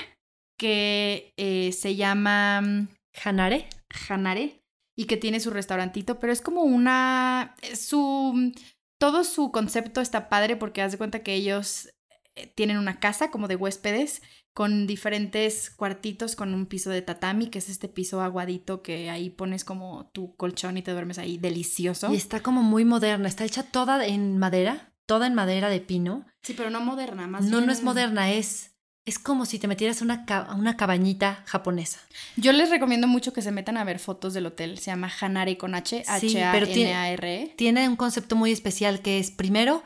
que 0.59 1.33
eh, 1.37 1.71
se 1.71 1.95
llama 1.95 2.61
mm, 2.61 2.87
Hanare. 3.23 3.67
Hanare 4.09 4.61
y 4.95 5.05
que 5.05 5.17
tiene 5.17 5.39
su 5.39 5.49
restaurantito, 5.49 6.19
pero 6.19 6.31
es 6.31 6.41
como 6.41 6.61
una 6.61 7.55
su 7.73 8.53
todo 8.99 9.23
su 9.23 9.51
concepto 9.51 10.01
está 10.01 10.29
padre 10.29 10.55
porque 10.55 10.81
haz 10.81 10.91
de 10.91 10.97
cuenta 10.97 11.23
que 11.23 11.33
ellos 11.33 11.89
eh, 12.35 12.47
tienen 12.55 12.77
una 12.77 12.99
casa 12.99 13.31
como 13.31 13.47
de 13.47 13.55
huéspedes 13.55 14.21
con 14.55 14.87
diferentes 14.87 15.69
cuartitos 15.69 16.37
con 16.37 16.53
un 16.53 16.65
piso 16.65 16.89
de 16.89 17.01
tatami, 17.01 17.47
que 17.47 17.59
es 17.59 17.67
este 17.67 17.89
piso 17.89 18.21
aguadito 18.21 18.81
que 18.81 19.09
ahí 19.09 19.29
pones 19.29 19.65
como 19.65 20.09
tu 20.13 20.33
colchón 20.37 20.77
y 20.77 20.81
te 20.81 20.91
duermes 20.91 21.17
ahí 21.17 21.37
delicioso. 21.37 22.13
Y 22.13 22.15
está 22.15 22.39
como 22.39 22.63
muy 22.63 22.85
moderna, 22.85 23.27
está 23.27 23.43
hecha 23.43 23.63
toda 23.63 24.07
en 24.07 24.37
madera, 24.37 24.93
toda 25.05 25.27
en 25.27 25.33
madera 25.33 25.67
de 25.67 25.81
pino. 25.81 26.25
Sí, 26.41 26.53
pero 26.55 26.69
no 26.69 26.79
moderna, 26.79 27.27
más 27.27 27.43
No, 27.43 27.57
bien... 27.57 27.65
no 27.65 27.73
es 27.73 27.83
moderna, 27.83 28.31
es 28.31 28.71
es 29.03 29.19
como 29.19 29.45
si 29.45 29.59
te 29.59 29.67
metieras 29.67 30.01
a 30.01 30.05
una, 30.05 30.25
una 30.57 30.77
cabañita 30.77 31.43
japonesa. 31.45 31.99
Yo 32.37 32.53
les 32.53 32.69
recomiendo 32.69 33.07
mucho 33.07 33.33
que 33.33 33.41
se 33.41 33.51
metan 33.51 33.75
a 33.77 33.83
ver 33.83 33.99
fotos 33.99 34.33
del 34.33 34.47
hotel. 34.47 34.79
Se 34.79 34.85
llama 34.85 35.11
Hanare 35.21 35.57
con 35.57 35.75
H, 35.75 36.03
H 36.07 36.43
A 36.43 36.57
N 36.57 36.93
A 36.95 37.11
R 37.11 37.43
-E. 37.43 37.55
Tiene 37.55 37.87
un 37.87 37.97
concepto 37.97 38.35
muy 38.35 38.51
especial 38.51 39.01
que 39.01 39.19
es 39.19 39.31
primero 39.31 39.83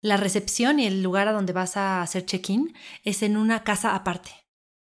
la 0.00 0.16
recepción 0.16 0.80
y 0.80 0.86
el 0.86 1.02
lugar 1.02 1.28
a 1.28 1.32
donde 1.32 1.52
vas 1.52 1.76
a 1.76 2.02
hacer 2.02 2.24
check-in 2.24 2.74
es 3.04 3.22
en 3.22 3.36
una 3.36 3.64
casa 3.64 3.94
aparte. 3.94 4.30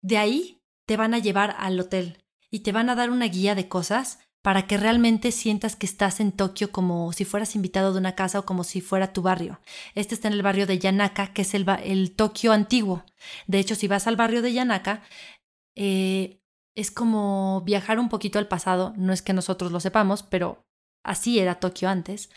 De 0.01 0.19
ahí 0.19 0.63
te 0.87 0.97
van 0.97 1.15
a 1.15 1.19
llevar 1.19 1.55
al 1.59 1.79
hotel 1.79 2.25
y 2.51 2.61
te 2.61 2.73
van 2.73 2.91
a 2.91 2.95
dar 2.95 3.11
una 3.11 3.27
guía 3.27 3.55
de 3.55 3.69
cosas 3.69 4.19
para 4.43 4.67
que 4.67 4.77
realmente 4.77 5.31
sientas 5.31 5.77
que 5.77 5.87
estás 5.87 6.19
en 6.19 6.33
Tokio 6.33 6.73
como 6.73 7.13
si 7.13 7.25
fueras 7.25 7.55
invitado 7.55 7.93
de 7.93 7.99
una 8.01 8.17
casa 8.17 8.41
o 8.41 8.45
como 8.45 8.65
si 8.65 8.81
fuera 8.81 9.13
tu 9.13 9.23
barrio. 9.23 9.61
Este 9.95 10.15
está 10.15 10.27
en 10.27 10.35
el 10.35 10.43
barrio 10.43 10.67
de 10.67 10.81
Yanaka, 10.81 11.33
que 11.33 11.43
es 11.43 11.55
el, 11.55 11.65
el 11.85 12.17
Tokio 12.17 12.53
antiguo. 12.53 13.05
De 13.47 13.61
hecho, 13.61 13.77
si 13.77 13.87
vas 13.87 14.09
al 14.09 14.17
barrio 14.17 14.43
de 14.43 14.53
Yanaka, 14.53 15.03
eh, 15.77 16.41
es 16.75 16.91
como 16.91 17.63
viajar 17.65 18.01
un 18.01 18.09
poquito 18.09 18.41
al 18.41 18.49
pasado. 18.49 18.93
No 18.97 19.13
es 19.13 19.23
que 19.23 19.33
nosotros 19.33 19.71
lo 19.71 19.79
sepamos, 19.79 20.25
pero 20.25 20.67
así 21.05 21.39
era 21.39 21.61
Tokio 21.61 21.89
antes. 21.89 22.29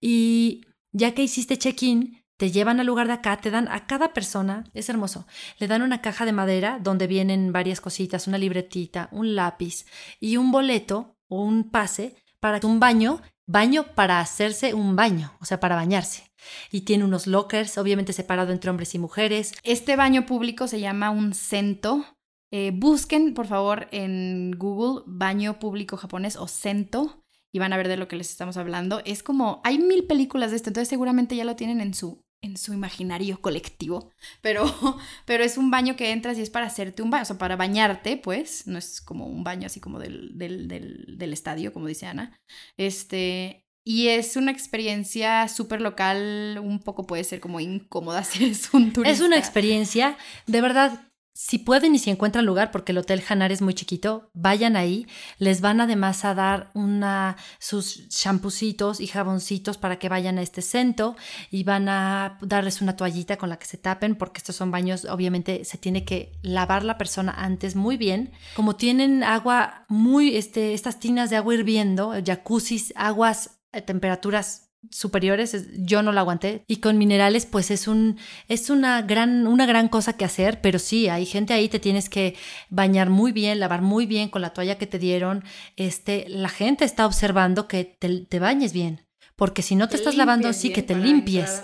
Y 0.00 0.62
ya 0.94 1.12
que 1.12 1.22
hiciste 1.22 1.58
check-in, 1.58 2.24
te 2.36 2.50
llevan 2.50 2.80
al 2.80 2.86
lugar 2.86 3.08
de 3.08 3.12
acá, 3.12 3.36
te 3.36 3.50
dan 3.50 3.68
a 3.68 3.86
cada 3.86 4.12
persona, 4.12 4.64
es 4.74 4.88
hermoso, 4.88 5.26
le 5.58 5.68
dan 5.68 5.82
una 5.82 6.00
caja 6.00 6.24
de 6.24 6.32
madera 6.32 6.78
donde 6.80 7.06
vienen 7.06 7.52
varias 7.52 7.80
cositas, 7.80 8.26
una 8.26 8.38
libretita, 8.38 9.08
un 9.12 9.34
lápiz 9.34 9.84
y 10.20 10.36
un 10.36 10.50
boleto 10.50 11.16
o 11.28 11.42
un 11.42 11.70
pase 11.70 12.16
para 12.40 12.64
un 12.66 12.80
baño, 12.80 13.20
baño 13.46 13.94
para 13.94 14.20
hacerse 14.20 14.72
un 14.72 14.96
baño, 14.96 15.36
o 15.40 15.44
sea, 15.44 15.60
para 15.60 15.76
bañarse. 15.76 16.30
Y 16.70 16.82
tiene 16.82 17.04
unos 17.04 17.26
lockers, 17.26 17.78
obviamente 17.78 18.12
separado 18.12 18.52
entre 18.52 18.70
hombres 18.70 18.94
y 18.94 18.98
mujeres. 18.98 19.54
Este 19.62 19.96
baño 19.96 20.26
público 20.26 20.68
se 20.68 20.80
llama 20.80 21.10
un 21.10 21.34
sento. 21.34 22.04
Eh, 22.50 22.70
busquen, 22.74 23.34
por 23.34 23.46
favor, 23.46 23.88
en 23.90 24.52
Google 24.52 25.02
baño 25.06 25.58
público 25.58 25.96
japonés 25.96 26.36
o 26.36 26.46
sento 26.46 27.23
y 27.54 27.60
van 27.60 27.72
a 27.72 27.76
ver 27.76 27.86
de 27.86 27.96
lo 27.96 28.08
que 28.08 28.16
les 28.16 28.30
estamos 28.30 28.56
hablando. 28.56 29.00
Es 29.04 29.22
como, 29.22 29.60
hay 29.62 29.78
mil 29.78 30.06
películas 30.06 30.50
de 30.50 30.56
esto, 30.56 30.70
entonces 30.70 30.88
seguramente 30.88 31.36
ya 31.36 31.44
lo 31.44 31.54
tienen 31.54 31.80
en 31.80 31.94
su 31.94 32.20
en 32.42 32.58
su 32.58 32.74
imaginario 32.74 33.40
colectivo, 33.40 34.10
pero, 34.42 34.64
pero 35.24 35.44
es 35.44 35.56
un 35.56 35.70
baño 35.70 35.96
que 35.96 36.10
entras 36.10 36.36
y 36.36 36.42
es 36.42 36.50
para 36.50 36.66
hacerte 36.66 37.00
un 37.00 37.08
baño, 37.08 37.22
o 37.22 37.24
sea, 37.24 37.38
para 37.38 37.56
bañarte, 37.56 38.18
pues, 38.18 38.66
no 38.66 38.76
es 38.76 39.00
como 39.00 39.26
un 39.26 39.44
baño 39.44 39.64
así 39.64 39.80
como 39.80 39.98
del, 39.98 40.36
del, 40.36 40.68
del, 40.68 41.16
del 41.16 41.32
estadio, 41.32 41.72
como 41.72 41.86
dice 41.86 42.04
Ana, 42.04 42.38
este, 42.76 43.64
y 43.82 44.08
es 44.08 44.36
una 44.36 44.50
experiencia 44.50 45.48
súper 45.48 45.80
local, 45.80 46.60
un 46.62 46.80
poco 46.80 47.06
puede 47.06 47.24
ser 47.24 47.40
como 47.40 47.60
incómoda 47.60 48.24
si 48.24 48.44
es 48.44 48.74
un 48.74 48.92
turista. 48.92 49.10
Es 49.10 49.20
una 49.22 49.38
experiencia, 49.38 50.18
de 50.46 50.60
verdad, 50.60 51.00
si 51.36 51.58
pueden 51.58 51.96
y 51.96 51.98
si 51.98 52.10
encuentran 52.10 52.46
lugar, 52.46 52.70
porque 52.70 52.92
el 52.92 52.98
Hotel 52.98 53.20
Hanar 53.28 53.50
es 53.50 53.60
muy 53.60 53.74
chiquito, 53.74 54.30
vayan 54.34 54.76
ahí. 54.76 55.08
Les 55.38 55.60
van 55.60 55.80
además 55.80 56.24
a 56.24 56.32
dar 56.32 56.70
una, 56.74 57.36
sus 57.58 58.08
champucitos 58.08 59.00
y 59.00 59.08
jaboncitos 59.08 59.76
para 59.76 59.98
que 59.98 60.08
vayan 60.08 60.38
a 60.38 60.42
este 60.42 60.62
centro 60.62 61.16
y 61.50 61.64
van 61.64 61.88
a 61.88 62.38
darles 62.40 62.80
una 62.80 62.94
toallita 62.94 63.36
con 63.36 63.48
la 63.48 63.58
que 63.58 63.66
se 63.66 63.78
tapen, 63.78 64.14
porque 64.14 64.38
estos 64.38 64.54
son 64.54 64.70
baños, 64.70 65.06
obviamente 65.06 65.64
se 65.64 65.76
tiene 65.76 66.04
que 66.04 66.38
lavar 66.42 66.84
la 66.84 66.98
persona 66.98 67.34
antes 67.36 67.74
muy 67.74 67.96
bien. 67.96 68.30
Como 68.54 68.76
tienen 68.76 69.24
agua 69.24 69.86
muy, 69.88 70.36
este, 70.36 70.72
estas 70.72 71.00
tinas 71.00 71.30
de 71.30 71.36
agua 71.36 71.54
hirviendo, 71.54 72.14
jacuzzis, 72.24 72.92
aguas 72.94 73.58
a 73.72 73.80
temperaturas 73.80 74.63
superiores, 74.90 75.66
yo 75.76 76.02
no 76.02 76.12
la 76.12 76.20
aguanté. 76.20 76.64
Y 76.66 76.76
con 76.76 76.98
minerales, 76.98 77.46
pues 77.46 77.70
es 77.70 77.88
un, 77.88 78.18
es 78.48 78.70
una 78.70 79.02
gran, 79.02 79.46
una 79.46 79.66
gran 79.66 79.88
cosa 79.88 80.16
que 80.16 80.24
hacer, 80.24 80.60
pero 80.60 80.78
sí, 80.78 81.08
hay 81.08 81.26
gente 81.26 81.52
ahí, 81.52 81.68
te 81.68 81.78
tienes 81.78 82.08
que 82.08 82.36
bañar 82.70 83.10
muy 83.10 83.32
bien, 83.32 83.60
lavar 83.60 83.82
muy 83.82 84.06
bien 84.06 84.28
con 84.28 84.42
la 84.42 84.50
toalla 84.50 84.78
que 84.78 84.86
te 84.86 84.98
dieron. 84.98 85.44
Este, 85.76 86.26
la 86.28 86.48
gente 86.48 86.84
está 86.84 87.06
observando 87.06 87.68
que 87.68 87.84
te, 87.84 88.38
bañes 88.38 88.72
bien. 88.72 89.00
Porque 89.36 89.62
si 89.62 89.74
no 89.74 89.88
te, 89.88 89.96
estás 89.96 90.16
lavando, 90.16 90.52
sí, 90.52 90.70
que 90.70 90.82
te 90.82 90.94
limpies 90.94 91.62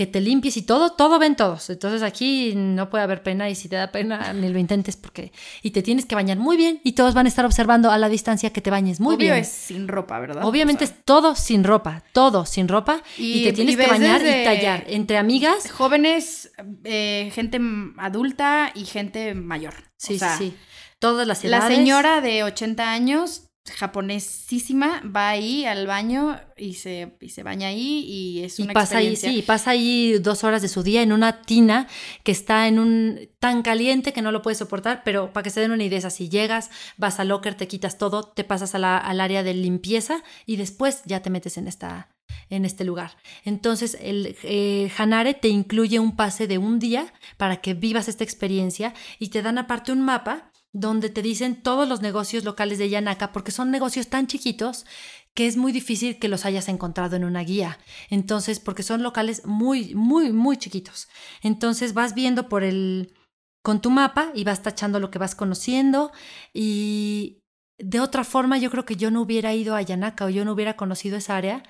que 0.00 0.06
te 0.06 0.22
limpies 0.22 0.56
y 0.56 0.62
todo, 0.62 0.92
todo 0.92 1.18
ven 1.18 1.36
todos. 1.36 1.68
Entonces 1.68 2.02
aquí 2.02 2.54
no 2.56 2.88
puede 2.88 3.04
haber 3.04 3.22
pena 3.22 3.50
y 3.50 3.54
si 3.54 3.68
te 3.68 3.76
da 3.76 3.92
pena 3.92 4.32
ni 4.32 4.48
lo 4.48 4.58
intentes 4.58 4.96
porque 4.96 5.30
y 5.62 5.72
te 5.72 5.82
tienes 5.82 6.06
que 6.06 6.14
bañar 6.14 6.38
muy 6.38 6.56
bien 6.56 6.80
y 6.84 6.92
todos 6.92 7.12
van 7.12 7.26
a 7.26 7.28
estar 7.28 7.44
observando 7.44 7.90
a 7.90 7.98
la 7.98 8.08
distancia 8.08 8.48
que 8.50 8.62
te 8.62 8.70
bañes 8.70 8.98
muy 8.98 9.16
Obvio 9.16 9.34
bien. 9.34 9.42
es 9.42 9.48
sin 9.48 9.88
ropa, 9.88 10.18
¿verdad? 10.18 10.46
Obviamente 10.46 10.84
es 10.84 11.04
todo 11.04 11.34
sin 11.34 11.64
ropa, 11.64 12.02
todo 12.14 12.46
sin 12.46 12.66
ropa 12.66 13.02
y, 13.18 13.44
te 13.44 13.52
tienes 13.52 13.76
que 13.76 13.86
bañar 13.86 14.22
y 14.22 14.42
tallar 14.42 14.84
entre 14.86 15.18
amigas. 15.18 15.70
Jóvenes, 15.70 16.50
eh, 16.84 17.30
gente 17.34 17.60
adulta 17.98 18.72
y 18.74 18.86
gente 18.86 19.34
mayor. 19.34 19.74
Sí, 19.98 20.18
sí, 20.18 20.24
sí. 20.38 20.56
Todas 20.98 21.26
las 21.26 21.44
edades. 21.44 21.68
La 21.68 21.76
señora 21.76 22.22
de 22.22 22.42
80 22.42 22.90
años 22.90 23.49
japonesísima 23.70 25.02
va 25.04 25.30
ahí 25.30 25.64
al 25.64 25.86
baño 25.86 26.38
y 26.56 26.74
se, 26.74 27.16
y 27.20 27.30
se 27.30 27.42
baña 27.42 27.68
ahí 27.68 28.04
y 28.06 28.44
es 28.44 28.58
una 28.58 28.72
y 28.72 28.74
pasa 28.74 28.94
experiencia. 28.94 29.30
ahí 29.30 29.36
sí 29.36 29.42
pasa 29.42 29.70
ahí 29.70 30.18
dos 30.20 30.44
horas 30.44 30.62
de 30.62 30.68
su 30.68 30.82
día 30.82 31.02
en 31.02 31.12
una 31.12 31.42
tina 31.42 31.88
que 32.22 32.32
está 32.32 32.68
en 32.68 32.78
un 32.78 33.28
tan 33.38 33.62
caliente 33.62 34.12
que 34.12 34.22
no 34.22 34.32
lo 34.32 34.42
puedes 34.42 34.58
soportar 34.58 35.02
pero 35.04 35.32
para 35.32 35.44
que 35.44 35.50
se 35.50 35.60
den 35.60 35.72
una 35.72 35.84
idea 35.84 36.10
si 36.10 36.28
llegas 36.28 36.70
vas 36.96 37.20
al 37.20 37.28
locker 37.28 37.54
te 37.54 37.68
quitas 37.68 37.98
todo 37.98 38.24
te 38.24 38.44
pasas 38.44 38.74
a 38.74 38.78
la, 38.78 38.98
al 38.98 39.20
área 39.20 39.42
de 39.42 39.54
limpieza 39.54 40.22
y 40.46 40.56
después 40.56 41.02
ya 41.04 41.20
te 41.20 41.30
metes 41.30 41.56
en 41.56 41.68
esta 41.68 42.08
en 42.48 42.64
este 42.64 42.84
lugar. 42.84 43.16
Entonces, 43.44 43.96
el 44.00 44.36
eh, 44.42 44.90
Hanare 44.98 45.34
te 45.34 45.48
incluye 45.48 45.98
un 45.98 46.16
pase 46.16 46.46
de 46.46 46.58
un 46.58 46.78
día 46.78 47.12
para 47.36 47.60
que 47.60 47.74
vivas 47.74 48.08
esta 48.08 48.24
experiencia 48.24 48.92
y 49.18 49.28
te 49.28 49.42
dan 49.42 49.58
aparte 49.58 49.92
un 49.92 50.00
mapa 50.00 50.49
donde 50.72 51.10
te 51.10 51.22
dicen 51.22 51.62
todos 51.62 51.88
los 51.88 52.00
negocios 52.00 52.44
locales 52.44 52.78
de 52.78 52.88
Yanaka, 52.88 53.32
porque 53.32 53.50
son 53.50 53.70
negocios 53.70 54.08
tan 54.08 54.26
chiquitos 54.26 54.86
que 55.34 55.46
es 55.46 55.56
muy 55.56 55.72
difícil 55.72 56.18
que 56.18 56.28
los 56.28 56.44
hayas 56.44 56.68
encontrado 56.68 57.16
en 57.16 57.24
una 57.24 57.40
guía. 57.40 57.78
Entonces, 58.08 58.60
porque 58.60 58.82
son 58.82 59.02
locales 59.02 59.46
muy, 59.46 59.94
muy, 59.94 60.32
muy 60.32 60.56
chiquitos. 60.56 61.08
Entonces 61.42 61.94
vas 61.94 62.14
viendo 62.14 62.48
por 62.48 62.64
el 62.64 63.14
con 63.62 63.80
tu 63.80 63.90
mapa 63.90 64.32
y 64.34 64.44
vas 64.44 64.62
tachando 64.62 65.00
lo 65.00 65.10
que 65.10 65.18
vas 65.18 65.34
conociendo 65.34 66.12
y 66.54 67.42
de 67.78 68.00
otra 68.00 68.24
forma 68.24 68.58
yo 68.58 68.70
creo 68.70 68.86
que 68.86 68.96
yo 68.96 69.10
no 69.10 69.20
hubiera 69.20 69.52
ido 69.54 69.74
a 69.74 69.82
Yanaka 69.82 70.24
o 70.24 70.30
yo 70.30 70.44
no 70.44 70.52
hubiera 70.52 70.76
conocido 70.76 71.16
esa 71.16 71.36
área. 71.36 71.62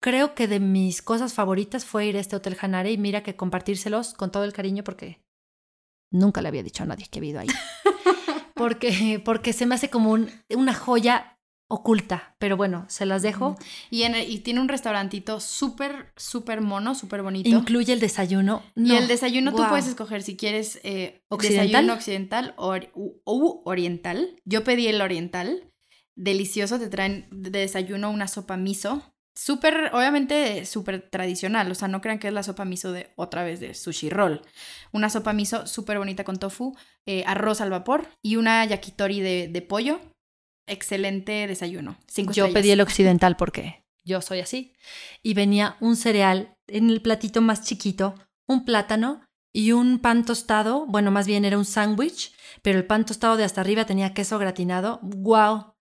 Creo 0.00 0.34
que 0.34 0.46
de 0.46 0.60
mis 0.60 1.02
cosas 1.02 1.34
favoritas 1.34 1.84
fue 1.84 2.06
ir 2.06 2.16
a 2.16 2.20
este 2.20 2.36
Hotel 2.36 2.56
Hanare 2.60 2.92
y 2.92 2.98
mira 2.98 3.24
que 3.24 3.34
compartírselos 3.34 4.14
con 4.14 4.30
todo 4.30 4.44
el 4.44 4.52
cariño 4.52 4.84
porque 4.84 5.20
nunca 6.12 6.40
le 6.40 6.48
había 6.48 6.62
dicho 6.62 6.84
a 6.84 6.86
nadie 6.86 7.06
que 7.10 7.18
he 7.18 7.26
ido 7.26 7.40
ahí. 7.40 7.48
porque, 8.58 9.22
porque 9.24 9.52
se 9.52 9.64
me 9.64 9.74
hace 9.74 9.88
como 9.88 10.18
una 10.50 10.74
joya 10.74 11.38
oculta, 11.68 12.34
pero 12.38 12.56
bueno, 12.56 12.86
se 12.88 13.06
las 13.06 13.22
dejo. 13.22 13.56
Y, 13.90 14.02
en 14.02 14.16
y 14.16 14.38
tiene 14.38 14.60
un 14.60 14.68
restaurantito 14.68 15.38
súper, 15.38 16.12
súper 16.16 16.60
mono, 16.60 16.94
súper 16.94 17.22
bonito. 17.22 17.48
Incluye 17.48 17.92
el 17.92 18.00
desayuno. 18.00 18.62
y 18.74 18.94
el 18.96 19.06
desayuno 19.06 19.54
tú 19.54 19.62
puedes 19.68 19.86
escoger 19.86 20.22
si 20.22 20.36
quieres 20.36 20.80
eh, 20.82 21.22
desayuno 21.40 21.92
occidental 21.92 22.54
o, 22.56 22.74
oriental. 23.64 24.36
Yo 24.44 24.64
pedí 24.64 24.88
el 24.88 25.00
oriental. 25.00 25.64
Delicioso, 26.16 26.80
te 26.80 26.88
traen 26.88 27.28
de 27.30 27.60
desayuno 27.60 28.10
una 28.10 28.26
sopa 28.26 28.56
miso 28.56 29.14
súper, 29.38 29.90
obviamente 29.92 30.66
súper 30.66 31.08
tradicional, 31.08 31.70
o 31.70 31.74
sea, 31.74 31.86
no 31.86 32.00
crean 32.00 32.18
que 32.18 32.26
es 32.26 32.34
la 32.34 32.42
sopa 32.42 32.64
miso 32.64 32.90
de 32.90 33.12
otra 33.14 33.44
vez 33.44 33.60
de 33.60 33.72
sushi 33.72 34.10
roll. 34.10 34.42
Una 34.90 35.10
sopa 35.10 35.32
miso 35.32 35.66
súper 35.66 35.98
bonita 35.98 36.24
con 36.24 36.38
tofu, 36.38 36.76
eh, 37.06 37.22
arroz 37.24 37.60
al 37.60 37.70
vapor 37.70 38.08
y 38.20 38.34
una 38.34 38.64
yakitori 38.64 39.20
de, 39.20 39.62
pollo. 39.62 40.00
Excelente 40.66 41.46
desayuno. 41.46 41.98
yo 42.32 42.52
pedí 42.52 42.72
el 42.72 42.80
occidental 42.88 43.36
porque 43.36 43.84
yo 44.04 44.20
soy 44.20 44.40
así. 44.40 44.74
Y 45.22 45.34
venía 45.34 45.76
un 45.80 45.94
cereal 45.94 46.56
en 46.66 46.90
el 46.90 47.00
platito 47.00 47.40
más 47.40 47.62
chiquito, 47.62 48.16
un 48.48 48.64
plátano 48.64 49.22
y 49.54 49.70
un 49.70 50.00
pan 50.00 50.24
tostado. 50.24 50.84
Bueno, 50.86 51.12
más 51.12 51.28
bien 51.28 51.44
era 51.44 51.56
un 51.56 51.64
sándwich, 51.64 52.34
pero 52.62 52.76
el 52.76 52.86
pan 52.86 53.06
tostado 53.06 53.36
de 53.36 53.44
hasta 53.44 53.60
arriba 53.60 53.86
tenía 53.86 54.14
queso 54.14 54.38
gratinado. 54.38 54.98
¡Wow! 55.02 55.74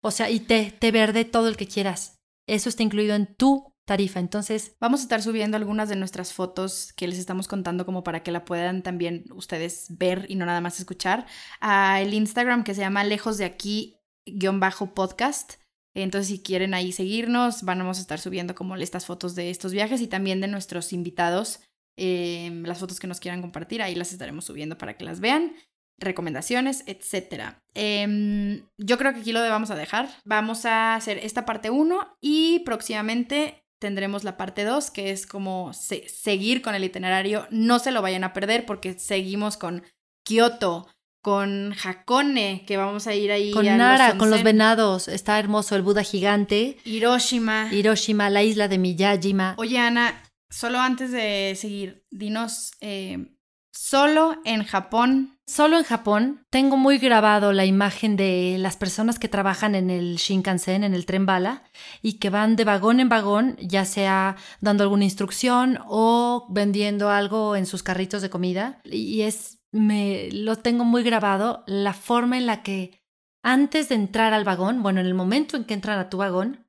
O 0.00 0.10
sea, 0.12 0.30
y 0.30 0.40
té, 0.40 0.72
té 0.78 0.92
verde, 0.92 1.24
todo 1.24 1.48
el 1.48 1.56
que 1.56 1.66
quieras 1.66 2.19
eso 2.50 2.68
está 2.68 2.82
incluido 2.82 3.14
en 3.14 3.34
tu 3.36 3.72
tarifa. 3.84 4.18
Entonces, 4.18 4.76
vamos 4.80 5.00
a 5.00 5.02
estar 5.04 5.22
subiendo 5.22 5.56
algunas 5.56 5.88
de 5.88 5.94
nuestras 5.94 6.32
fotos 6.32 6.92
que 6.94 7.06
les 7.06 7.18
estamos 7.18 7.46
contando 7.46 7.86
como 7.86 8.02
para 8.02 8.24
que 8.24 8.32
la 8.32 8.44
puedan 8.44 8.82
también 8.82 9.24
ustedes 9.32 9.86
ver 9.90 10.26
y 10.28 10.34
no 10.34 10.46
nada 10.46 10.60
más 10.60 10.80
escuchar 10.80 11.26
a 11.60 12.00
el 12.00 12.12
Instagram 12.12 12.64
que 12.64 12.74
se 12.74 12.80
llama 12.80 13.04
lejos 13.04 13.38
de 13.38 13.44
aquí 13.44 13.98
guion 14.26 14.58
bajo 14.58 14.94
podcast. 14.94 15.54
Entonces, 15.94 16.28
si 16.28 16.42
quieren 16.42 16.74
ahí 16.74 16.90
seguirnos, 16.90 17.62
vamos 17.62 17.98
a 17.98 18.00
estar 18.00 18.18
subiendo 18.18 18.56
como 18.56 18.74
estas 18.76 19.06
fotos 19.06 19.36
de 19.36 19.50
estos 19.50 19.72
viajes 19.72 20.00
y 20.00 20.08
también 20.08 20.40
de 20.40 20.48
nuestros 20.48 20.92
invitados, 20.92 21.60
em, 21.96 22.64
las 22.64 22.78
fotos 22.78 22.98
que 22.98 23.06
nos 23.06 23.20
quieran 23.20 23.42
compartir, 23.42 23.80
ahí 23.80 23.94
las 23.94 24.12
estaremos 24.12 24.44
subiendo 24.44 24.76
para 24.76 24.96
que 24.96 25.04
las 25.04 25.20
vean 25.20 25.52
recomendaciones, 26.00 26.82
etc. 26.86 27.54
Em, 27.74 28.66
yo 28.78 28.98
creo 28.98 29.12
que 29.12 29.20
aquí 29.20 29.32
lo 29.32 29.40
vamos 29.40 29.70
a 29.70 29.76
dejar. 29.76 30.08
Vamos 30.24 30.64
a 30.64 30.94
hacer 30.94 31.18
esta 31.18 31.44
parte 31.44 31.70
1 31.70 32.16
y 32.20 32.60
próximamente 32.60 33.62
tendremos 33.78 34.24
la 34.24 34.36
parte 34.36 34.64
2, 34.64 34.90
que 34.90 35.10
es 35.10 35.26
como 35.26 35.72
seguir 35.72 36.62
con 36.62 36.74
el 36.74 36.84
itinerario. 36.84 37.46
No 37.50 37.78
se 37.78 37.92
lo 37.92 38.02
vayan 38.02 38.24
a 38.24 38.32
perder 38.32 38.66
porque 38.66 38.98
seguimos 38.98 39.56
con 39.56 39.84
Kioto, 40.24 40.88
con 41.22 41.74
Hakone, 41.84 42.64
que 42.66 42.76
vamos 42.76 43.06
a 43.06 43.14
ir 43.14 43.30
ahí. 43.30 43.52
Con 43.52 43.66
Nara, 43.66 44.16
con 44.16 44.30
los 44.30 44.42
venados. 44.42 45.08
Está 45.08 45.38
hermoso 45.38 45.76
el 45.76 45.82
Buda 45.82 46.02
gigante. 46.02 46.78
Hiroshima. 46.84 47.68
Hiroshima, 47.72 48.30
la 48.30 48.42
isla 48.42 48.68
de 48.68 48.78
Miyajima. 48.78 49.54
Oye, 49.58 49.78
Ana, 49.78 50.22
solo 50.48 50.78
antes 50.78 51.12
de 51.12 51.54
seguir, 51.56 52.04
dinos... 52.10 52.72
Eh, 52.80 53.36
Solo 53.72 54.36
en 54.44 54.64
Japón. 54.64 55.38
Solo 55.46 55.78
en 55.78 55.84
Japón 55.84 56.46
tengo 56.50 56.76
muy 56.76 56.98
grabado 56.98 57.52
la 57.52 57.64
imagen 57.64 58.16
de 58.16 58.56
las 58.58 58.76
personas 58.76 59.18
que 59.18 59.28
trabajan 59.28 59.74
en 59.74 59.90
el 59.90 60.16
Shinkansen, 60.16 60.84
en 60.84 60.94
el 60.94 61.06
tren 61.06 61.26
bala, 61.26 61.64
y 62.02 62.14
que 62.14 62.30
van 62.30 62.54
de 62.54 62.64
vagón 62.64 63.00
en 63.00 63.08
vagón, 63.08 63.56
ya 63.60 63.84
sea 63.84 64.36
dando 64.60 64.84
alguna 64.84 65.04
instrucción 65.04 65.78
o 65.88 66.46
vendiendo 66.50 67.10
algo 67.10 67.56
en 67.56 67.66
sus 67.66 67.82
carritos 67.82 68.22
de 68.22 68.30
comida. 68.30 68.80
Y 68.84 69.22
es, 69.22 69.60
me 69.72 70.28
lo 70.32 70.56
tengo 70.56 70.84
muy 70.84 71.02
grabado, 71.02 71.64
la 71.66 71.94
forma 71.94 72.38
en 72.38 72.46
la 72.46 72.62
que 72.62 73.00
antes 73.42 73.88
de 73.88 73.94
entrar 73.94 74.32
al 74.34 74.44
vagón, 74.44 74.82
bueno, 74.82 75.00
en 75.00 75.06
el 75.06 75.14
momento 75.14 75.56
en 75.56 75.64
que 75.64 75.74
entran 75.74 75.98
a 75.98 76.10
tu 76.10 76.18
vagón, 76.18 76.66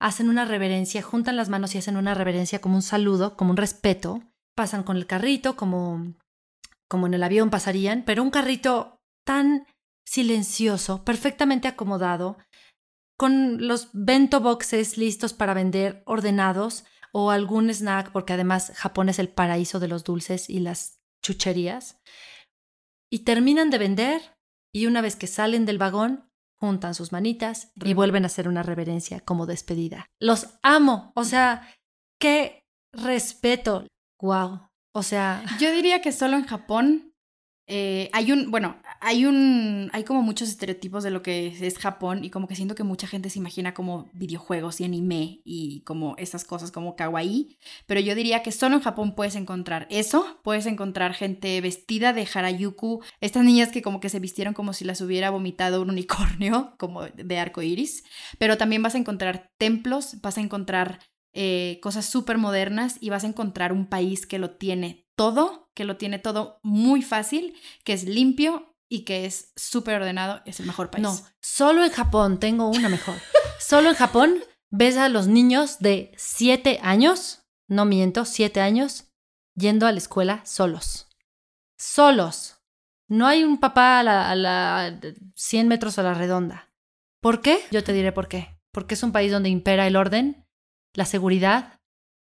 hacen 0.00 0.28
una 0.28 0.44
reverencia, 0.44 1.02
juntan 1.02 1.36
las 1.36 1.48
manos 1.48 1.74
y 1.74 1.78
hacen 1.78 1.96
una 1.96 2.14
reverencia 2.14 2.60
como 2.60 2.76
un 2.76 2.82
saludo, 2.82 3.36
como 3.36 3.52
un 3.52 3.56
respeto, 3.56 4.22
pasan 4.54 4.82
con 4.82 4.96
el 4.96 5.06
carrito 5.06 5.56
como 5.56 6.14
como 6.88 7.06
en 7.06 7.14
el 7.14 7.22
avión 7.22 7.50
pasarían, 7.50 8.04
pero 8.04 8.22
un 8.22 8.30
carrito 8.30 9.00
tan 9.24 9.66
silencioso, 10.06 11.04
perfectamente 11.04 11.68
acomodado, 11.68 12.38
con 13.18 13.66
los 13.66 13.90
bento 13.92 14.40
boxes 14.40 14.96
listos 14.96 15.34
para 15.34 15.54
vender, 15.54 16.02
ordenados, 16.06 16.84
o 17.12 17.30
algún 17.30 17.70
snack, 17.70 18.12
porque 18.12 18.32
además 18.32 18.72
Japón 18.76 19.08
es 19.08 19.18
el 19.18 19.28
paraíso 19.28 19.80
de 19.80 19.88
los 19.88 20.04
dulces 20.04 20.48
y 20.48 20.60
las 20.60 21.00
chucherías. 21.22 22.00
Y 23.10 23.20
terminan 23.20 23.70
de 23.70 23.78
vender 23.78 24.36
y 24.72 24.86
una 24.86 25.00
vez 25.00 25.16
que 25.16 25.26
salen 25.26 25.64
del 25.64 25.78
vagón, 25.78 26.30
juntan 26.60 26.94
sus 26.94 27.12
manitas 27.12 27.72
y 27.76 27.94
vuelven 27.94 28.24
a 28.24 28.26
hacer 28.26 28.48
una 28.48 28.62
reverencia 28.62 29.20
como 29.20 29.46
despedida. 29.46 30.06
Los 30.20 30.58
amo, 30.62 31.12
o 31.14 31.24
sea, 31.24 31.74
qué 32.20 32.64
respeto. 32.92 33.86
Wow, 34.20 34.67
o 34.98 35.02
sea. 35.02 35.42
Yo 35.60 35.72
diría 35.72 36.02
que 36.02 36.12
solo 36.12 36.36
en 36.36 36.44
Japón 36.44 37.08
eh, 37.70 38.08
hay 38.14 38.32
un. 38.32 38.50
Bueno, 38.50 38.80
hay 39.02 39.26
un. 39.26 39.90
Hay 39.92 40.02
como 40.04 40.22
muchos 40.22 40.48
estereotipos 40.48 41.04
de 41.04 41.10
lo 41.10 41.22
que 41.22 41.48
es 41.48 41.78
Japón 41.78 42.24
y 42.24 42.30
como 42.30 42.48
que 42.48 42.56
siento 42.56 42.74
que 42.74 42.82
mucha 42.82 43.06
gente 43.06 43.28
se 43.28 43.38
imagina 43.38 43.74
como 43.74 44.10
videojuegos 44.14 44.80
y 44.80 44.84
anime 44.84 45.42
y 45.44 45.82
como 45.82 46.16
esas 46.16 46.44
cosas 46.44 46.72
como 46.72 46.96
kawaii. 46.96 47.58
Pero 47.86 48.00
yo 48.00 48.14
diría 48.14 48.42
que 48.42 48.52
solo 48.52 48.76
en 48.76 48.82
Japón 48.82 49.14
puedes 49.14 49.36
encontrar 49.36 49.86
eso. 49.90 50.40
Puedes 50.42 50.64
encontrar 50.64 51.12
gente 51.12 51.60
vestida 51.60 52.14
de 52.14 52.26
Harajuku. 52.32 53.02
Estas 53.20 53.44
niñas 53.44 53.70
que 53.70 53.82
como 53.82 54.00
que 54.00 54.08
se 54.08 54.18
vistieron 54.18 54.54
como 54.54 54.72
si 54.72 54.86
las 54.86 55.02
hubiera 55.02 55.28
vomitado 55.28 55.82
un 55.82 55.90
unicornio, 55.90 56.74
como 56.78 57.02
de 57.04 57.38
arco 57.38 57.60
iris. 57.60 58.02
Pero 58.38 58.56
también 58.56 58.82
vas 58.82 58.94
a 58.94 58.98
encontrar 58.98 59.50
templos, 59.58 60.22
vas 60.22 60.38
a 60.38 60.40
encontrar 60.40 61.00
eh, 61.32 61.78
cosas 61.82 62.06
súper 62.06 62.38
modernas 62.38 62.96
y 63.00 63.10
vas 63.10 63.24
a 63.24 63.28
encontrar 63.28 63.72
un 63.72 63.86
país 63.86 64.26
que 64.26 64.38
lo 64.38 64.52
tiene 64.52 65.06
todo, 65.16 65.70
que 65.74 65.84
lo 65.84 65.96
tiene 65.96 66.18
todo 66.18 66.60
muy 66.62 67.02
fácil, 67.02 67.54
que 67.84 67.92
es 67.92 68.04
limpio 68.04 68.76
y 68.88 69.04
que 69.04 69.26
es 69.26 69.52
súper 69.56 69.96
ordenado, 69.96 70.40
es 70.46 70.60
el 70.60 70.66
mejor 70.66 70.90
país. 70.90 71.02
No, 71.02 71.20
solo 71.40 71.84
en 71.84 71.90
Japón 71.90 72.40
tengo 72.40 72.68
una 72.68 72.88
mejor. 72.88 73.16
solo 73.60 73.90
en 73.90 73.94
Japón 73.94 74.42
ves 74.70 74.96
a 74.96 75.08
los 75.08 75.26
niños 75.26 75.78
de 75.80 76.12
7 76.16 76.80
años, 76.82 77.42
no 77.68 77.84
miento, 77.84 78.24
7 78.24 78.60
años, 78.60 79.12
yendo 79.54 79.86
a 79.86 79.92
la 79.92 79.98
escuela 79.98 80.44
solos. 80.46 81.08
Solos. 81.78 82.62
No 83.08 83.26
hay 83.26 83.44
un 83.44 83.58
papá 83.58 84.00
a 84.00 84.02
la, 84.02 84.30
a 84.30 84.34
la 84.34 85.00
100 85.34 85.68
metros 85.68 85.98
a 85.98 86.02
la 86.02 86.14
redonda. 86.14 86.72
¿Por 87.20 87.42
qué? 87.42 87.60
Yo 87.70 87.82
te 87.84 87.92
diré 87.92 88.12
por 88.12 88.28
qué. 88.28 88.58
Porque 88.72 88.94
es 88.94 89.02
un 89.02 89.12
país 89.12 89.32
donde 89.32 89.48
impera 89.48 89.86
el 89.86 89.96
orden 89.96 90.47
la 90.98 91.04
seguridad, 91.04 91.78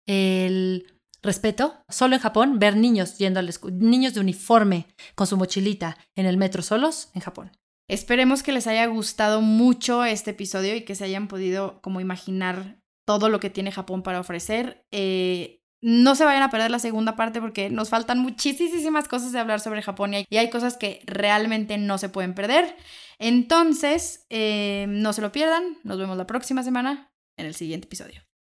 el 0.05 0.99
respeto. 1.23 1.85
Solo 1.89 2.17
en 2.17 2.21
Japón, 2.21 2.59
ver 2.59 2.77
niños 2.77 3.17
yendo 3.17 3.39
al 3.39 3.49
niños 3.79 4.15
de 4.15 4.21
uniforme 4.21 4.89
con 5.15 5.29
su 5.29 5.37
mochilita 5.37 5.97
en 6.17 6.27
el 6.27 6.37
metro 6.37 6.63
solos 6.63 7.11
en 7.15 7.21
Japón. 7.21 7.53
Esperemos 7.89 8.43
que 8.43 8.51
les 8.51 8.67
haya 8.67 8.85
gustado 8.87 9.41
mucho 9.43 10.05
este 10.05 10.33
episodio 10.33 10.75
y 10.75 10.83
que 10.83 10.97
se 10.97 11.05
hayan 11.05 11.29
podido 11.29 11.81
como 11.83 12.01
imaginar 12.01 12.81
todo 13.07 13.29
lo 13.29 13.39
que 13.39 13.49
tiene 13.49 13.71
Japón 13.71 14.03
para 14.03 14.19
ofrecer. 14.19 14.85
Eh, 14.91 15.63
no 15.81 16.17
se 16.17 16.25
vayan 16.25 16.43
a 16.43 16.51
perder 16.51 16.73
la 16.73 16.81
segunda 16.81 17.15
parte 17.15 17.41
porque 17.41 17.71
nos 17.71 17.91
faltan 17.91 18.19
muchísimas 18.19 19.07
cosas 19.07 19.31
de 19.31 19.39
hablar 19.39 19.61
sobre 19.61 19.83
Japón 19.83 20.15
y 20.15 20.37
hay 20.37 20.51
cosas 20.51 20.77
que 20.77 21.01
realmente 21.07 21.79
no 21.79 21.97
se 21.97 22.09
pueden 22.09 22.35
perder. 22.35 22.77
Entonces, 23.21 24.27
eh, 24.31 24.87
no 24.89 25.13
se 25.13 25.23
lo 25.23 25.31
pierdan. 25.31 25.79
Nos 25.85 25.97
vemos 25.99 26.17
la 26.17 26.27
próxima 26.27 26.65
semana 26.65 27.13
en 27.37 27.47
el 27.47 27.55
siguiente 27.55 27.87
episodio. 27.87 28.28